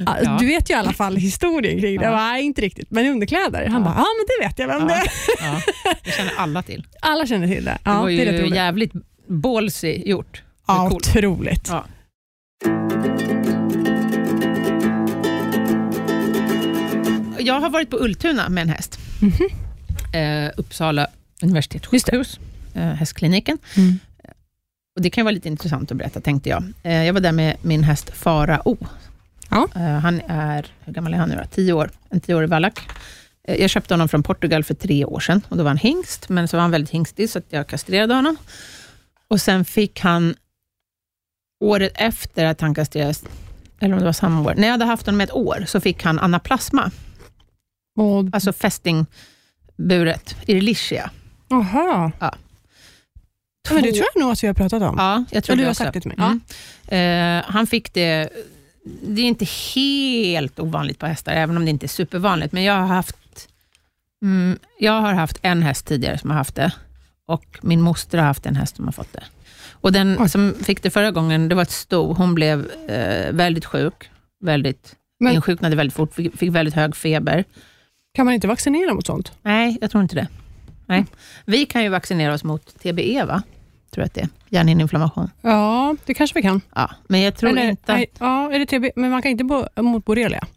"Ah, 0.05 0.15
Ja. 0.23 0.37
du 0.39 0.45
vet 0.45 0.69
ju 0.69 0.73
i 0.73 0.77
alla 0.77 0.93
fall 0.93 1.15
historien 1.15 1.79
kring 1.81 1.97
det. 1.97 2.03
Ja. 2.03 2.09
Jag 2.11 2.13
bara, 2.13 2.27
nej, 2.31 2.43
inte 2.43 2.61
riktigt, 2.61 2.91
men 2.91 3.05
underkläder. 3.07 3.67
Han 3.67 3.81
Ja. 3.81 3.89
bara, 3.89 3.95
ja 3.97 4.05
men 4.17 4.25
det 4.27 4.47
vet 4.47 4.59
jag 4.59 4.67
vem 4.67 4.87
det 4.87 4.93
är. 4.93 5.11
Ja. 5.39 5.61
Det 6.03 6.11
känner 6.11 6.33
alla 6.37 6.61
till. 6.63 6.87
Alla 7.01 7.25
känner 7.27 7.47
till 7.47 7.65
det. 7.65 7.77
Det 7.83 7.89
var 7.89 8.07
det 8.09 8.27
är 8.27 8.45
ju 8.47 8.55
jävligt 8.55 8.91
ballsy 9.27 10.01
gjort. 10.05 10.43
Ja, 10.67 10.89
coolt. 10.89 11.07
otroligt. 11.07 11.67
Ja. 11.69 11.85
Jag 17.39 17.59
har 17.59 17.69
varit 17.69 17.89
på 17.89 17.97
Ultuna 17.97 18.49
med 18.49 18.61
en 18.61 18.69
häst. 18.69 18.99
Eh, 20.13 20.51
Uppsala 20.57 21.07
universitetssjukhus, 21.43 22.39
eh, 22.73 22.81
hästkliniken. 22.81 23.57
Mm. 23.77 23.99
Och 24.95 25.01
det 25.01 25.09
kan 25.09 25.25
vara 25.25 25.31
lite 25.33 25.47
intressant 25.47 25.91
att 25.91 25.97
berätta, 25.97 26.21
tänkte 26.21 26.49
jag. 26.49 26.63
Eh, 26.83 27.03
jag 27.03 27.13
var 27.13 27.21
där 27.21 27.31
med 27.31 27.57
min 27.61 27.83
häst 27.83 28.09
Farao. 28.13 28.77
Ja. 29.49 29.67
Eh, 29.75 29.81
han 29.81 30.21
är, 30.27 30.67
hur 30.85 30.93
gammal 30.93 31.13
är 31.13 31.17
han 31.17 31.29
nu 31.29 31.35
då? 31.35 31.43
Tio 31.51 31.73
år. 31.73 31.89
En 32.09 32.19
tioårig 32.21 32.49
vallack. 32.49 32.79
Eh, 33.47 33.55
jag 33.61 33.69
köpte 33.69 33.93
honom 33.93 34.09
från 34.09 34.23
Portugal 34.23 34.63
för 34.63 34.73
tre 34.73 35.05
år 35.05 35.19
sedan 35.19 35.41
och 35.49 35.57
då 35.57 35.63
var 35.63 35.69
han 35.69 35.77
hingst, 35.77 36.29
men 36.29 36.47
så 36.47 36.57
var 36.57 36.61
han 36.61 36.71
väldigt 36.71 36.89
hingstig 36.91 37.29
så 37.29 37.39
att 37.39 37.45
jag 37.49 37.67
kastrerade 37.67 38.13
honom. 38.13 38.37
Och 39.27 39.41
sen 39.41 39.65
fick 39.65 39.99
han 39.99 40.35
året 41.63 41.91
efter 41.95 42.45
att 42.45 42.61
han 42.61 42.75
kastrerades, 42.75 43.23
eller 43.79 43.93
om 43.93 43.99
det 43.99 44.05
var 44.05 44.13
samma 44.13 44.41
år, 44.41 44.53
när 44.57 44.63
jag 44.67 44.71
hade 44.71 44.85
haft 44.85 45.05
honom 45.05 45.21
ett 45.21 45.31
år, 45.31 45.63
så 45.67 45.79
fick 45.79 46.03
han 46.03 46.19
anaplasma, 46.19 46.91
Och, 47.99 48.25
alltså 48.33 48.53
fästingburet, 48.53 50.35
irlichia. 50.45 51.11
aha. 51.51 52.11
Ja. 52.19 52.35
Men 53.69 53.83
det 53.83 53.89
Två- 53.91 53.95
tror 53.95 54.07
jag 54.13 54.21
nog 54.21 54.31
att 54.31 54.43
vi 54.43 54.47
har 54.47 54.53
pratat 54.53 54.81
om. 54.83 54.95
Ja, 54.97 55.23
jag 55.31 55.43
tror 55.43 55.57
Ja, 55.57 55.61
du 55.61 55.67
har 55.67 55.73
sagt 55.73 55.93
det 55.93 56.01
till 56.01 56.11
mig. 56.17 56.39
Mm. 56.87 57.39
Eh, 57.39 57.43
han 57.51 57.67
fick 57.67 57.93
det, 57.93 58.29
det 59.07 59.21
är 59.21 59.25
inte 59.25 59.45
helt 59.75 60.59
ovanligt 60.59 60.99
på 60.99 61.05
hästar, 61.05 61.31
även 61.31 61.57
om 61.57 61.65
det 61.65 61.71
inte 61.71 61.85
är 61.85 61.87
supervanligt, 61.87 62.51
men 62.53 62.63
jag 62.63 62.73
har 62.73 62.87
haft, 62.87 63.47
mm, 64.23 64.59
jag 64.79 65.01
har 65.01 65.13
haft 65.13 65.37
en 65.41 65.63
häst 65.63 65.85
tidigare 65.87 66.17
som 66.17 66.29
har 66.29 66.37
haft 66.37 66.55
det 66.55 66.71
och 67.27 67.59
min 67.61 67.81
moster 67.81 68.17
har 68.17 68.25
haft 68.25 68.45
en 68.45 68.55
häst 68.55 68.75
som 68.75 68.85
har 68.85 68.91
fått 68.91 69.13
det. 69.13 69.23
Och 69.71 69.91
Den 69.91 70.17
Oj. 70.19 70.29
som 70.29 70.53
fick 70.63 70.83
det 70.83 70.89
förra 70.89 71.11
gången, 71.11 71.49
det 71.49 71.55
var 71.55 71.61
ett 71.63 71.71
sto. 71.71 72.13
Hon 72.13 72.35
blev 72.35 72.71
eh, 72.87 73.31
väldigt 73.33 73.65
sjuk, 73.65 74.09
väldigt, 74.43 74.95
Men- 75.19 75.33
insjuknade 75.33 75.75
väldigt 75.75 75.93
fort, 75.95 76.13
fick, 76.13 76.37
fick 76.37 76.49
väldigt 76.51 76.73
hög 76.75 76.95
feber. 76.95 77.43
Kan 78.15 78.25
man 78.25 78.33
inte 78.33 78.47
vaccinera 78.47 78.93
mot 78.93 79.05
sånt? 79.05 79.31
Nej, 79.41 79.77
jag 79.81 79.91
tror 79.91 80.03
inte 80.03 80.15
det. 80.15 80.27
Nej. 80.91 81.05
Vi 81.45 81.65
kan 81.65 81.83
ju 81.83 81.89
vaccinera 81.89 82.33
oss 82.33 82.43
mot 82.43 82.79
TBE, 82.83 83.25
va? 83.25 83.43
Tror 83.91 84.01
jag 84.01 84.05
att 84.05 84.13
det 84.13 84.21
är. 84.21 84.29
Hjärnhinneinflammation. 84.49 85.29
Ja, 85.41 85.95
det 86.05 86.13
kanske 86.13 86.39
vi 86.39 86.41
kan. 86.41 86.61
Ja, 86.75 86.89
men 87.07 87.21
jag 87.21 87.35
tror 87.35 87.49
Eller, 87.49 87.69
inte... 87.69 87.93
nej, 87.93 88.11
ja, 88.19 88.53
är 88.53 88.59
det 88.59 88.65
TB? 88.65 88.91
Men 88.95 89.11
man 89.11 89.21
kan 89.21 89.31
inte 89.31 89.43
bo, 89.43 89.65
mot 89.81 90.05
borrelia? 90.05 90.47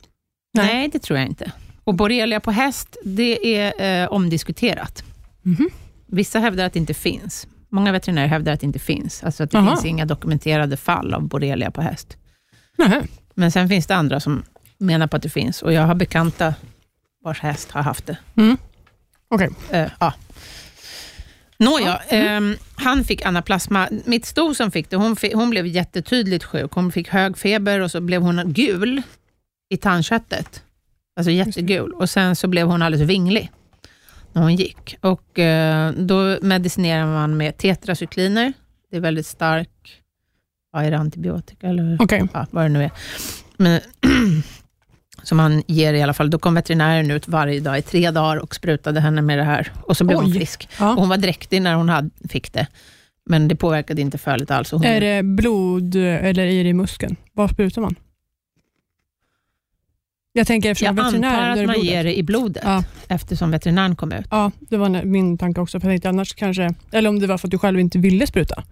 Nej. 0.55 0.67
Nej. 0.67 0.89
det 0.89 0.99
tror 0.99 1.19
jag 1.19 1.29
inte. 1.29 1.53
Och 1.85 1.95
borrelia 1.95 2.41
på 2.41 2.51
häst, 2.51 2.97
det 3.05 3.57
är 3.57 4.03
eh, 4.03 4.09
omdiskuterat. 4.09 5.05
Mhm. 5.43 5.69
Vissa 6.07 6.39
hävdar 6.39 6.67
att 6.67 6.73
det 6.73 6.79
inte 6.79 6.95
finns. 6.95 7.47
Många 7.69 7.93
veterinärer 7.93 8.27
hävdar 8.27 8.53
att 8.53 8.61
det 8.61 8.67
inte 8.67 8.79
finns. 8.79 9.25
Alltså 9.25 9.43
att 9.43 9.51
det 9.51 9.59
Aha. 9.59 9.71
finns 9.71 9.85
inga 9.85 10.05
dokumenterade 10.07 10.77
fall 10.77 11.15
av 11.15 11.29
borrelia 11.29 11.71
på 11.71 11.83
häst. 11.83 12.17
Nej. 12.77 13.01
Men 13.35 13.53
sen 13.53 13.69
finns 13.69 13.87
det 13.87 13.95
andra 13.97 14.21
som 14.21 14.43
menar 14.79 15.07
på 15.07 15.17
att 15.17 15.23
det 15.23 15.29
finns. 15.29 15.63
Och 15.63 15.73
jag 15.73 15.83
har 15.83 15.95
bekanta 15.95 16.55
vars 17.25 17.41
häst 17.41 17.71
har 17.71 17.83
haft 17.83 18.07
det. 18.07 18.17
Mm. 18.37 18.57
Okej. 19.29 19.51
Eh, 19.71 19.91
ja. 20.01 20.13
Nåja, 21.59 21.97
ehm, 22.09 22.57
han 22.75 23.05
fick 23.05 23.25
anaplasma. 23.25 23.89
Mitt 24.05 24.27
sto 24.27 24.55
som 24.55 24.71
fick 24.71 24.91
det, 24.91 24.97
hon, 24.97 25.17
fick, 25.17 25.35
hon 25.35 25.51
blev 25.51 25.67
jättetydligt 25.67 26.45
sjuk. 26.45 26.73
Hon 26.73 26.93
fick 26.93 27.09
hög 27.09 27.39
feber 27.39 27.81
och 27.81 27.91
så 27.91 28.01
blev 28.01 28.23
hon 28.23 28.53
gul 28.53 29.03
i 29.71 29.77
tandköttet. 29.77 30.63
Alltså 31.17 31.31
jättegul. 31.31 31.93
Och 31.93 32.11
sen 32.11 32.37
så 32.37 32.49
blev 32.49 32.67
hon 32.67 32.83
alldeles 32.83 33.09
vinglig 33.09 33.51
när 34.33 34.43
hon 34.43 34.55
gick. 34.57 34.97
Och 35.01 35.39
eh, 35.39 35.93
Då 35.93 36.39
medicinerar 36.43 37.07
man 37.07 37.37
med 37.37 37.57
tetracykliner. 37.59 38.53
Det 38.91 38.97
är 38.97 39.01
väldigt 39.01 39.27
stark, 39.27 40.03
vad 40.73 40.85
är 40.85 40.91
det, 40.91 40.99
antibiotika 40.99 41.67
eller 41.67 41.97
Okej. 42.01 42.29
ja, 42.33 42.47
vad 42.51 42.65
det 42.65 42.69
nu 42.69 42.85
är. 42.85 42.91
Men, 43.57 43.81
som 45.23 45.37
man 45.37 45.63
ger 45.67 45.95
i 45.95 46.03
alla 46.03 46.15
fall. 46.15 46.31
Då 46.31 46.39
kom 46.39 46.55
veterinären 46.55 47.11
ut 47.11 47.29
varje 47.29 47.61
dag 47.61 47.79
i 47.79 47.83
tre 47.83 48.11
dagar 48.11 48.37
och 48.37 48.55
sprutade 48.55 49.01
henne 49.01 49.23
med 49.23 49.39
det 49.39 49.45
här. 49.45 49.73
Och 49.83 49.97
så 49.97 50.05
blev 50.05 50.19
hon 50.19 50.27
Oj. 50.27 50.33
frisk. 50.35 50.69
Ja. 50.79 50.93
Och 50.93 51.01
hon 51.01 51.09
var 51.09 51.17
dräktig 51.17 51.63
när 51.63 51.75
hon 51.75 51.89
hade, 51.89 52.11
fick 52.29 52.53
det. 52.53 52.67
Men 53.27 53.49
det 53.49 53.57
påverkade 53.57 54.01
inte 54.03 54.19
fölet 54.19 54.51
alls. 54.51 54.71
Hon, 54.71 54.85
Är 54.85 55.01
det 55.01 55.23
blod 55.23 55.97
eller 55.97 56.43
är 56.47 56.65
det 56.65 56.71
i 56.71 56.73
muskeln? 56.73 57.17
Var 57.33 57.49
sprutar 57.49 57.83
man? 57.83 57.95
Jag 60.33 60.47
tänker 60.47 60.71
eftersom 60.71 60.97
jag 60.97 61.07
antar 61.07 61.49
att 61.51 61.67
man 61.67 61.81
ger 61.81 62.05
det 62.05 62.19
i 62.19 62.23
blodet, 62.23 62.63
Ja. 62.67 62.85
eftersom 63.09 63.51
veterinären 63.51 63.97
kom 63.97 64.13
ut. 64.13 64.27
Ja, 64.31 64.51
det 64.61 64.77
var 64.77 65.05
min 65.05 65.39
tanke 65.39 65.61
också. 65.61 65.81
För 65.81 65.87
jag 65.89 65.93
tänkte 65.93 66.09
annars 66.09 66.35
kanske, 66.35 66.75
eller 66.93 67.09
om 67.09 67.19
det 67.19 67.27
var 67.27 67.39
för 67.39 67.47
att 67.49 67.51
du 67.51 67.59
själv 67.59 67.81
inte 67.81 67.99
ville 67.99 68.27
spruta. 68.27 68.63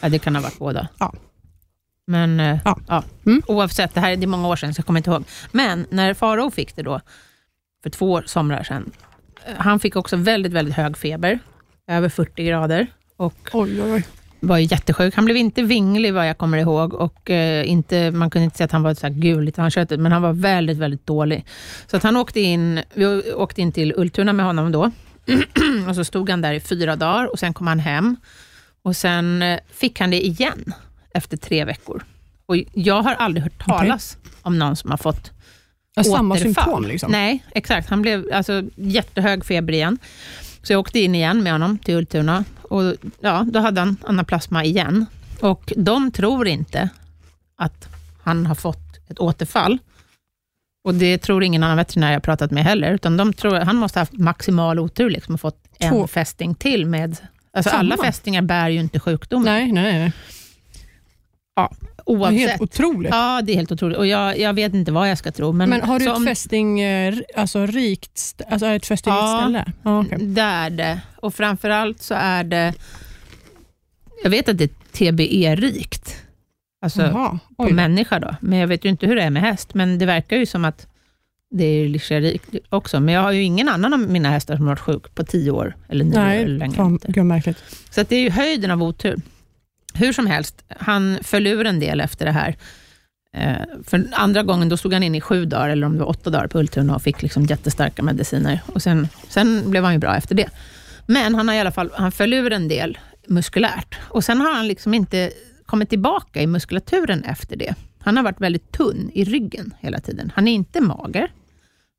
Ja, 0.00 0.08
det 0.08 0.18
kan 0.18 0.34
ha 0.34 0.42
varit 0.42 0.58
båda. 0.58 0.88
Ja. 0.98 1.12
Men 2.10 2.40
eh, 2.40 2.58
Ja. 2.64 2.78
ja. 2.88 3.02
Mm. 3.26 3.42
oavsett, 3.46 3.94
det 3.94 4.00
här 4.00 4.16
det 4.16 4.24
är 4.24 4.26
många 4.28 4.48
år 4.48 4.56
sedan, 4.56 4.74
så 4.74 4.78
jag 4.80 4.86
kommer 4.86 5.00
inte 5.00 5.10
ihåg. 5.10 5.24
Men 5.52 5.86
när 5.90 6.14
Farao 6.14 6.50
fick 6.50 6.76
det 6.76 6.82
då, 6.82 7.00
för 7.82 7.90
två 7.90 8.22
somrar 8.26 8.62
sedan, 8.62 8.90
eh, 9.46 9.54
han 9.58 9.80
fick 9.80 9.96
också 9.96 10.16
väldigt, 10.16 10.52
väldigt 10.52 10.74
hög 10.74 10.96
feber, 10.96 11.38
över 11.90 12.08
40 12.08 12.44
grader. 12.44 12.86
Och 13.16 13.34
Oj, 13.52 13.82
oj, 13.82 13.92
oj. 13.92 14.04
var 14.40 14.58
ju 14.58 14.64
jättesjuk. 14.64 15.14
Han 15.14 15.24
blev 15.24 15.36
inte 15.36 15.62
vinglig 15.62 16.14
vad 16.14 16.28
jag 16.28 16.38
kommer 16.38 16.58
ihåg 16.58 16.94
och 16.94 17.30
eh, 17.30 17.70
inte, 17.70 18.10
man 18.10 18.30
kunde 18.30 18.44
inte 18.44 18.56
se 18.58 18.64
att 18.64 18.72
han 18.72 18.82
var 18.82 18.94
så 18.94 19.06
här 19.06 19.14
gul 19.14 19.48
i 19.48 19.52
tandköttet, 19.52 20.00
men 20.00 20.12
han 20.12 20.22
var 20.22 20.32
väldigt, 20.32 20.78
väldigt 20.78 21.06
dålig. 21.06 21.44
Så 21.86 21.96
att 21.96 22.02
han 22.02 22.16
åkte 22.16 22.40
in, 22.40 22.80
vi 22.94 23.32
åkte 23.32 23.60
in 23.60 23.72
till 23.72 23.94
Ultuna 23.96 24.32
med 24.32 24.46
honom 24.46 24.72
då 24.72 24.90
och 25.88 25.94
så 25.94 26.04
stod 26.04 26.30
han 26.30 26.40
där 26.40 26.52
i 26.52 26.60
fyra 26.60 26.96
dagar 26.96 27.32
och 27.32 27.38
sen 27.38 27.54
kom 27.54 27.66
han 27.66 27.78
hem 27.78 28.16
och 28.82 28.96
sen 28.96 29.44
fick 29.72 30.00
han 30.00 30.10
det 30.10 30.26
igen 30.26 30.74
efter 31.14 31.36
tre 31.36 31.64
veckor. 31.64 32.04
Och 32.46 32.56
jag 32.74 33.02
har 33.02 33.14
aldrig 33.14 33.42
hört 33.42 33.64
talas 33.66 34.18
om 34.42 34.58
någon 34.58 34.76
som 34.76 34.90
har 34.90 34.98
fått 34.98 35.30
Ja, 35.94 36.04
samma 36.04 36.34
återfall. 36.34 36.54
symptom 36.54 36.84
liksom. 36.84 37.12
Nej, 37.12 37.44
exakt. 37.54 37.88
Han 37.88 38.02
blev 38.02 38.24
alltså 38.32 38.62
jättehög 38.76 39.44
feber 39.44 39.72
igen. 39.72 39.98
Så 40.62 40.72
jag 40.72 40.80
åkte 40.80 40.98
in 41.00 41.14
igen 41.14 41.42
med 41.42 41.52
honom 41.52 41.78
till 41.78 41.94
Ultuna 41.94 42.44
och 42.62 42.82
ja, 43.20 43.46
då 43.52 43.58
hade 43.60 43.80
han 43.80 43.96
anaplasma 44.06 44.64
igen. 44.64 45.06
Och 45.40 45.72
de 45.76 46.10
tror 46.10 46.48
inte 46.48 46.88
att 47.56 47.88
han 48.22 48.46
har 48.46 48.54
fått 48.54 48.98
ett 49.10 49.18
återfall. 49.18 49.78
Och 50.84 50.94
det 50.94 51.18
tror 51.18 51.42
ingen 51.44 51.62
annan 51.62 51.76
veterinär 51.76 52.12
jag 52.12 52.22
pratat 52.22 52.50
med 52.50 52.64
heller, 52.64 52.94
utan 52.94 53.16
de 53.16 53.32
tror 53.32 53.56
att 53.56 53.66
han 53.66 53.76
måste 53.76 53.98
ha 53.98 54.02
haft 54.02 54.12
maximal 54.18 54.78
otur 54.78 55.10
liksom, 55.10 55.34
och 55.34 55.40
fått 55.40 55.64
en 55.78 55.90
Två. 55.90 56.06
fästing 56.06 56.54
till 56.54 56.86
med... 56.86 57.16
Alltså 57.52 57.70
Samma. 57.70 57.80
alla 57.80 57.96
fästingar 57.96 58.42
bär 58.42 58.68
ju 58.68 58.80
inte 58.80 59.00
sjukdomen. 59.00 59.44
Nej, 59.44 59.72
nej, 59.72 59.98
nej. 59.98 60.12
Ja, 61.60 61.70
Det 62.06 62.12
är 62.12 62.16
oavsett. 62.18 62.48
helt 62.50 62.60
otroligt. 62.62 63.10
Ja, 63.12 63.42
det 63.42 63.52
är 63.52 63.56
helt 63.56 63.72
otroligt. 63.72 63.98
Och 63.98 64.06
jag, 64.06 64.38
jag 64.38 64.52
vet 64.54 64.74
inte 64.74 64.92
vad 64.92 65.10
jag 65.10 65.18
ska 65.18 65.32
tro. 65.32 65.52
Men, 65.52 65.70
Men 65.70 65.82
har 65.82 65.98
du 65.98 66.04
ett 66.10 66.16
om- 66.16 66.24
fästing, 66.26 66.80
eh, 66.80 67.14
alltså 67.36 67.66
rikt, 67.66 68.42
alltså 68.50 68.66
är 68.66 68.70
det 68.70 68.76
ett 68.76 68.86
fästingrikt 68.86 69.22
Ja. 69.22 69.40
ställe? 69.42 69.72
Ja, 69.82 70.00
okej. 70.00 70.18
Det 70.26 70.40
är 70.40 70.70
det. 70.70 71.00
Och 71.16 71.34
framförallt 71.34 72.02
så 72.02 72.14
är 72.14 72.44
det... 72.44 72.74
Jag 74.22 74.30
vet 74.30 74.48
att 74.48 74.58
det 74.58 74.64
är 74.64 74.70
TBE-rikt. 74.92 76.16
Alltså 76.82 77.02
Jaha, 77.02 77.38
på 77.56 77.68
människa 77.68 78.18
då. 78.18 78.34
Men 78.40 78.58
jag 78.58 78.68
vet 78.68 78.84
ju 78.84 78.88
inte 78.88 79.06
hur 79.06 79.16
det 79.16 79.22
är 79.22 79.30
med 79.30 79.42
häst. 79.42 79.74
Men 79.74 79.98
det 79.98 80.06
verkar 80.06 80.36
ju 80.36 80.46
som 80.46 80.64
att 80.64 80.86
det 81.50 81.64
är 81.64 81.88
Licherikt 81.88 82.54
också. 82.68 83.00
Men 83.00 83.14
jag 83.14 83.22
har 83.22 83.32
ju 83.32 83.42
ingen 83.42 83.68
annan 83.68 83.92
av 83.94 84.00
mina 84.00 84.30
hästar 84.30 84.56
som 84.56 84.64
har 84.64 84.70
varit 84.72 84.80
sjuk 84.80 85.14
på 85.14 85.24
tio 85.24 85.50
år. 85.50 85.76
Eller 85.88 86.04
nio 86.04 86.18
år 86.18 86.24
eller 86.24 86.46
Nej, 86.46 86.58
längre. 86.58 86.76
fan, 86.76 86.98
gud 87.08 87.24
märkligt. 87.26 87.58
Så 87.90 88.00
att 88.00 88.08
det 88.08 88.16
är 88.16 88.20
ju 88.20 88.30
höjden 88.30 88.70
av 88.70 88.82
otur. 88.82 89.16
Hur 89.94 90.12
som 90.12 90.26
helst, 90.26 90.64
han 90.68 91.18
föll 91.22 91.46
ur 91.46 91.66
en 91.66 91.80
del 91.80 92.00
efter 92.00 92.26
det 92.26 92.32
här. 92.32 92.56
Eh, 93.32 93.56
för 93.86 94.06
andra 94.12 94.42
gången 94.42 94.68
då 94.68 94.76
stod 94.76 94.92
han 94.92 95.02
in 95.02 95.14
i 95.14 95.20
sju 95.20 95.44
dagar, 95.44 95.68
eller 95.68 95.86
om 95.86 95.92
det 95.92 95.98
var 95.98 96.08
åtta 96.08 96.30
dagar 96.30 96.46
på 96.46 96.58
Ultuna 96.58 96.94
och 96.94 97.02
fick 97.02 97.22
liksom 97.22 97.44
jättestarka 97.44 98.02
mediciner. 98.02 98.60
Och 98.66 98.82
sen, 98.82 99.08
sen 99.28 99.70
blev 99.70 99.84
han 99.84 99.92
ju 99.92 99.98
bra 99.98 100.16
efter 100.16 100.34
det. 100.34 100.48
Men 101.06 101.34
han 101.34 101.48
har 101.48 101.54
i 101.54 101.60
alla 101.60 101.72
fall 101.72 101.90
han 101.94 102.12
föll 102.12 102.32
ur 102.32 102.52
en 102.52 102.68
del 102.68 102.98
muskulärt. 103.26 103.98
Och 104.00 104.24
sen 104.24 104.40
har 104.40 104.54
han 104.54 104.68
liksom 104.68 104.94
inte 104.94 105.30
kommit 105.66 105.88
tillbaka 105.88 106.42
i 106.42 106.46
muskulaturen 106.46 107.24
efter 107.24 107.56
det. 107.56 107.74
Han 108.00 108.16
har 108.16 108.24
varit 108.24 108.40
väldigt 108.40 108.72
tunn 108.72 109.10
i 109.14 109.24
ryggen 109.24 109.74
hela 109.80 110.00
tiden. 110.00 110.32
Han 110.34 110.48
är 110.48 110.52
inte 110.52 110.80
mager. 110.80 111.32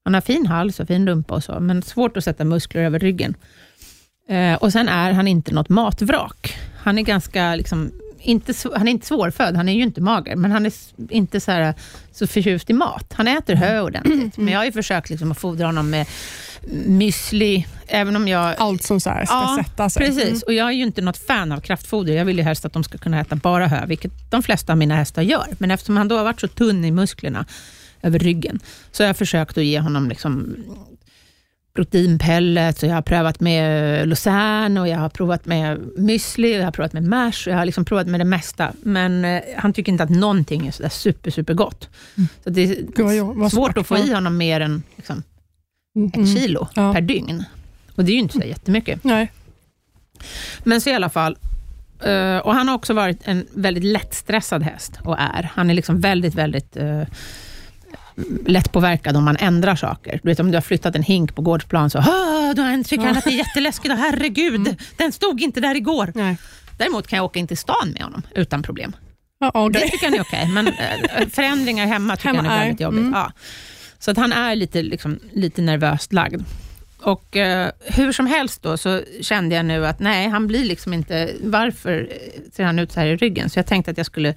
Han 0.03 0.13
har 0.13 0.21
fin 0.21 0.45
hals 0.45 0.79
och 0.79 0.87
fin 0.87 1.07
rumpa 1.07 1.33
och 1.33 1.43
så, 1.43 1.59
men 1.59 1.81
svårt 1.81 2.17
att 2.17 2.23
sätta 2.23 2.43
muskler 2.43 2.83
över 2.83 2.99
ryggen. 2.99 3.35
Eh, 4.29 4.53
och 4.55 4.71
sen 4.71 4.89
är 4.89 5.11
han 5.13 5.27
inte 5.27 5.53
något 5.53 5.69
matvrak. 5.69 6.55
Han 6.77 6.97
är 6.97 7.01
ganska, 7.01 7.55
liksom, 7.55 7.91
inte, 8.19 8.53
han 8.75 8.87
är 8.87 8.91
inte 8.91 9.07
svårfödd, 9.07 9.55
han 9.55 9.69
är 9.69 9.73
ju 9.73 9.83
inte 9.83 10.01
mager, 10.01 10.35
men 10.35 10.51
han 10.51 10.65
är 10.65 10.71
inte 11.09 11.39
så, 11.39 11.51
här, 11.51 11.73
så 12.11 12.27
förtjust 12.27 12.69
i 12.69 12.73
mat. 12.73 13.13
Han 13.13 13.27
äter 13.27 13.55
hö 13.55 13.81
ordentligt, 13.81 14.37
men 14.37 14.47
jag 14.47 14.59
har 14.59 14.65
ju 14.65 14.71
försökt 14.71 15.09
liksom, 15.09 15.31
att 15.31 15.39
fodra 15.39 15.65
honom 15.65 15.89
med 15.89 16.07
müsli, 16.87 17.63
även 17.87 18.15
om 18.15 18.27
jag... 18.27 18.55
Allt 18.57 18.83
som 18.83 18.99
så 18.99 19.09
ska 19.09 19.25
Ja, 19.29 19.63
sätta 19.65 19.89
sig. 19.89 20.05
Precis, 20.05 20.23
Mm. 20.29 20.41
och 20.47 20.53
jag 20.53 20.67
är 20.67 20.71
ju 20.71 20.83
inte 20.83 21.01
något 21.01 21.17
fan 21.17 21.51
av 21.51 21.59
kraftfoder. 21.59 22.13
Jag 22.13 22.25
vill 22.25 22.37
ju 22.37 22.43
helst 22.43 22.65
att 22.65 22.73
de 22.73 22.83
ska 22.83 22.97
kunna 22.97 23.19
äta 23.19 23.35
bara 23.35 23.67
hö, 23.67 23.85
vilket 23.85 24.11
de 24.31 24.43
flesta 24.43 24.71
av 24.73 24.77
mina 24.77 24.95
hästar 24.95 25.21
gör. 25.21 25.47
Men 25.57 25.71
eftersom 25.71 25.97
han 25.97 26.07
då 26.07 26.17
har 26.17 26.23
varit 26.23 26.39
så 26.41 26.47
tunn 26.47 26.85
i 26.85 26.91
musklerna 26.91 27.45
över 28.01 28.19
ryggen, 28.19 28.59
så 28.91 29.03
har 29.03 29.07
jag 29.07 29.17
försökt 29.17 29.57
att 29.57 29.63
ge 29.65 29.79
honom 29.79 30.09
liksom 30.09 30.55
proteinpellets 31.73 32.83
och 32.83 32.89
jag 32.89 32.93
har 32.95 33.01
prövat 33.01 33.39
med 33.39 34.07
Lausanne 34.07 34.81
och 34.81 34.87
jag 34.87 34.97
har 34.97 35.09
provat 35.09 35.45
med 35.45 35.77
müsli 35.97 36.55
och 36.55 36.59
jag 36.59 36.63
har 36.65 36.71
provat 36.71 36.93
med 36.93 37.03
mash 37.03 37.47
och 37.47 37.53
jag 37.53 37.57
har 37.57 37.65
liksom 37.65 37.85
provat 37.85 38.07
med 38.07 38.19
det 38.19 38.25
mesta. 38.25 38.71
Men 38.83 39.25
eh, 39.25 39.41
han 39.57 39.73
tycker 39.73 39.91
inte 39.91 40.03
att 40.03 40.09
någonting 40.09 40.67
är 40.67 40.71
sådär 40.71 40.89
super, 40.89 41.31
super 41.31 41.53
gott. 41.53 41.89
Så 42.43 42.49
det 42.49 42.61
är 42.61 43.13
jo- 43.13 43.33
vad 43.37 43.51
svårt 43.51 43.77
att 43.77 43.87
få 43.87 43.97
i 43.97 44.13
honom 44.13 44.37
mer 44.37 44.61
än 44.61 44.83
liksom, 44.95 45.23
Mm, 45.95 46.07
ett 46.07 46.15
mm. 46.15 46.27
kilo 46.27 46.67
Ja. 46.75 46.93
per 46.93 47.01
dygn. 47.01 47.43
Och 47.95 48.05
det 48.05 48.11
är 48.11 48.13
ju 48.13 48.19
inte 48.19 48.33
så 48.37 48.43
jättemycket. 48.47 49.03
Nej. 49.03 49.31
Men 50.63 50.81
så 50.81 50.89
i 50.89 50.93
alla 50.93 51.09
fall, 51.09 51.37
eh, 52.03 52.37
och 52.37 52.53
han 52.53 52.67
har 52.67 52.75
också 52.75 52.93
varit 52.93 53.19
en 53.23 53.45
väldigt 53.53 53.83
lättstressad 53.83 54.63
häst 54.63 54.99
och 55.03 55.19
är. 55.19 55.51
Han 55.53 55.69
är 55.69 55.73
liksom 55.73 55.99
väldigt, 55.99 56.35
väldigt 56.35 56.77
uh, 56.77 57.03
lättpåverkad 58.45 59.17
om 59.17 59.23
man 59.23 59.37
ändrar 59.39 59.75
saker. 59.75 60.19
Du 60.23 60.29
vet 60.29 60.39
om 60.39 60.51
du 60.51 60.57
har 60.57 60.61
flyttat 60.61 60.95
en 60.95 61.03
hink 61.03 61.35
på 61.35 61.41
gårdsplan 61.41 61.89
så 61.89 61.99
"Ah, 61.99 62.53
då 62.55 62.83
tycker 62.83 63.05
han 63.05 63.17
att 63.17 63.23
det 63.23 63.29
är 63.29 63.37
jätteläskigt 63.37 63.91
och 63.93 63.97
herregud, 63.99 64.75
den 64.97 65.11
stod 65.11 65.41
inte 65.41 65.59
där 65.61 65.75
igår. 65.75 66.11
Nej. 66.15 66.37
Däremot 66.77 67.07
kan 67.07 67.17
jag 67.17 67.25
åka 67.25 67.39
in 67.39 67.47
till 67.47 67.57
stan 67.57 67.89
med 67.93 68.01
honom 68.03 68.21
utan 68.35 68.63
problem. 68.63 68.95
Ja, 69.39 69.51
ja, 69.53 69.69
Det 69.69 69.79
tycker 69.79 70.05
han 70.05 70.13
är 70.13 70.21
okej, 70.21 70.47
men 70.47 70.67
eh, 70.67 71.27
förändringar 71.31 71.85
hemma 71.85 72.15
tycker 72.15 72.27
Hemma 72.29 72.41
han 72.41 72.51
är 72.51 72.55
är, 72.55 72.59
väldigt 72.65 72.79
jobbigt. 72.81 72.99
mm. 72.99 73.13
Ja. 73.13 73.31
Så 73.99 74.11
att 74.11 74.17
han 74.17 74.33
är 74.33 74.55
lite, 74.55 74.81
liksom, 74.81 75.19
lite 75.33 75.61
nervöst 75.61 76.13
lagd. 76.13 76.41
Och 77.01 77.35
eh, 77.37 77.71
hur 77.79 78.11
som 78.11 78.25
helst 78.27 78.63
då 78.63 78.77
så 78.77 79.01
kände 79.21 79.55
jag 79.55 79.65
nu 79.65 79.85
att 79.87 79.99
nej, 79.99 80.27
han 80.27 80.47
blir 80.47 80.65
liksom 80.65 80.93
inte, 80.93 81.33
varför 81.43 82.09
ser 82.51 82.63
han 82.63 82.79
ut 82.79 82.91
så 82.91 82.99
här 82.99 83.07
i 83.07 83.15
ryggen? 83.15 83.49
Så 83.49 83.59
jag 83.59 83.65
tänkte 83.65 83.91
att 83.91 83.97
jag 83.97 84.05
skulle, 84.05 84.35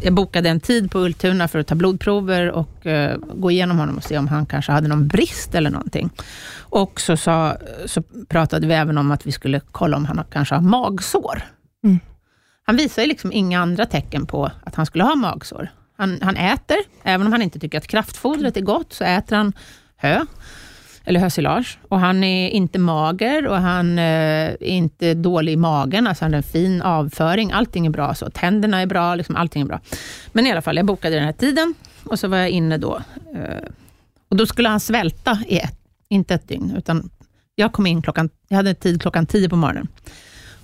jag 0.00 0.14
bokade 0.14 0.48
en 0.48 0.60
tid 0.60 0.90
på 0.90 0.98
Ultuna 0.98 1.48
för 1.48 1.58
att 1.58 1.66
ta 1.66 1.74
blodprover 1.74 2.50
och 2.50 2.86
eh, 2.86 3.18
gå 3.34 3.50
igenom 3.50 3.78
honom 3.78 3.96
och 3.96 4.04
se 4.04 4.18
om 4.18 4.28
han 4.28 4.46
kanske 4.46 4.72
hade 4.72 4.88
någon 4.88 5.08
brist 5.08 5.54
eller 5.54 5.70
någonting. 5.70 6.10
Och 6.58 7.00
så, 7.00 7.16
sa, 7.16 7.56
så 7.86 8.02
pratade 8.28 8.66
vi 8.66 8.74
även 8.74 8.98
om 8.98 9.10
att 9.10 9.26
vi 9.26 9.32
skulle 9.32 9.60
kolla 9.70 9.96
om 9.96 10.04
han 10.04 10.24
kanske 10.30 10.54
har 10.54 10.62
magsår. 10.62 11.42
Mm. 11.84 11.98
Han 12.62 12.76
visar 12.76 13.02
ju 13.02 13.08
liksom 13.08 13.32
inga 13.32 13.60
andra 13.60 13.86
tecken 13.86 14.26
på 14.26 14.50
att 14.64 14.74
han 14.74 14.86
skulle 14.86 15.04
ha 15.04 15.14
magsår. 15.14 15.68
Han, 15.96 16.18
han 16.22 16.36
äter, 16.36 16.76
även 17.02 17.26
om 17.26 17.32
han 17.32 17.42
inte 17.42 17.58
tycker 17.58 17.78
att 17.78 17.86
kraftfodret 17.86 18.56
är 18.56 18.60
gott, 18.60 18.92
så 18.92 19.04
äter 19.04 19.36
han 19.36 19.52
hö, 19.96 20.26
eller 21.06 21.20
hösilage. 21.20 21.78
Och 21.88 22.00
han 22.00 22.24
är 22.24 22.50
inte 22.50 22.78
mager 22.78 23.46
och 23.46 23.56
han 23.56 23.98
eh, 23.98 24.04
är 24.04 24.62
inte 24.62 25.14
dålig 25.14 25.52
i 25.52 25.56
magen, 25.56 26.06
alltså 26.06 26.24
han 26.24 26.32
har 26.32 26.36
en 26.36 26.42
fin 26.42 26.82
avföring. 26.82 27.52
Allting 27.52 27.86
är 27.86 27.90
bra. 27.90 28.14
så 28.14 28.30
Tänderna 28.30 28.80
är 28.80 28.86
bra, 28.86 29.14
liksom 29.14 29.36
allting 29.36 29.62
är 29.62 29.66
bra. 29.66 29.80
Men 30.32 30.46
i 30.46 30.52
alla 30.52 30.62
fall, 30.62 30.76
jag 30.76 30.86
bokade 30.86 31.16
den 31.16 31.24
här 31.24 31.32
tiden 31.32 31.74
och 32.04 32.18
så 32.18 32.28
var 32.28 32.36
jag 32.36 32.50
inne 32.50 32.78
då. 32.78 33.00
Eh, 33.34 33.68
och 34.28 34.36
då 34.36 34.46
skulle 34.46 34.68
han 34.68 34.80
svälta 34.80 35.38
i 35.48 35.58
ett, 35.58 35.78
inte 36.08 36.34
ett 36.34 36.48
dygn, 36.48 36.74
utan 36.76 37.10
jag 37.54 37.72
kom 37.72 37.86
in 37.86 38.02
klockan, 38.02 38.30
jag 38.48 38.56
hade 38.56 38.74
tid 38.74 39.02
klockan 39.02 39.26
tio 39.26 39.48
på 39.48 39.56
morgonen. 39.56 39.88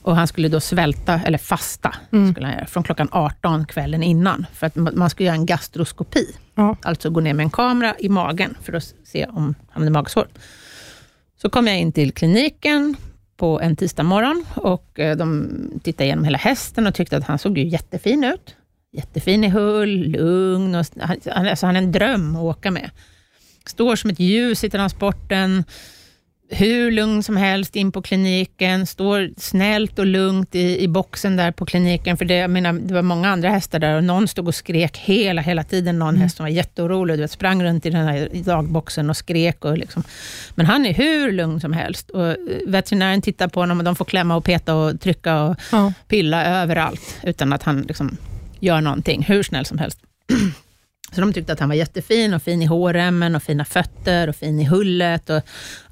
Och 0.02 0.16
han 0.16 0.26
skulle 0.26 0.48
då 0.48 0.60
svälta, 0.60 1.20
eller 1.24 1.38
fasta, 1.38 1.94
Mm. 2.12 2.32
skulle 2.32 2.46
han 2.46 2.54
göra, 2.56 2.66
från 2.66 2.82
klockan 2.82 3.08
18 3.12 3.66
kvällen 3.66 4.02
innan. 4.02 4.46
För 4.52 4.66
att 4.66 4.76
man 4.76 5.10
skulle 5.10 5.26
göra 5.26 5.36
en 5.36 5.46
gastroskopi. 5.46 6.26
Ja. 6.54 6.76
Alltså 6.82 7.10
gå 7.10 7.20
ner 7.20 7.34
med 7.34 7.44
en 7.44 7.50
kamera 7.50 7.94
i 7.98 8.08
magen 8.08 8.56
för 8.62 8.72
att 8.72 8.94
se 9.04 9.26
om 9.26 9.54
han 9.70 9.82
hade 9.82 9.90
magsår. 9.90 10.26
Så 11.42 11.50
kom 11.50 11.66
jag 11.66 11.78
in 11.78 11.92
till 11.92 12.12
kliniken 12.12 12.96
på 13.36 13.60
en 13.60 13.76
tisdag 13.76 14.02
morgon 14.02 14.44
och 14.54 14.98
eh, 15.00 15.16
de 15.16 15.48
tittade 15.82 16.04
igenom 16.04 16.24
hela 16.24 16.38
hästen 16.38 16.86
och 16.86 16.94
tyckte 16.94 17.16
att 17.16 17.24
han 17.24 17.38
såg 17.38 17.58
ju 17.58 17.68
jättefin 17.68 18.24
ut. 18.24 18.56
Jättefin 18.92 19.44
i 19.44 19.48
hull, 19.48 20.06
lugn 20.10 20.74
och 20.74 20.86
han, 21.00 21.16
alltså 21.48 21.66
han 21.66 21.76
är 21.76 21.80
en 21.82 21.92
dröm 21.92 22.36
att 22.36 22.42
åka 22.42 22.70
med. 22.70 22.90
Står 23.66 23.96
som 23.96 24.10
ett 24.10 24.20
ljus 24.20 24.64
i 24.64 24.70
transporten, 24.70 25.64
hur 26.52 26.90
lugn 26.90 27.22
som 27.22 27.36
helst 27.36 27.76
in 27.76 27.92
på 27.92 28.02
kliniken, 28.02 28.86
står 28.86 29.30
snällt 29.36 29.98
och 29.98 30.06
lugnt 30.06 30.54
i, 30.54 30.82
i 30.82 30.88
boxen 30.88 31.36
där 31.36 31.52
på 31.52 31.66
kliniken, 31.66 32.16
för 32.16 32.24
det, 32.24 32.34
jag 32.34 32.50
menar, 32.50 32.72
det 32.72 32.94
var 32.94 33.02
många 33.02 33.28
andra 33.28 33.48
hästar 33.48 33.78
där 33.78 33.96
och 33.96 34.04
någon 34.04 34.28
stod 34.28 34.48
och 34.48 34.54
skrek 34.54 34.98
hela, 34.98 35.42
hela 35.42 35.64
tiden. 35.64 35.98
Någon 35.98 36.08
mm. 36.08 36.20
häst 36.20 36.36
som 36.36 36.44
var 36.44 36.50
jätteorolig, 36.50 37.16
du 37.16 37.20
vet, 37.20 37.30
sprang 37.30 37.64
runt 37.64 37.86
i 37.86 37.90
den 37.90 38.06
här 38.06 38.28
dagboxen 38.32 39.10
och 39.10 39.16
skrek. 39.16 39.64
Och 39.64 39.78
liksom. 39.78 40.02
Men 40.54 40.66
han 40.66 40.86
är 40.86 40.94
hur 40.94 41.32
lugn 41.32 41.60
som 41.60 41.72
helst. 41.72 42.10
Och 42.10 42.26
eh, 42.26 42.36
veterinären 42.66 43.22
tittar 43.22 43.48
på 43.48 43.60
honom 43.60 43.78
och 43.78 43.84
de 43.84 43.96
får 43.96 44.04
klämma 44.04 44.36
och 44.36 44.44
peta 44.44 44.74
och 44.74 45.00
trycka 45.00 45.42
och 45.42 45.56
ja. 45.72 45.92
pilla 46.08 46.44
överallt, 46.62 47.20
utan 47.22 47.52
att 47.52 47.62
han 47.62 47.82
liksom 47.82 48.16
gör 48.60 48.80
någonting, 48.80 49.22
hur 49.22 49.42
snäll 49.42 49.66
som 49.66 49.78
helst. 49.78 49.98
Så 51.14 51.20
de 51.20 51.32
tyckte 51.32 51.52
att 51.52 51.60
han 51.60 51.68
var 51.68 51.76
jättefin 51.76 52.34
och 52.34 52.42
fin 52.42 52.62
i 52.62 52.66
hårremmen 52.66 53.34
och 53.34 53.42
fina 53.42 53.64
fötter 53.64 54.28
och 54.28 54.36
fin 54.36 54.60
i 54.60 54.64
hullet. 54.64 55.30
Och, 55.30 55.42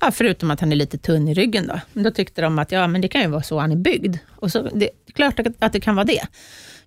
ja, 0.00 0.10
förutom 0.10 0.50
att 0.50 0.60
han 0.60 0.72
är 0.72 0.76
lite 0.76 0.98
tunn 0.98 1.28
i 1.28 1.34
ryggen. 1.34 1.66
Då. 1.66 1.80
Men 1.92 2.04
då 2.04 2.10
tyckte 2.10 2.42
de 2.42 2.58
att 2.58 2.72
ja, 2.72 2.86
men 2.86 3.00
det 3.00 3.08
kan 3.08 3.20
ju 3.20 3.28
vara 3.28 3.42
så 3.42 3.58
han 3.58 3.72
är 3.72 3.76
byggd. 3.76 4.16
Och 4.36 4.52
så, 4.52 4.62
det 4.62 4.90
är 5.06 5.12
klart 5.12 5.40
att 5.58 5.72
det 5.72 5.80
kan 5.80 5.94
vara 5.94 6.04
det. 6.04 6.22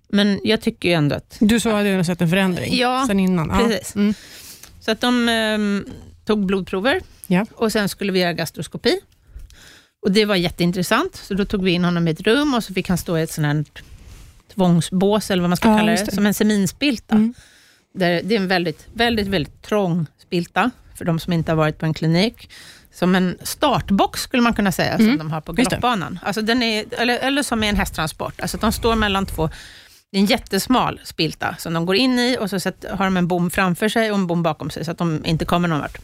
Men 0.08 0.40
jag 0.44 0.60
tycker 0.60 0.88
ju 0.88 0.94
ändå 0.94 1.16
att... 1.16 1.36
Du 1.40 1.60
sa 1.60 1.78
att 1.78 1.84
du 1.84 1.90
hade 1.90 2.04
sett 2.04 2.20
en 2.20 2.28
förändring 2.28 2.76
ja, 2.76 3.04
sen 3.06 3.20
innan. 3.20 3.48
Ja, 3.48 3.66
precis. 3.66 3.94
Mm. 3.94 4.14
Så 4.80 4.90
att 4.90 5.00
de 5.00 5.28
eh, 5.28 5.92
tog 6.24 6.46
blodprover 6.46 7.00
ja. 7.26 7.46
och 7.54 7.72
sen 7.72 7.88
skulle 7.88 8.12
vi 8.12 8.20
göra 8.20 8.32
gastroskopi. 8.32 9.00
Och 10.02 10.12
Det 10.12 10.24
var 10.24 10.36
jätteintressant, 10.36 11.16
så 11.16 11.34
då 11.34 11.44
tog 11.44 11.64
vi 11.64 11.70
in 11.70 11.84
honom 11.84 12.08
i 12.08 12.10
ett 12.10 12.20
rum 12.20 12.54
och 12.54 12.64
så 12.64 12.74
fick 12.74 12.88
han 12.88 12.98
stå 12.98 13.18
i 13.18 13.22
ett 13.22 13.30
sånt 13.30 13.46
här 13.46 13.64
tvångsbås, 14.54 15.30
eller 15.30 15.42
vad 15.42 15.50
man 15.50 15.56
ska 15.56 15.68
ja, 15.68 15.76
kalla 15.78 15.92
det, 15.92 16.04
det, 16.04 16.14
som 16.14 16.26
en 16.26 16.34
seminspilta. 16.34 17.14
Mm. 17.14 17.34
Där 17.94 18.20
det 18.24 18.34
är 18.34 18.40
en 18.40 18.48
väldigt, 18.48 18.86
väldigt, 18.92 19.26
väldigt 19.26 19.62
trång 19.62 20.06
spilta, 20.18 20.70
för 20.94 21.04
de 21.04 21.18
som 21.18 21.32
inte 21.32 21.52
har 21.52 21.56
varit 21.56 21.78
på 21.78 21.86
en 21.86 21.94
klinik. 21.94 22.50
Som 22.92 23.14
en 23.14 23.38
startbox 23.42 24.20
skulle 24.20 24.42
man 24.42 24.54
kunna 24.54 24.72
säga, 24.72 24.92
mm. 24.92 25.06
som 25.06 25.18
de 25.18 25.30
har 25.30 25.40
på 25.40 25.52
galoppbanan. 25.52 26.18
Alltså 26.22 26.42
den 26.42 26.62
är, 26.62 26.84
eller, 26.90 27.18
eller 27.18 27.42
som 27.42 27.64
i 27.64 27.68
en 27.68 27.76
hästtransport. 27.76 28.40
Alltså 28.40 28.56
de 28.56 28.72
står 28.72 28.94
mellan 28.94 29.26
två 29.26 29.50
det 30.14 30.18
är 30.18 30.22
en 30.22 30.26
jättesmal 30.26 31.00
spilta 31.04 31.56
som 31.58 31.72
de 31.72 31.86
går 31.86 31.96
in 31.96 32.18
i 32.18 32.36
och 32.40 32.50
så 32.50 32.56
har 32.90 33.04
de 33.04 33.16
en 33.16 33.28
bom 33.28 33.50
framför 33.50 33.88
sig 33.88 34.10
och 34.10 34.18
en 34.18 34.26
bom 34.26 34.42
bakom 34.42 34.70
sig, 34.70 34.84
så 34.84 34.90
att 34.90 34.98
de 34.98 35.24
inte 35.24 35.44
kommer 35.44 35.68
någon 35.68 35.80
vart. 35.80 35.98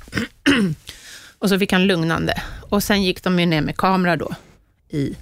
och 1.38 1.48
så 1.48 1.58
fick 1.58 1.72
han 1.72 1.86
lugnande. 1.86 2.42
Och 2.70 2.82
sen 2.82 3.02
gick 3.02 3.22
de 3.22 3.36
ner 3.36 3.60
med 3.60 3.76
kamera 3.76 4.16
då 4.16 4.34
i 4.88 5.16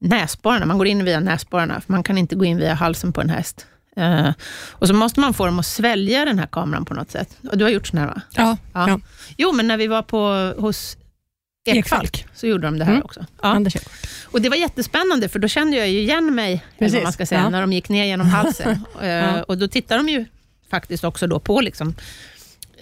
näsborrarna. 0.00 0.66
Man 0.66 0.78
går 0.78 0.86
in 0.86 1.04
via 1.04 1.20
näsborrarna, 1.20 1.80
för 1.80 1.92
man 1.92 2.02
kan 2.02 2.18
inte 2.18 2.36
gå 2.36 2.44
in 2.44 2.56
via 2.56 2.74
halsen 2.74 3.12
på 3.12 3.20
en 3.20 3.30
häst. 3.30 3.66
Uh, 3.98 4.32
och 4.70 4.88
så 4.88 4.94
måste 4.94 5.20
man 5.20 5.34
få 5.34 5.46
dem 5.46 5.58
att 5.58 5.66
svälja 5.66 6.24
den 6.24 6.38
här 6.38 6.46
kameran 6.46 6.84
på 6.84 6.94
något 6.94 7.10
sätt. 7.10 7.36
Och 7.50 7.58
du 7.58 7.64
har 7.64 7.70
gjort 7.70 7.86
sån 7.86 7.98
här 7.98 8.06
va? 8.06 8.20
Ja. 8.30 8.56
ja. 8.72 8.88
ja. 8.88 9.00
Jo, 9.36 9.52
men 9.52 9.66
när 9.66 9.76
vi 9.76 9.86
var 9.86 10.02
på, 10.02 10.52
hos 10.58 10.96
Ekfalk, 11.64 12.04
Ekfalk. 12.04 12.26
så 12.34 12.46
gjorde 12.46 12.66
de 12.66 12.78
det 12.78 12.84
här 12.84 12.92
mm. 12.92 13.04
också. 13.04 13.26
Ja. 13.42 13.64
Och 14.24 14.40
Det 14.40 14.48
var 14.48 14.56
jättespännande, 14.56 15.28
för 15.28 15.38
då 15.38 15.48
kände 15.48 15.76
jag 15.76 15.88
ju 15.88 16.00
igen 16.00 16.34
mig, 16.34 16.64
vad 16.78 17.02
man 17.02 17.12
ska 17.12 17.26
säga, 17.26 17.40
ja. 17.40 17.48
när 17.48 17.60
de 17.60 17.72
gick 17.72 17.88
ner 17.88 18.04
genom 18.04 18.26
halsen. 18.26 18.70
uh, 19.02 19.40
och 19.40 19.58
Då 19.58 19.68
tittade 19.68 20.02
de 20.02 20.08
ju 20.08 20.24
faktiskt 20.70 21.04
också 21.04 21.26
då 21.26 21.40
på 21.40 21.60
liksom, 21.60 21.94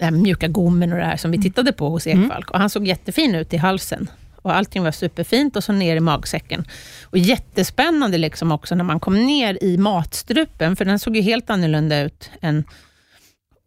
den 0.00 0.22
mjuka 0.22 0.48
gommen 0.48 0.92
och 0.92 0.98
det 0.98 1.04
här 1.04 1.16
som 1.16 1.30
vi 1.30 1.36
mm. 1.36 1.42
tittade 1.42 1.72
på 1.72 1.88
hos. 1.88 2.06
Ekfalk. 2.06 2.30
Mm. 2.30 2.52
Och 2.52 2.58
han 2.58 2.70
såg 2.70 2.86
jättefin 2.86 3.34
ut 3.34 3.54
i 3.54 3.56
halsen 3.56 4.10
och 4.48 4.56
allting 4.56 4.82
var 4.82 4.90
superfint 4.90 5.56
och 5.56 5.64
så 5.64 5.72
ner 5.72 5.96
i 5.96 6.00
magsäcken. 6.00 6.64
Och 7.02 7.18
Jättespännande 7.18 8.18
liksom 8.18 8.52
också 8.52 8.74
när 8.74 8.84
man 8.84 9.00
kom 9.00 9.26
ner 9.26 9.58
i 9.64 9.78
matstrupen, 9.78 10.76
för 10.76 10.84
den 10.84 10.98
såg 10.98 11.16
ju 11.16 11.22
helt 11.22 11.50
annorlunda 11.50 12.00
ut 12.00 12.30
än 12.40 12.64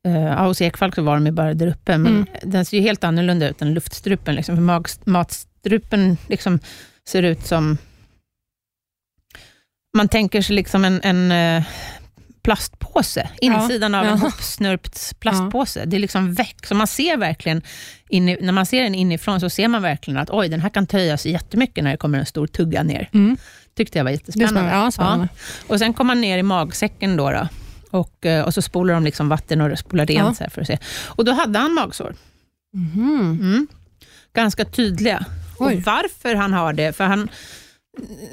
Uh, 0.08 0.46
hos 0.46 0.62
Ekfalk 0.62 0.96
så 0.96 1.02
var 1.02 1.14
de 1.14 1.26
ju 1.26 1.32
bara 1.32 1.54
där 1.54 1.68
uppe, 1.68 1.98
men 1.98 2.14
mm. 2.14 2.26
den 2.44 2.66
ser 2.66 2.78
ju 2.78 2.84
helt 2.84 3.04
annorlunda 3.04 3.50
ut 3.50 3.62
än 3.62 3.74
luftstrupen. 3.74 4.36
Liksom, 4.36 4.56
för 4.56 4.62
mag, 4.62 4.88
matstrupen 5.06 6.18
liksom 6.28 6.60
ser 7.08 7.24
ut 7.24 7.46
som... 7.46 7.78
Man 9.98 10.08
tänker 10.08 10.42
sig 10.42 10.56
liksom 10.56 10.86
en, 10.86 11.02
en 11.04 11.32
uh, 11.32 11.64
plastpåse, 12.44 13.30
insidan 13.42 13.94
ja, 13.94 14.00
av 14.00 14.06
en 14.06 14.12
ja. 14.12 14.18
hopsnörpt 14.18 15.20
plastpåse. 15.20 15.80
Ja. 15.80 15.86
Det 15.86 15.96
är 15.96 16.00
liksom 16.00 16.34
väck, 16.34 16.66
så 16.66 16.76
man 16.76 16.88
ser 16.88 17.18
verkligen, 17.18 17.62
in 18.10 18.38
när 18.42 18.52
man 18.52 18.66
ser 18.66 18.84
den 18.84 18.96
inifrån, 18.96 19.40
så 19.40 19.50
ser 19.50 19.68
man 19.68 19.82
verkligen 19.82 20.18
att 20.18 20.30
oj, 20.30 20.50
den 20.50 20.60
här 20.60 20.70
kan 20.70 20.88
töjas 20.88 21.26
jättemycket 21.26 21.84
när 21.84 21.92
det 21.92 21.98
kommer 21.98 22.20
en 22.20 22.26
stor 22.26 22.48
tugga 22.48 22.84
ner. 22.84 23.10
Mm. 23.14 23.38
tyckte 23.78 23.98
jag 23.98 24.04
var 24.04 24.12
jättespännande. 24.12 24.72
Ja, 24.72 24.92
spännande. 24.92 25.28
Och 25.68 25.80
sen 25.80 25.94
kom 25.94 26.08
man 26.08 26.22
ner 26.22 26.38
i 26.38 26.44
magsäcken 26.44 27.18
då, 27.18 27.32
då 27.32 27.48
och, 27.92 28.26
eh, 28.26 28.44
och 28.46 28.54
så 28.54 28.62
spolar 28.62 28.94
de 28.94 29.04
liksom 29.04 29.30
vatten 29.30 29.62
och 29.62 29.80
spolar 29.80 30.06
rent 30.06 30.40
ja. 30.40 30.50
för 30.50 30.62
att 30.62 30.68
se. 30.68 30.78
Och 31.06 31.26
då 31.26 31.32
hade 31.32 31.60
han 31.60 31.74
magsår. 31.74 32.16
Mm. 32.74 33.20
Mm. 33.20 33.68
Ganska 34.34 34.66
tydliga. 34.66 35.26
Oj. 35.60 35.76
Och 35.76 35.82
varför 35.82 36.36
han 36.36 36.54
har 36.54 36.74
det, 36.74 36.94
för 36.94 37.04
han 37.04 37.30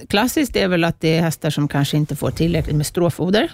Klassiskt 0.08 0.56
är 0.56 0.68
väl 0.68 0.84
att 0.84 1.00
det 1.00 1.18
är 1.18 1.22
hästar 1.22 1.50
som 1.50 1.68
kanske 1.68 1.96
inte 1.96 2.16
får 2.16 2.30
tillräckligt 2.30 2.76
med 2.76 2.86
stråfoder. 2.86 3.52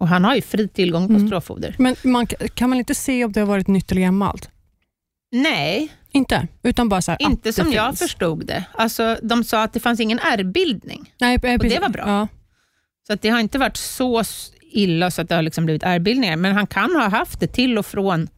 Och 0.00 0.08
han 0.08 0.24
har 0.24 0.34
ju 0.34 0.42
fri 0.42 0.68
tillgång 0.68 1.06
på 1.06 1.14
mm. 1.14 1.26
stråfoder. 1.26 1.74
Men 1.78 1.96
man, 2.02 2.26
kan 2.26 2.70
man 2.70 2.78
inte 2.78 2.94
se 2.94 3.24
om 3.24 3.32
det 3.32 3.40
har 3.40 3.46
varit 3.46 3.68
nytt 3.68 3.92
eller 3.92 4.00
gammalt? 4.00 4.50
Nej. 5.32 5.92
Inte? 6.12 6.48
Utan 6.62 6.88
bara 6.88 7.02
så 7.02 7.10
här, 7.10 7.22
Inte 7.22 7.52
som 7.52 7.72
jag 7.72 7.86
finns. 7.86 7.98
förstod 7.98 8.46
det. 8.46 8.64
Alltså, 8.72 9.16
de 9.22 9.44
sa 9.44 9.62
att 9.62 9.72
det 9.72 9.80
fanns 9.80 10.00
ingen 10.00 10.18
ärrbildning. 10.18 11.12
Nej, 11.20 11.34
och 11.34 11.58
det 11.58 11.78
var 11.80 11.88
bra. 11.88 12.02
Ja. 12.06 12.28
Så 13.06 13.12
att 13.12 13.22
det 13.22 13.28
har 13.28 13.40
inte 13.40 13.58
varit 13.58 13.76
så 13.76 14.22
illa 14.60 15.10
så 15.10 15.22
att 15.22 15.28
det 15.28 15.34
har 15.34 15.42
liksom 15.42 15.64
blivit 15.64 15.82
ärrbildningar, 15.82 16.36
men 16.36 16.52
han 16.52 16.66
kan 16.66 16.96
ha 16.96 17.08
haft 17.08 17.40
det 17.40 17.46
till 17.46 17.78
och 17.78 17.86
från 17.86 18.28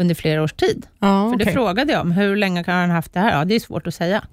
under 0.00 0.14
flera 0.14 0.42
års 0.42 0.52
tid. 0.52 0.86
Ja, 0.98 1.28
För 1.28 1.34
okay. 1.34 1.46
det 1.46 1.52
frågade 1.52 1.92
jag 1.92 2.00
om. 2.00 2.10
Hur 2.10 2.36
länge 2.36 2.64
kan 2.64 2.74
han 2.74 2.90
ha 2.90 2.96
haft 2.96 3.12
det 3.12 3.20
här? 3.20 3.38
Ja, 3.38 3.44
det 3.44 3.54
är 3.54 3.60
svårt 3.60 3.86
att 3.86 3.94
säga. 3.94 4.24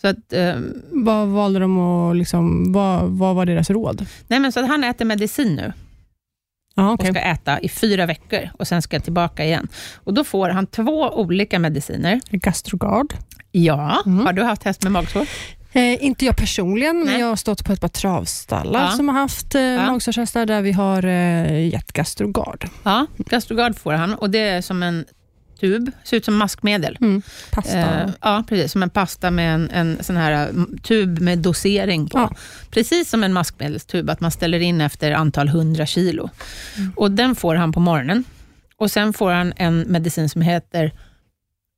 Så 0.00 0.08
att, 0.08 0.32
eh, 0.32 0.56
vad 0.90 1.28
valde 1.28 1.58
de 1.58 1.78
att, 1.78 2.16
liksom, 2.16 2.72
vad, 2.72 3.10
vad 3.10 3.34
var 3.34 3.46
deras 3.46 3.70
råd? 3.70 4.06
Nej, 4.28 4.40
men 4.40 4.52
så 4.52 4.60
att 4.60 4.68
han 4.68 4.84
äter 4.84 5.04
medicin 5.04 5.54
nu. 5.54 5.72
Ah, 6.74 6.92
okay. 6.92 7.08
och 7.08 7.16
ska 7.16 7.24
äta 7.24 7.60
i 7.60 7.68
fyra 7.68 8.06
veckor 8.06 8.50
och 8.58 8.68
sen 8.68 8.82
ska 8.82 9.00
tillbaka 9.00 9.44
igen. 9.44 9.68
Och 9.94 10.14
Då 10.14 10.24
får 10.24 10.48
han 10.48 10.66
två 10.66 11.10
olika 11.10 11.58
mediciner. 11.58 12.20
Gastrogard. 12.30 13.14
Ja. 13.52 14.02
Mm. 14.06 14.26
Har 14.26 14.32
du 14.32 14.42
haft 14.42 14.62
häst 14.62 14.82
med 14.82 14.92
magsår? 14.92 15.26
Eh, 15.72 16.04
inte 16.04 16.24
jag 16.24 16.36
personligen, 16.36 16.96
Nej. 16.96 17.04
men 17.04 17.20
jag 17.20 17.28
har 17.28 17.36
stått 17.36 17.64
på 17.64 17.72
ett 17.72 17.80
par 17.80 17.88
travstallar 17.88 18.84
ja. 18.84 18.90
som 18.90 19.08
har 19.08 19.14
haft 19.20 19.54
eh, 19.54 19.62
ja. 19.62 19.86
magsårshästar 19.86 20.46
där 20.46 20.62
vi 20.62 20.72
har 20.72 21.04
eh, 21.04 21.68
gett 21.68 21.92
Gastrogard. 21.92 22.68
Ja, 22.82 23.06
Gastrogard 23.16 23.76
får 23.78 23.92
han 23.92 24.14
och 24.14 24.30
det 24.30 24.38
är 24.38 24.60
som 24.60 24.82
en 24.82 25.04
tub, 25.60 25.90
ser 26.04 26.16
ut 26.16 26.24
som 26.24 26.36
maskmedel. 26.36 26.98
Mm, 27.00 27.22
pasta. 27.50 28.02
Eh, 28.02 28.10
ja, 28.20 28.44
precis. 28.48 28.72
Som 28.72 28.82
en 28.82 28.90
pasta 28.90 29.30
med 29.30 29.54
en, 29.54 29.70
en 29.70 30.04
sån 30.04 30.16
här 30.16 30.48
mm, 30.48 30.78
tub 30.82 31.20
med 31.20 31.38
dosering 31.38 32.08
på. 32.08 32.18
Ja. 32.18 32.30
Precis 32.70 33.10
som 33.10 33.24
en 33.24 33.32
maskmedelstub, 33.32 34.10
att 34.10 34.20
man 34.20 34.30
ställer 34.30 34.60
in 34.60 34.80
efter 34.80 35.12
antal 35.12 35.48
hundra 35.48 35.86
kilo. 35.86 36.30
Mm. 36.76 36.92
Och 36.96 37.10
Den 37.10 37.34
får 37.34 37.54
han 37.54 37.72
på 37.72 37.80
morgonen. 37.80 38.24
Och 38.76 38.90
Sen 38.90 39.12
får 39.12 39.30
han 39.30 39.52
en 39.56 39.80
medicin 39.80 40.28
som 40.28 40.42
heter 40.42 40.92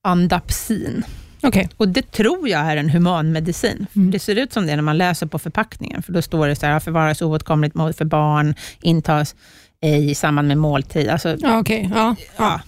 Andapsin. 0.05 1.05
Okay. 1.43 1.68
Och 1.76 1.89
Det 1.89 2.11
tror 2.11 2.49
jag 2.49 2.61
är 2.61 2.76
en 2.76 2.91
humanmedicin. 2.91 3.87
Mm. 3.97 4.11
Det 4.11 4.18
ser 4.18 4.37
ut 4.37 4.53
som 4.53 4.66
det 4.66 4.76
när 4.76 4.83
man 4.83 4.99
läser 4.99 5.26
på 5.26 5.39
förpackningen, 5.39 6.03
för 6.03 6.12
då 6.12 6.22
står 6.22 6.49
det 6.49 6.57
så 6.57 6.66
här, 6.66 6.81
förvaras 6.81 7.22
oåtkomligt 7.22 7.74
för 7.74 8.05
barn, 8.05 8.55
intas 8.81 9.35
i 9.83 10.14
samband 10.14 10.49
med 10.49 10.59
måltid. 10.59 11.09
Alltså, 11.09 11.37
ja, 11.41 11.59
okay. 11.59 11.89
ja, 11.95 12.16
ja. 12.37 12.61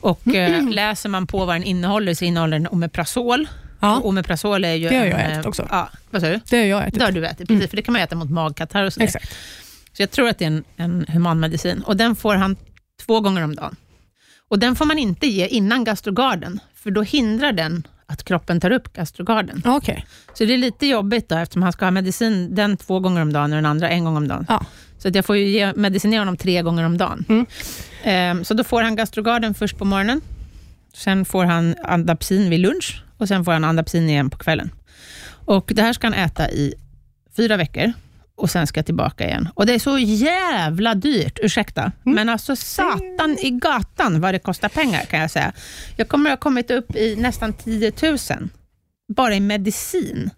Och 0.00 0.34
eh, 0.34 0.68
läser 0.68 1.08
man 1.08 1.26
på 1.26 1.44
vad 1.44 1.54
den 1.54 1.64
innehåller, 1.64 2.14
så 2.14 2.24
innehåller 2.24 2.58
den 2.58 2.68
Omeprazol. 2.68 3.48
Ja. 3.80 3.96
Och 3.96 4.08
Omeprazol 4.08 4.64
är 4.64 4.74
ju... 4.74 4.88
Det 4.88 4.98
har 4.98 5.06
jag 5.06 5.20
en, 5.20 5.30
ätit 5.30 5.46
också. 5.46 5.66
Ja, 5.70 5.88
vad 6.10 6.22
sa 6.22 6.28
du? 6.28 6.40
Det 6.50 6.56
har 6.56 6.64
jag 6.64 6.82
ätit. 6.82 6.98
Det 6.98 7.04
har 7.04 7.12
du 7.12 7.26
ätit, 7.26 7.38
precis. 7.38 7.50
Mm. 7.50 7.68
För 7.68 7.76
det 7.76 7.82
kan 7.82 7.92
man 7.92 8.02
äta 8.02 8.16
mot 8.16 8.30
magkatarr 8.30 8.84
och 8.84 8.92
sådär. 8.92 9.06
Exakt. 9.06 9.36
Så 9.92 10.02
jag 10.02 10.10
tror 10.10 10.28
att 10.28 10.38
det 10.38 10.44
är 10.44 10.46
en, 10.46 10.64
en 10.76 11.06
humanmedicin. 11.08 11.82
Och 11.82 11.96
den 11.96 12.16
får 12.16 12.34
han 12.34 12.56
två 13.06 13.20
gånger 13.20 13.44
om 13.44 13.54
dagen. 13.54 13.76
Och 14.50 14.58
den 14.58 14.76
får 14.76 14.84
man 14.84 14.98
inte 14.98 15.26
ge 15.26 15.46
innan 15.46 15.84
gastrogarden, 15.84 16.60
för 16.74 16.90
då 16.90 17.02
hindrar 17.02 17.52
den 17.52 17.86
att 18.06 18.24
kroppen 18.24 18.60
tar 18.60 18.70
upp 18.70 18.92
gastrogarden. 18.92 19.62
Okay. 19.66 20.02
Så 20.34 20.44
det 20.44 20.54
är 20.54 20.58
lite 20.58 20.86
jobbigt 20.86 21.28
då, 21.28 21.36
eftersom 21.36 21.62
han 21.62 21.72
ska 21.72 21.86
ha 21.86 21.90
medicin 21.90 22.54
den 22.54 22.76
två 22.76 23.00
gånger 23.00 23.22
om 23.22 23.32
dagen 23.32 23.52
och 23.52 23.56
den 23.56 23.66
andra 23.66 23.88
en 23.88 24.04
gång 24.04 24.16
om 24.16 24.28
dagen. 24.28 24.46
Ja. 24.48 24.64
Så 24.98 25.08
att 25.08 25.14
jag 25.14 25.24
får 25.24 25.36
ju 25.36 25.48
ge, 25.48 25.72
medicinera 25.76 26.20
honom 26.20 26.36
tre 26.36 26.62
gånger 26.62 26.84
om 26.84 26.98
dagen. 26.98 27.24
Mm. 27.28 28.38
Um, 28.38 28.44
så 28.44 28.54
då 28.54 28.64
får 28.64 28.82
han 28.82 28.96
gastrogarden 28.96 29.54
först 29.54 29.78
på 29.78 29.84
morgonen. 29.84 30.20
Sen 30.94 31.24
får 31.24 31.44
han 31.44 31.74
Andapsin 31.84 32.50
vid 32.50 32.60
lunch 32.60 33.02
och 33.18 33.28
sen 33.28 33.44
får 33.44 33.52
han 33.52 33.64
Andapsin 33.64 34.08
igen 34.08 34.30
på 34.30 34.38
kvällen. 34.38 34.70
Och 35.44 35.72
Det 35.74 35.82
här 35.82 35.92
ska 35.92 36.06
han 36.06 36.14
äta 36.14 36.50
i 36.50 36.74
fyra 37.36 37.56
veckor 37.56 37.92
och 38.40 38.50
sen 38.50 38.66
ska 38.66 38.82
tillbaka 38.82 39.26
igen. 39.26 39.48
Och 39.54 39.66
Det 39.66 39.74
är 39.74 39.78
så 39.78 39.98
jävla 39.98 40.94
dyrt, 40.94 41.38
ursäkta, 41.42 41.82
mm. 41.82 41.92
men 42.02 42.28
alltså 42.28 42.56
satan 42.56 43.36
i 43.42 43.50
gatan 43.50 44.20
vad 44.20 44.34
det 44.34 44.38
kostar 44.38 44.68
pengar 44.68 45.02
kan 45.02 45.20
jag 45.20 45.30
säga. 45.30 45.52
Jag 45.96 46.08
kommer 46.08 46.30
att 46.30 46.38
ha 46.38 46.40
kommit 46.40 46.70
upp 46.70 46.96
i 46.96 47.16
nästan 47.16 47.52
10 47.52 47.92
000 48.02 48.18
bara 49.16 49.34
i 49.34 49.40
medicin 49.40 50.30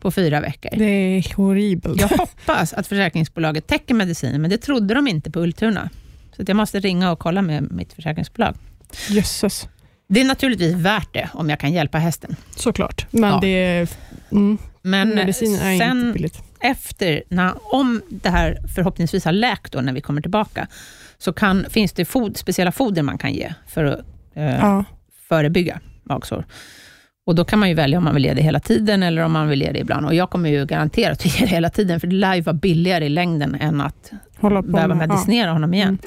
på 0.00 0.10
fyra 0.10 0.40
veckor. 0.40 0.70
Det 0.76 0.84
är 0.84 1.36
horribelt. 1.36 2.00
Jag 2.00 2.08
hoppas 2.08 2.72
att 2.72 2.86
försäkringsbolaget 2.86 3.66
täcker 3.66 3.94
medicinen, 3.94 4.40
men 4.40 4.50
det 4.50 4.58
trodde 4.58 4.94
de 4.94 5.08
inte 5.08 5.30
på 5.30 5.40
Ultuna. 5.40 5.90
Så 6.36 6.42
jag 6.46 6.56
måste 6.56 6.80
ringa 6.80 7.12
och 7.12 7.18
kolla 7.18 7.42
med 7.42 7.72
mitt 7.72 7.92
försäkringsbolag. 7.92 8.54
Jösses. 9.08 9.68
Det 10.08 10.20
är 10.20 10.24
naturligtvis 10.24 10.74
värt 10.74 11.14
det 11.14 11.28
om 11.32 11.50
jag 11.50 11.60
kan 11.60 11.72
hjälpa 11.72 11.98
hästen. 11.98 12.36
Såklart. 12.56 13.06
Men 13.10 13.30
Ja. 13.30 13.38
det 13.40 13.96
mm, 14.32 14.58
Men 14.82 15.08
medicin 15.08 15.54
är 15.54 15.72
inte 15.72 15.84
sen 15.84 16.12
billigt. 16.12 16.42
Efter, 16.62 17.22
när, 17.28 17.74
om 17.74 18.02
det 18.10 18.28
här 18.30 18.58
förhoppningsvis 18.74 19.24
har 19.24 19.32
läkt 19.32 19.72
då 19.72 19.80
när 19.80 19.92
vi 19.92 20.00
kommer 20.00 20.20
tillbaka, 20.20 20.66
så 21.18 21.32
kan, 21.32 21.66
finns 21.70 21.92
det 21.92 22.04
fod, 22.04 22.36
speciella 22.36 22.72
foder 22.72 23.02
man 23.02 23.18
kan 23.18 23.32
ge 23.32 23.52
för 23.68 23.84
att 23.84 23.98
eh, 24.34 24.44
Ja. 24.58 24.84
förebygga 25.28 25.80
magsår. 26.02 26.44
Och 27.26 27.34
Då 27.34 27.44
kan 27.44 27.58
man 27.58 27.68
ju 27.68 27.74
välja 27.74 27.98
om 27.98 28.04
man 28.04 28.14
vill 28.14 28.24
ge 28.24 28.34
det 28.34 28.42
hela 28.42 28.60
tiden 28.60 29.02
eller 29.02 29.22
om 29.22 29.32
man 29.32 29.48
vill 29.48 29.62
ge 29.62 29.72
det 29.72 29.78
ibland. 29.78 30.06
Och 30.06 30.14
Jag 30.14 30.30
kommer 30.30 30.50
ju 30.50 30.66
garanterat 30.66 31.18
att 31.18 31.26
ge 31.40 31.46
det 31.46 31.50
hela 31.50 31.70
tiden, 31.70 32.00
för 32.00 32.06
det 32.06 32.16
lär 32.16 32.34
ju 32.34 32.40
vara 32.40 32.54
billigare 32.56 33.06
i 33.06 33.08
längden 33.08 33.54
än 33.54 33.80
att 33.80 34.12
Hålla 34.36 34.62
på 34.62 34.68
behöva 34.68 34.94
med- 34.94 35.08
medicinera 35.08 35.50
honom 35.52 35.74
igen. 35.74 35.98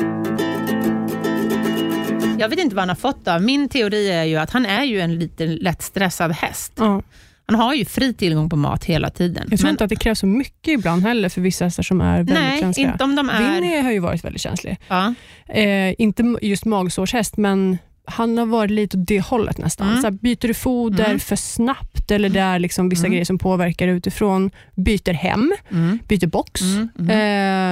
Jag 2.40 2.50
vet 2.50 2.60
inte 2.60 2.76
vad 2.76 2.82
han 2.82 2.90
har 2.90 2.96
fått 2.96 3.28
av. 3.28 3.42
Min 3.42 3.70
teori 3.70 4.10
är 4.12 4.24
ju 4.24 4.36
att 4.38 4.50
han 4.52 4.66
är 4.66 4.84
ju 4.84 5.00
en 5.02 5.20
lite 5.20 5.46
lättstressad 5.48 6.32
häst. 6.32 6.74
Ja. 6.76 7.02
Han 7.48 7.60
har 7.60 7.74
ju 7.74 7.86
fri 7.86 8.14
tillgång 8.14 8.50
på 8.50 8.56
mat 8.56 8.86
hela 8.86 9.10
tiden. 9.10 9.48
Jag 9.50 9.60
tror 9.60 9.68
Men- 9.68 9.74
inte 9.74 9.84
att 9.84 9.90
det 9.90 9.96
krävs 9.96 10.20
så 10.20 10.28
mycket 10.28 10.74
ibland 10.74 11.04
heller 11.04 11.30
för 11.30 11.42
vissa 11.42 11.66
hästar 11.66 11.84
som 11.84 12.02
är 12.02 12.18
väldigt 12.18 12.36
Nej, 12.36 12.60
känsliga. 12.60 12.92
inte 12.92 13.04
om 13.04 13.16
de 13.16 13.30
är... 13.30 13.56
Winnie 13.62 13.82
har 13.82 13.92
ju 13.92 14.00
varit 14.00 14.24
väldigt 14.26 14.42
känslig. 14.42 14.78
Ja. 14.88 15.14
Eh, 15.50 15.94
inte 16.02 16.36
just 16.42 16.66
magsårshäst, 16.66 17.38
men 17.38 17.78
han 18.08 18.38
har 18.38 18.46
varit 18.46 18.72
lite 18.72 18.98
åt 18.98 19.08
det 19.08 19.20
hållet 19.20 19.58
nästan. 19.58 19.88
Mm. 19.90 20.02
Så 20.02 20.08
här, 20.08 20.12
byter 20.12 20.48
du 20.48 20.54
foder 20.54 21.06
Mm. 21.06 21.20
för 21.20 21.36
snabbt 21.36 22.12
eller 22.12 22.30
det 22.30 22.40
är 22.40 22.60
liksom 22.60 22.90
vissa 22.90 23.02
Mm. 23.02 23.12
grejer 23.12 23.26
som 23.26 23.38
påverkar 23.38 23.88
utifrån. 23.88 24.52
Byter 24.76 25.14
hem, 25.14 25.54
Mm. 25.72 26.00
byter 26.08 26.28
box. 26.28 26.62
Mm. 26.62 26.90
Mm. 27.00 27.10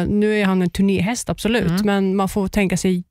Eh, 0.09 0.13
nu 0.19 0.35
är 0.39 0.45
han 0.45 0.61
en 0.61 0.69
turnéhäst, 0.69 1.29
absolut, 1.29 1.85
men 1.85 2.15
man 2.15 2.29
får 2.29 2.47
tänka 2.47 2.77
sig, 2.77 3.03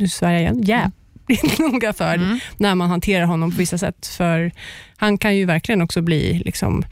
nu 0.00 0.08
svär 0.08 0.30
jag 0.32 0.40
igen, 0.40 0.62
jävligt 0.62 0.94
noga 1.58 1.92
för 1.92 2.14
Mm. 2.14 2.38
när 2.56 2.74
man 2.74 2.90
hanterar 2.90 3.24
honom 3.26 3.50
på 3.50 3.56
vissa 3.56 3.78
sätt. 3.78 4.06
För 4.06 4.52
han 4.96 5.18
kan 5.18 5.36
ju 5.36 5.44
verkligen 5.44 5.82
också 5.82 6.02
bli 6.02 6.42
liksom, 6.44 6.84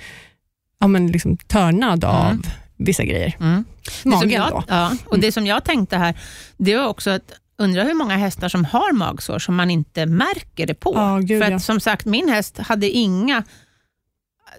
ja, 0.80 0.86
men 0.86 1.06
liksom 1.06 1.36
törnad 1.36 2.04
av 2.04 2.26
Mm. 2.26 2.42
vissa 2.76 3.04
grejer. 3.04 3.36
Mm. 3.40 3.64
Magen 4.04 4.30
jag, 4.30 4.50
då. 4.50 4.64
Ja, 4.68 4.92
och 5.06 5.18
det 5.18 5.32
som 5.32 5.46
jag 5.46 5.64
tänkte 5.64 5.96
här, 5.96 6.14
det 6.56 6.76
var 6.76 6.86
också 6.86 7.10
att 7.10 7.32
undra 7.58 7.82
hur 7.84 7.94
många 7.94 8.16
hästar 8.16 8.48
som 8.48 8.64
har 8.64 8.92
magsår 8.92 9.38
som 9.38 9.54
man 9.54 9.70
inte 9.70 10.06
märker 10.06 10.66
det 10.66 10.74
på. 10.74 10.92
Ja, 10.94 11.18
gud, 11.22 11.42
För 11.42 11.50
ja. 11.50 11.56
att 11.56 11.62
som 11.62 11.80
sagt, 11.80 12.06
min 12.06 12.28
häst 12.28 12.58
hade 12.58 12.90
inga 12.90 13.44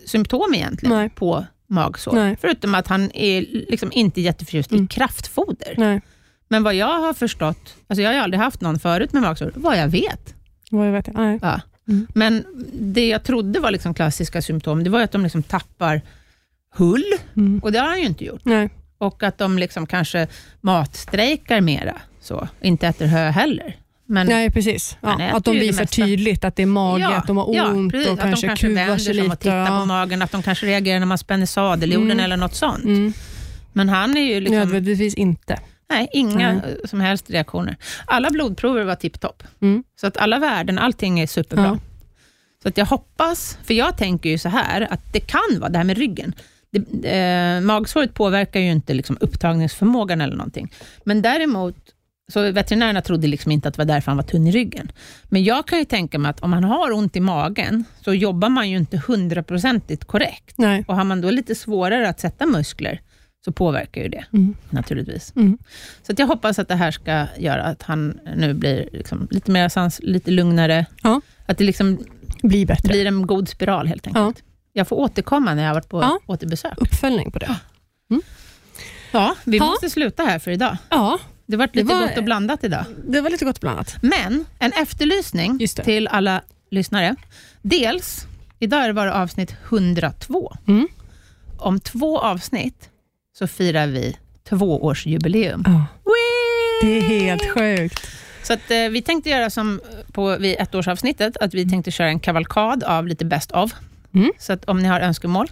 symptom 0.06 0.54
egentligen 0.56 0.96
Nej. 0.98 1.10
på 1.10 1.46
magsår. 1.70 2.14
Nej. 2.14 2.38
Förutom 2.42 2.76
att 2.76 2.88
han 2.88 3.12
är 3.14 3.42
liksom 3.70 3.92
inte 3.92 4.22
jätteförtjust 4.22 4.72
Mm. 4.72 4.84
i 4.84 4.88
kraftfoder. 4.88 5.74
Nej, 5.78 6.02
Men 6.48 6.64
vad 6.64 6.76
jag 6.76 7.00
har 7.00 7.14
förstått, 7.14 7.76
alltså 7.88 8.02
jag 8.02 8.10
har 8.10 8.14
ju 8.16 8.20
aldrig 8.20 8.40
haft 8.42 8.62
någon 8.62 8.80
förut 8.80 9.14
med 9.14 9.22
magsår, 9.22 9.52
vad 9.56 9.78
jag 9.78 9.88
vet. 9.88 10.34
vad 10.72 10.88
jag 10.88 10.92
vet. 10.92 11.14
Nej. 11.14 11.40
Ja. 11.42 11.62
Mm. 11.88 12.08
Men 12.16 12.46
det 12.74 13.08
jag 13.08 13.24
trodde 13.24 13.60
var 13.60 13.72
liksom 13.72 13.94
klassiska 13.94 14.42
symptom, 14.42 14.84
det 14.84 14.90
var 14.90 15.02
att 15.02 15.12
de 15.12 15.24
liksom 15.24 15.44
tappar 15.44 16.02
hull, 16.76 17.04
Mm. 17.38 17.60
och 17.64 17.72
det 17.72 17.80
har 17.80 17.88
han 17.88 18.00
ju 18.00 18.06
inte 18.06 18.26
gjort. 18.26 18.42
Nej. 18.46 18.70
Och 18.98 19.24
att 19.24 19.38
de 19.38 19.58
liksom 19.58 19.86
kanske 19.88 20.28
matstrejkar 20.62 21.62
mera, 21.62 21.96
så. 22.22 22.48
inte 22.62 22.88
äter 22.88 23.06
hö 23.06 23.30
heller. 23.30 23.78
Men 24.06 24.28
Nej, 24.28 24.52
precis. 24.52 24.98
Ja, 25.02 25.22
att 25.34 25.46
de 25.46 25.52
visar 25.52 25.86
tydligt 25.86 26.44
att 26.44 26.56
det 26.56 26.64
är 26.64 26.68
mage, 26.68 27.08
att 27.08 27.28
de 27.28 27.38
har 27.38 27.56
ja, 27.56 27.68
ont 27.72 27.92
precis. 27.92 28.08
och 28.08 28.14
att 28.14 28.20
kanske, 28.22 28.46
de 28.46 28.48
kanske 28.48 28.68
kuvar 28.68 28.98
sig 28.98 29.14
lite. 29.14 29.28
och 29.28 29.40
tittar 29.40 29.58
ja. 29.58 29.80
på 29.80 29.86
magen, 29.86 30.22
att 30.22 30.32
de 30.32 30.44
kanske 30.44 30.66
reagerar 30.66 31.00
när 31.00 31.06
man 31.06 31.18
spänner 31.18 31.46
sadelgjorden 31.46 32.12
Mm. 32.12 32.26
eller 32.26 32.38
något 32.38 32.56
sånt. 32.56 32.84
Mm. 32.84 33.14
Men 33.74 33.90
han 33.90 34.18
är 34.18 34.22
ju 34.34 34.40
liksom, 34.40 34.58
Nödvändigtvis 34.58 35.14
inte. 35.14 35.60
Nej, 35.94 36.08
inga 36.14 36.52
eh, 36.52 36.60
som 36.86 37.02
helst 37.02 37.30
reaktioner. 37.30 37.78
Alla 38.06 38.30
blodprover 38.30 38.84
var 38.84 38.96
tipptopp. 38.96 39.44
Mm. 39.62 39.84
Så 40.02 40.08
att 40.08 40.18
alla 40.18 40.40
värden, 40.40 40.80
allting 40.80 41.20
är 41.20 41.28
superbra. 41.28 41.66
Ja. 41.66 41.80
Så 42.64 42.70
att 42.70 42.78
jag 42.78 42.86
hoppas, 42.86 43.58
för 43.64 43.74
jag 43.74 43.98
tänker 43.98 44.30
ju 44.30 44.38
så 44.38 44.50
här, 44.50 44.88
att 44.94 45.14
det 45.14 45.20
kan 45.20 45.60
vara 45.60 45.70
det 45.70 45.78
här 45.78 45.86
med 45.86 45.98
ryggen. 45.98 46.34
Det, 46.72 47.10
eh, 47.10 47.62
magsåret 47.62 48.14
påverkar 48.14 48.60
ju 48.60 48.72
inte 48.72 48.94
liksom 48.94 49.18
upptagningsförmågan 49.20 50.22
eller 50.22 50.36
någonting. 50.36 50.72
Men 51.04 51.22
däremot, 51.22 51.76
så 52.32 52.52
veterinärerna 52.52 53.02
trodde 53.02 53.28
liksom 53.28 53.52
inte 53.52 53.68
att 53.68 53.74
det 53.74 53.78
var 53.78 53.86
därför 53.86 54.12
han 54.12 54.18
var 54.18 54.24
tunn 54.24 54.48
i 54.48 54.52
ryggen. 54.52 54.92
Men 55.24 55.44
jag 55.44 55.68
kan 55.68 55.80
ju 55.80 55.86
tänka 55.86 56.20
mig 56.20 56.30
att 56.30 56.40
om 56.40 56.50
man 56.50 56.64
har 56.64 56.92
ont 56.92 57.16
i 57.16 57.20
magen, 57.20 57.86
så 58.06 58.14
jobbar 58.14 58.50
man 58.50 58.70
ju 58.70 58.78
inte 58.78 58.98
hundraprocentigt 59.08 60.06
korrekt. 60.06 60.58
Nej. 60.58 60.86
Och 60.88 60.96
har 60.96 61.04
man 61.04 61.22
då 61.22 61.30
lite 61.30 61.56
svårare 61.56 62.10
att 62.10 62.20
sätta 62.20 62.46
muskler, 62.46 63.02
så 63.46 63.52
påverkar 63.52 64.02
ju 64.02 64.08
det 64.10 64.26
Mm. 64.34 64.56
naturligtvis. 64.70 65.34
Mm. 65.36 65.58
Så 66.04 66.14
jag 66.18 66.28
hoppas 66.28 66.60
att 66.60 66.68
det 66.68 66.76
här 66.76 66.92
ska 66.92 67.26
göra 67.38 67.64
att 67.64 67.84
han 67.84 68.20
nu 68.36 68.54
blir 68.54 68.90
liksom 68.92 69.28
lite 69.32 69.52
mer 69.52 69.70
sans, 69.70 70.00
lite 70.04 70.32
lugnare. 70.32 70.86
Ja. 71.04 71.22
Att 71.46 71.58
det 71.58 71.64
liksom 71.64 72.00
Bli 72.44 72.66
bättre. 72.66 72.90
blir 72.90 73.06
en 73.06 73.28
god 73.28 73.50
spiral 73.50 73.88
helt 73.88 74.08
enkelt. 74.08 74.44
Jag 74.74 74.88
får 74.88 74.96
återkomma 74.96 75.54
när 75.54 75.64
jag 75.64 75.70
har 75.70 75.76
varit 75.76 75.90
på 75.90 76.02
Ja. 76.02 76.20
återbesök. 76.26 76.74
Uppföljning 76.78 77.32
på 77.32 77.40
det. 77.40 77.56
Ja, 79.12 79.36
vi 79.46 79.58
Ja. 79.58 79.66
måste 79.66 79.90
sluta 79.90 80.24
här 80.24 80.40
för 80.40 80.52
idag. 80.52 80.78
Ja, 80.90 81.20
Det 81.46 81.58
var 81.58 81.68
Det 81.74 81.80
lite 81.82 81.94
var- 81.94 82.02
gott 82.08 82.18
och 82.18 82.24
blandat 82.24 82.64
idag. 82.64 82.86
det 83.08 83.22
var 83.22 83.30
lite 83.30 83.46
gott 83.46 83.60
blandat. 83.62 83.96
Men 84.02 84.46
en 84.60 84.72
efterlysning 84.82 85.58
det. 85.58 85.68
till 85.68 86.08
alla 86.08 86.42
lyssnare. 86.72 87.16
Dels, 87.62 88.26
idag 88.60 88.84
är 88.84 88.88
det 88.88 88.94
bara 88.94 89.14
avsnitt 89.14 89.56
102. 89.70 90.56
Mm. 90.68 90.88
Om 91.58 91.80
två 91.80 92.20
avsnitt 92.20 92.90
så 93.34 93.48
firar 93.48 93.88
vi 93.88 94.18
tvåårsjubileum. 94.50 95.64
Ja. 95.66 95.86
Det 96.82 96.98
är 96.98 97.02
helt 97.02 97.52
sjukt. 97.54 98.08
Så 98.44 98.54
att, 98.54 98.72
eh, 98.72 98.90
vi 98.90 99.02
tänkte 99.02 99.30
göra 99.30 99.50
som 99.50 99.82
på, 100.12 100.38
vid 100.38 100.56
ettårsavsnittet, 100.60 101.38
att 101.38 101.54
vi 101.54 101.70
tänkte 101.70 101.92
köra 101.92 102.08
en 102.08 102.20
kavalkad 102.20 102.84
av 102.84 103.08
lite 103.08 103.26
best 103.26 103.52
of. 103.52 103.74
Mm. 104.14 104.32
Så 104.40 104.54
att 104.54 104.66
om 104.66 104.80
ni 104.80 104.88
har 104.88 105.00
önskemål, 105.00 105.48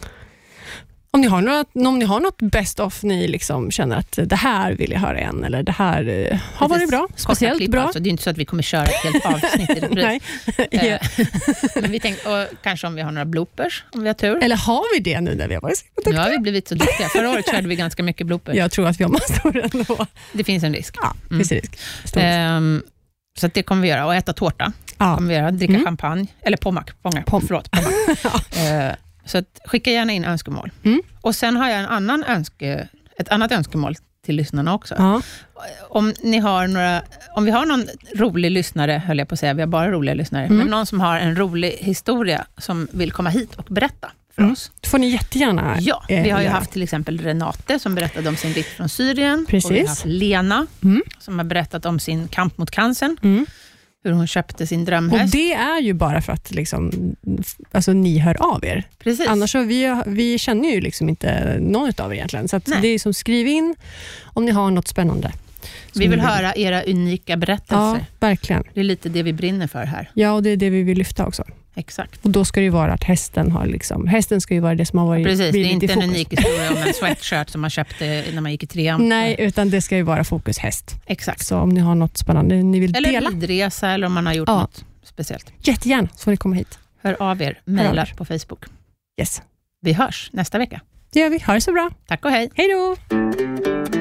Om 1.13 1.21
ni 1.21 1.27
har 1.27 1.41
något, 1.41 1.67
om 1.87 1.99
ni 1.99 2.05
har 2.05 2.19
något 2.19 2.37
best 2.41 2.79
of 2.79 3.03
ni 3.03 3.27
liksom 3.27 3.71
känner 3.71 3.97
att 3.97 4.19
det 4.25 4.35
här 4.35 4.73
vill 4.73 4.91
jag 4.91 4.99
höra 4.99 5.19
igen, 5.19 5.43
eller 5.43 5.63
det 5.63 5.71
här 5.71 6.27
eh, 6.31 6.39
har 6.55 6.67
varit 6.69 6.89
bra, 6.89 7.07
speciellt 7.15 7.57
klipp 7.59 7.71
bra. 7.71 7.81
Alltså. 7.81 7.99
Det 7.99 8.09
är 8.09 8.11
inte 8.11 8.23
så 8.23 8.29
att 8.29 8.37
vi 8.37 8.45
kommer 8.45 8.63
köra 8.63 8.83
ett 8.85 8.93
helt 9.03 9.25
avsnitt 9.33 9.69
i 9.69 9.73
repris. 9.73 10.21
Eh, 10.71 10.85
Ja. 10.87 10.97
Men 11.81 11.91
vi 11.91 11.99
tänkte, 11.99 12.29
och 12.29 12.47
kanske 12.63 12.87
om 12.87 12.95
vi 12.95 13.01
har 13.01 13.11
några 13.11 13.25
bloopers, 13.25 13.83
om 13.91 14.01
vi 14.01 14.07
har 14.07 14.13
tur. 14.13 14.43
Eller 14.43 14.55
har 14.55 14.95
vi 14.97 14.99
det 14.99 15.21
nu 15.21 15.35
när 15.35 15.47
vi 15.47 15.53
har 15.53 15.61
varit 15.61 15.77
så 16.03 16.09
Nu 16.09 16.17
har 16.17 16.29
vi 16.29 16.37
blivit 16.39 16.67
så 16.67 16.75
duktiga. 16.75 17.09
Förra 17.09 17.29
året 17.29 17.45
körde 17.51 17.67
vi 17.67 17.75
ganska 17.75 18.03
mycket 18.03 18.27
bloopers. 18.27 18.55
Jag 18.55 18.71
tror 18.71 18.87
att 18.87 18.99
vi 18.99 19.03
har 19.03 19.11
massor 19.11 19.57
ändå. 19.73 20.05
Det 20.33 20.43
finns 20.43 20.63
en 20.63 20.73
risk. 20.73 20.95
Ja, 21.01 21.13
Mm. 21.29 21.39
finns 21.39 21.51
risk. 21.51 21.79
Ehm, 22.15 22.83
så 23.39 23.45
att 23.47 23.53
det 23.53 23.63
kommer 23.63 23.81
vi 23.81 23.87
göra. 23.87 24.05
Och 24.05 24.15
äta 24.15 24.33
tårta 24.33 24.73
Ja. 24.97 25.15
kommer 25.15 25.29
vi 25.29 25.35
göra. 25.35 25.51
Dricka 25.51 25.73
Mm. 25.73 25.85
champagne. 25.85 26.27
Eller 26.41 26.57
pommac. 26.57 26.85
Pommac. 27.01 27.25
Pom. 27.25 27.41
Förlåt, 27.47 27.71
pommac. 27.71 27.93
Eh, 28.57 28.95
så 29.25 29.37
att, 29.37 29.59
skicka 29.65 29.91
gärna 29.91 30.13
in 30.13 30.25
önskemål. 30.25 30.71
Mm. 30.83 31.01
Och 31.21 31.35
Sen 31.35 31.55
har 31.57 31.69
jag 31.69 31.79
en 31.79 31.85
annan 31.85 32.23
önske, 32.23 32.87
ett 33.17 33.29
annat 33.29 33.51
önskemål 33.51 33.95
till 34.25 34.35
lyssnarna 34.35 34.73
också. 34.73 34.95
Ja. 34.97 35.21
Om, 35.89 36.13
ni 36.23 36.37
har 36.39 36.67
några, 36.67 37.01
om 37.35 37.45
vi 37.45 37.51
har 37.51 37.65
någon 37.65 37.85
rolig 38.15 38.51
lyssnare, 38.51 39.01
höll 39.05 39.17
jag 39.19 39.27
på 39.27 39.33
att 39.33 39.39
säga, 39.39 39.53
vi 39.53 39.61
har 39.61 39.67
bara 39.67 39.91
roliga 39.91 40.15
lyssnare, 40.15 40.45
Mm. 40.45 40.57
men 40.57 40.67
någon 40.67 40.85
som 40.85 40.99
har 41.01 41.17
en 41.19 41.35
rolig 41.35 41.71
historia 41.79 42.45
som 42.57 42.87
vill 42.91 43.11
komma 43.11 43.29
hit 43.29 43.55
och 43.55 43.65
berätta 43.69 44.11
för 44.35 44.41
Mm. 44.41 44.53
oss. 44.53 44.71
Det 44.81 44.89
får 44.89 44.97
ni 44.97 45.07
jättegärna 45.09 45.75
Ja, 45.79 46.03
eh, 46.09 46.23
vi 46.23 46.29
har 46.29 46.39
ju 46.39 46.45
göra. 46.45 46.55
haft 46.55 46.71
till 46.71 46.83
exempel 46.83 47.19
Renate 47.19 47.79
som 47.79 47.95
berättade 47.95 48.29
om 48.29 48.35
sin 48.35 48.53
rikt 48.53 48.69
från 48.69 48.89
Syrien. 48.89 49.45
Precis. 49.49 49.65
Och 49.69 49.75
vi 49.75 49.79
har 49.81 49.87
haft 49.87 50.05
Lena 50.05 50.67
Mm. 50.83 51.01
som 51.19 51.39
har 51.39 51.45
berättat 51.45 51.85
om 51.85 51.99
sin 51.99 52.27
kamp 52.27 52.57
mot 52.57 52.71
cancern, 52.71 53.17
Mm. 53.21 53.45
Hur 54.03 54.11
hon 54.11 54.27
köpte 54.27 54.67
sin 54.67 54.79
Och 54.79 54.85
drömhäst. 54.85 55.31
Det 55.31 55.53
är 55.53 55.81
ju 55.81 55.93
bara 55.93 56.21
för 56.21 56.33
att 56.33 56.51
liksom, 56.51 56.91
alltså, 57.71 57.93
ni 57.93 58.17
hör 58.19 58.53
av 58.53 58.65
er. 58.65 58.83
Precis. 58.99 59.27
Annars 59.27 59.51
så 59.51 59.63
vi, 59.63 60.01
vi 60.05 60.37
känner 60.37 60.69
ju 60.69 60.81
liksom 60.81 61.09
inte 61.09 61.57
någon 61.59 61.91
av 61.97 62.11
er 62.11 62.15
egentligen. 62.15 62.47
Så 62.47 62.59
det 62.81 62.87
är 62.87 62.99
som 62.99 63.13
skriv 63.13 63.47
in 63.47 63.75
om 64.23 64.45
ni 64.45 64.51
har 64.51 64.71
något 64.71 64.87
spännande. 64.87 65.31
vi 65.95 66.07
vill 66.07 66.19
höra 66.19 66.53
era 66.55 66.83
unika 66.83 67.33
Ja, 67.33 67.37
berättelser. 67.37 68.05
verkligen. 68.19 68.63
Det 68.73 68.79
är 68.79 68.83
lite 68.83 69.09
det 69.09 69.23
vi 69.23 69.33
brinner 69.33 69.67
för 69.67 69.83
här. 69.83 70.11
Ja, 70.13 70.31
och 70.31 70.43
det 70.43 70.49
är 70.49 70.57
det 70.57 70.69
vi 70.69 70.83
vill 70.83 70.97
lyfta 70.97 71.25
också. 71.25 71.43
Exakt. 71.75 72.25
Och 72.25 72.29
Då 72.31 72.45
ska 72.45 72.59
det 72.59 72.63
ju 72.63 72.69
vara 72.69 72.93
att 72.93 73.03
hästen 73.03 73.51
har 73.51 73.65
liksom, 73.65 74.07
hästen 74.07 74.41
ska 74.41 74.53
ju 74.53 74.59
vara 74.59 74.75
det 74.75 74.85
som 74.85 74.99
har 74.99 75.05
varit 75.07 75.25
Precis, 75.25 75.51
det 75.51 75.59
är 75.59 75.65
inte 75.65 75.93
en 75.93 76.01
unik 76.03 76.31
historia 76.33 76.71
om 76.71 76.77
en 76.77 76.93
sweatshirt 76.99 77.49
som 77.49 77.61
man 77.61 77.69
köpte 77.69 78.23
när 78.33 78.41
man 78.41 78.51
gick 78.51 78.63
i 78.63 78.67
trean. 78.67 79.09
Nej, 79.09 79.35
utan 79.39 79.69
det 79.69 79.81
ska 79.81 79.95
ju 79.97 80.03
vara 80.03 80.23
fokus 80.23 80.57
häst. 80.57 80.95
Exakt. 81.05 81.45
Så 81.45 81.57
om 81.57 81.69
ni 81.69 81.79
har 81.79 81.95
något 81.95 82.17
spännande 82.17 82.55
ni 82.63 82.79
vill 82.79 82.95
Eller 82.95 83.11
dela, 83.11 83.29
ridresa 83.29 83.89
eller 83.89 84.07
om 84.07 84.13
man 84.13 84.25
har 84.25 84.33
gjort 84.33 84.49
Ja. 84.49 84.59
något 84.61 84.85
speciellt. 85.03 85.53
jättegärna 85.59 86.07
så 86.15 86.23
får 86.23 86.31
ni 86.31 86.37
komma 86.37 86.55
hit. 86.55 86.79
Hör 87.03 87.21
av 87.21 87.41
er, 87.41 87.59
mejla 87.65 88.05
på 88.17 88.25
Facebook. 88.25 88.65
Yes. 89.21 89.41
Vi 89.81 89.93
hörs 89.93 90.29
nästa 90.33 90.57
vecka. 90.57 90.81
Det 91.13 91.19
gör 91.19 91.29
vi. 91.29 91.39
Ha 91.39 91.53
det 91.53 91.61
så 91.61 91.71
bra. 91.73 91.89
Tack 92.07 92.25
och 92.25 92.31
hej. 92.31 92.49
Hej 92.55 92.67
då! 92.67 94.00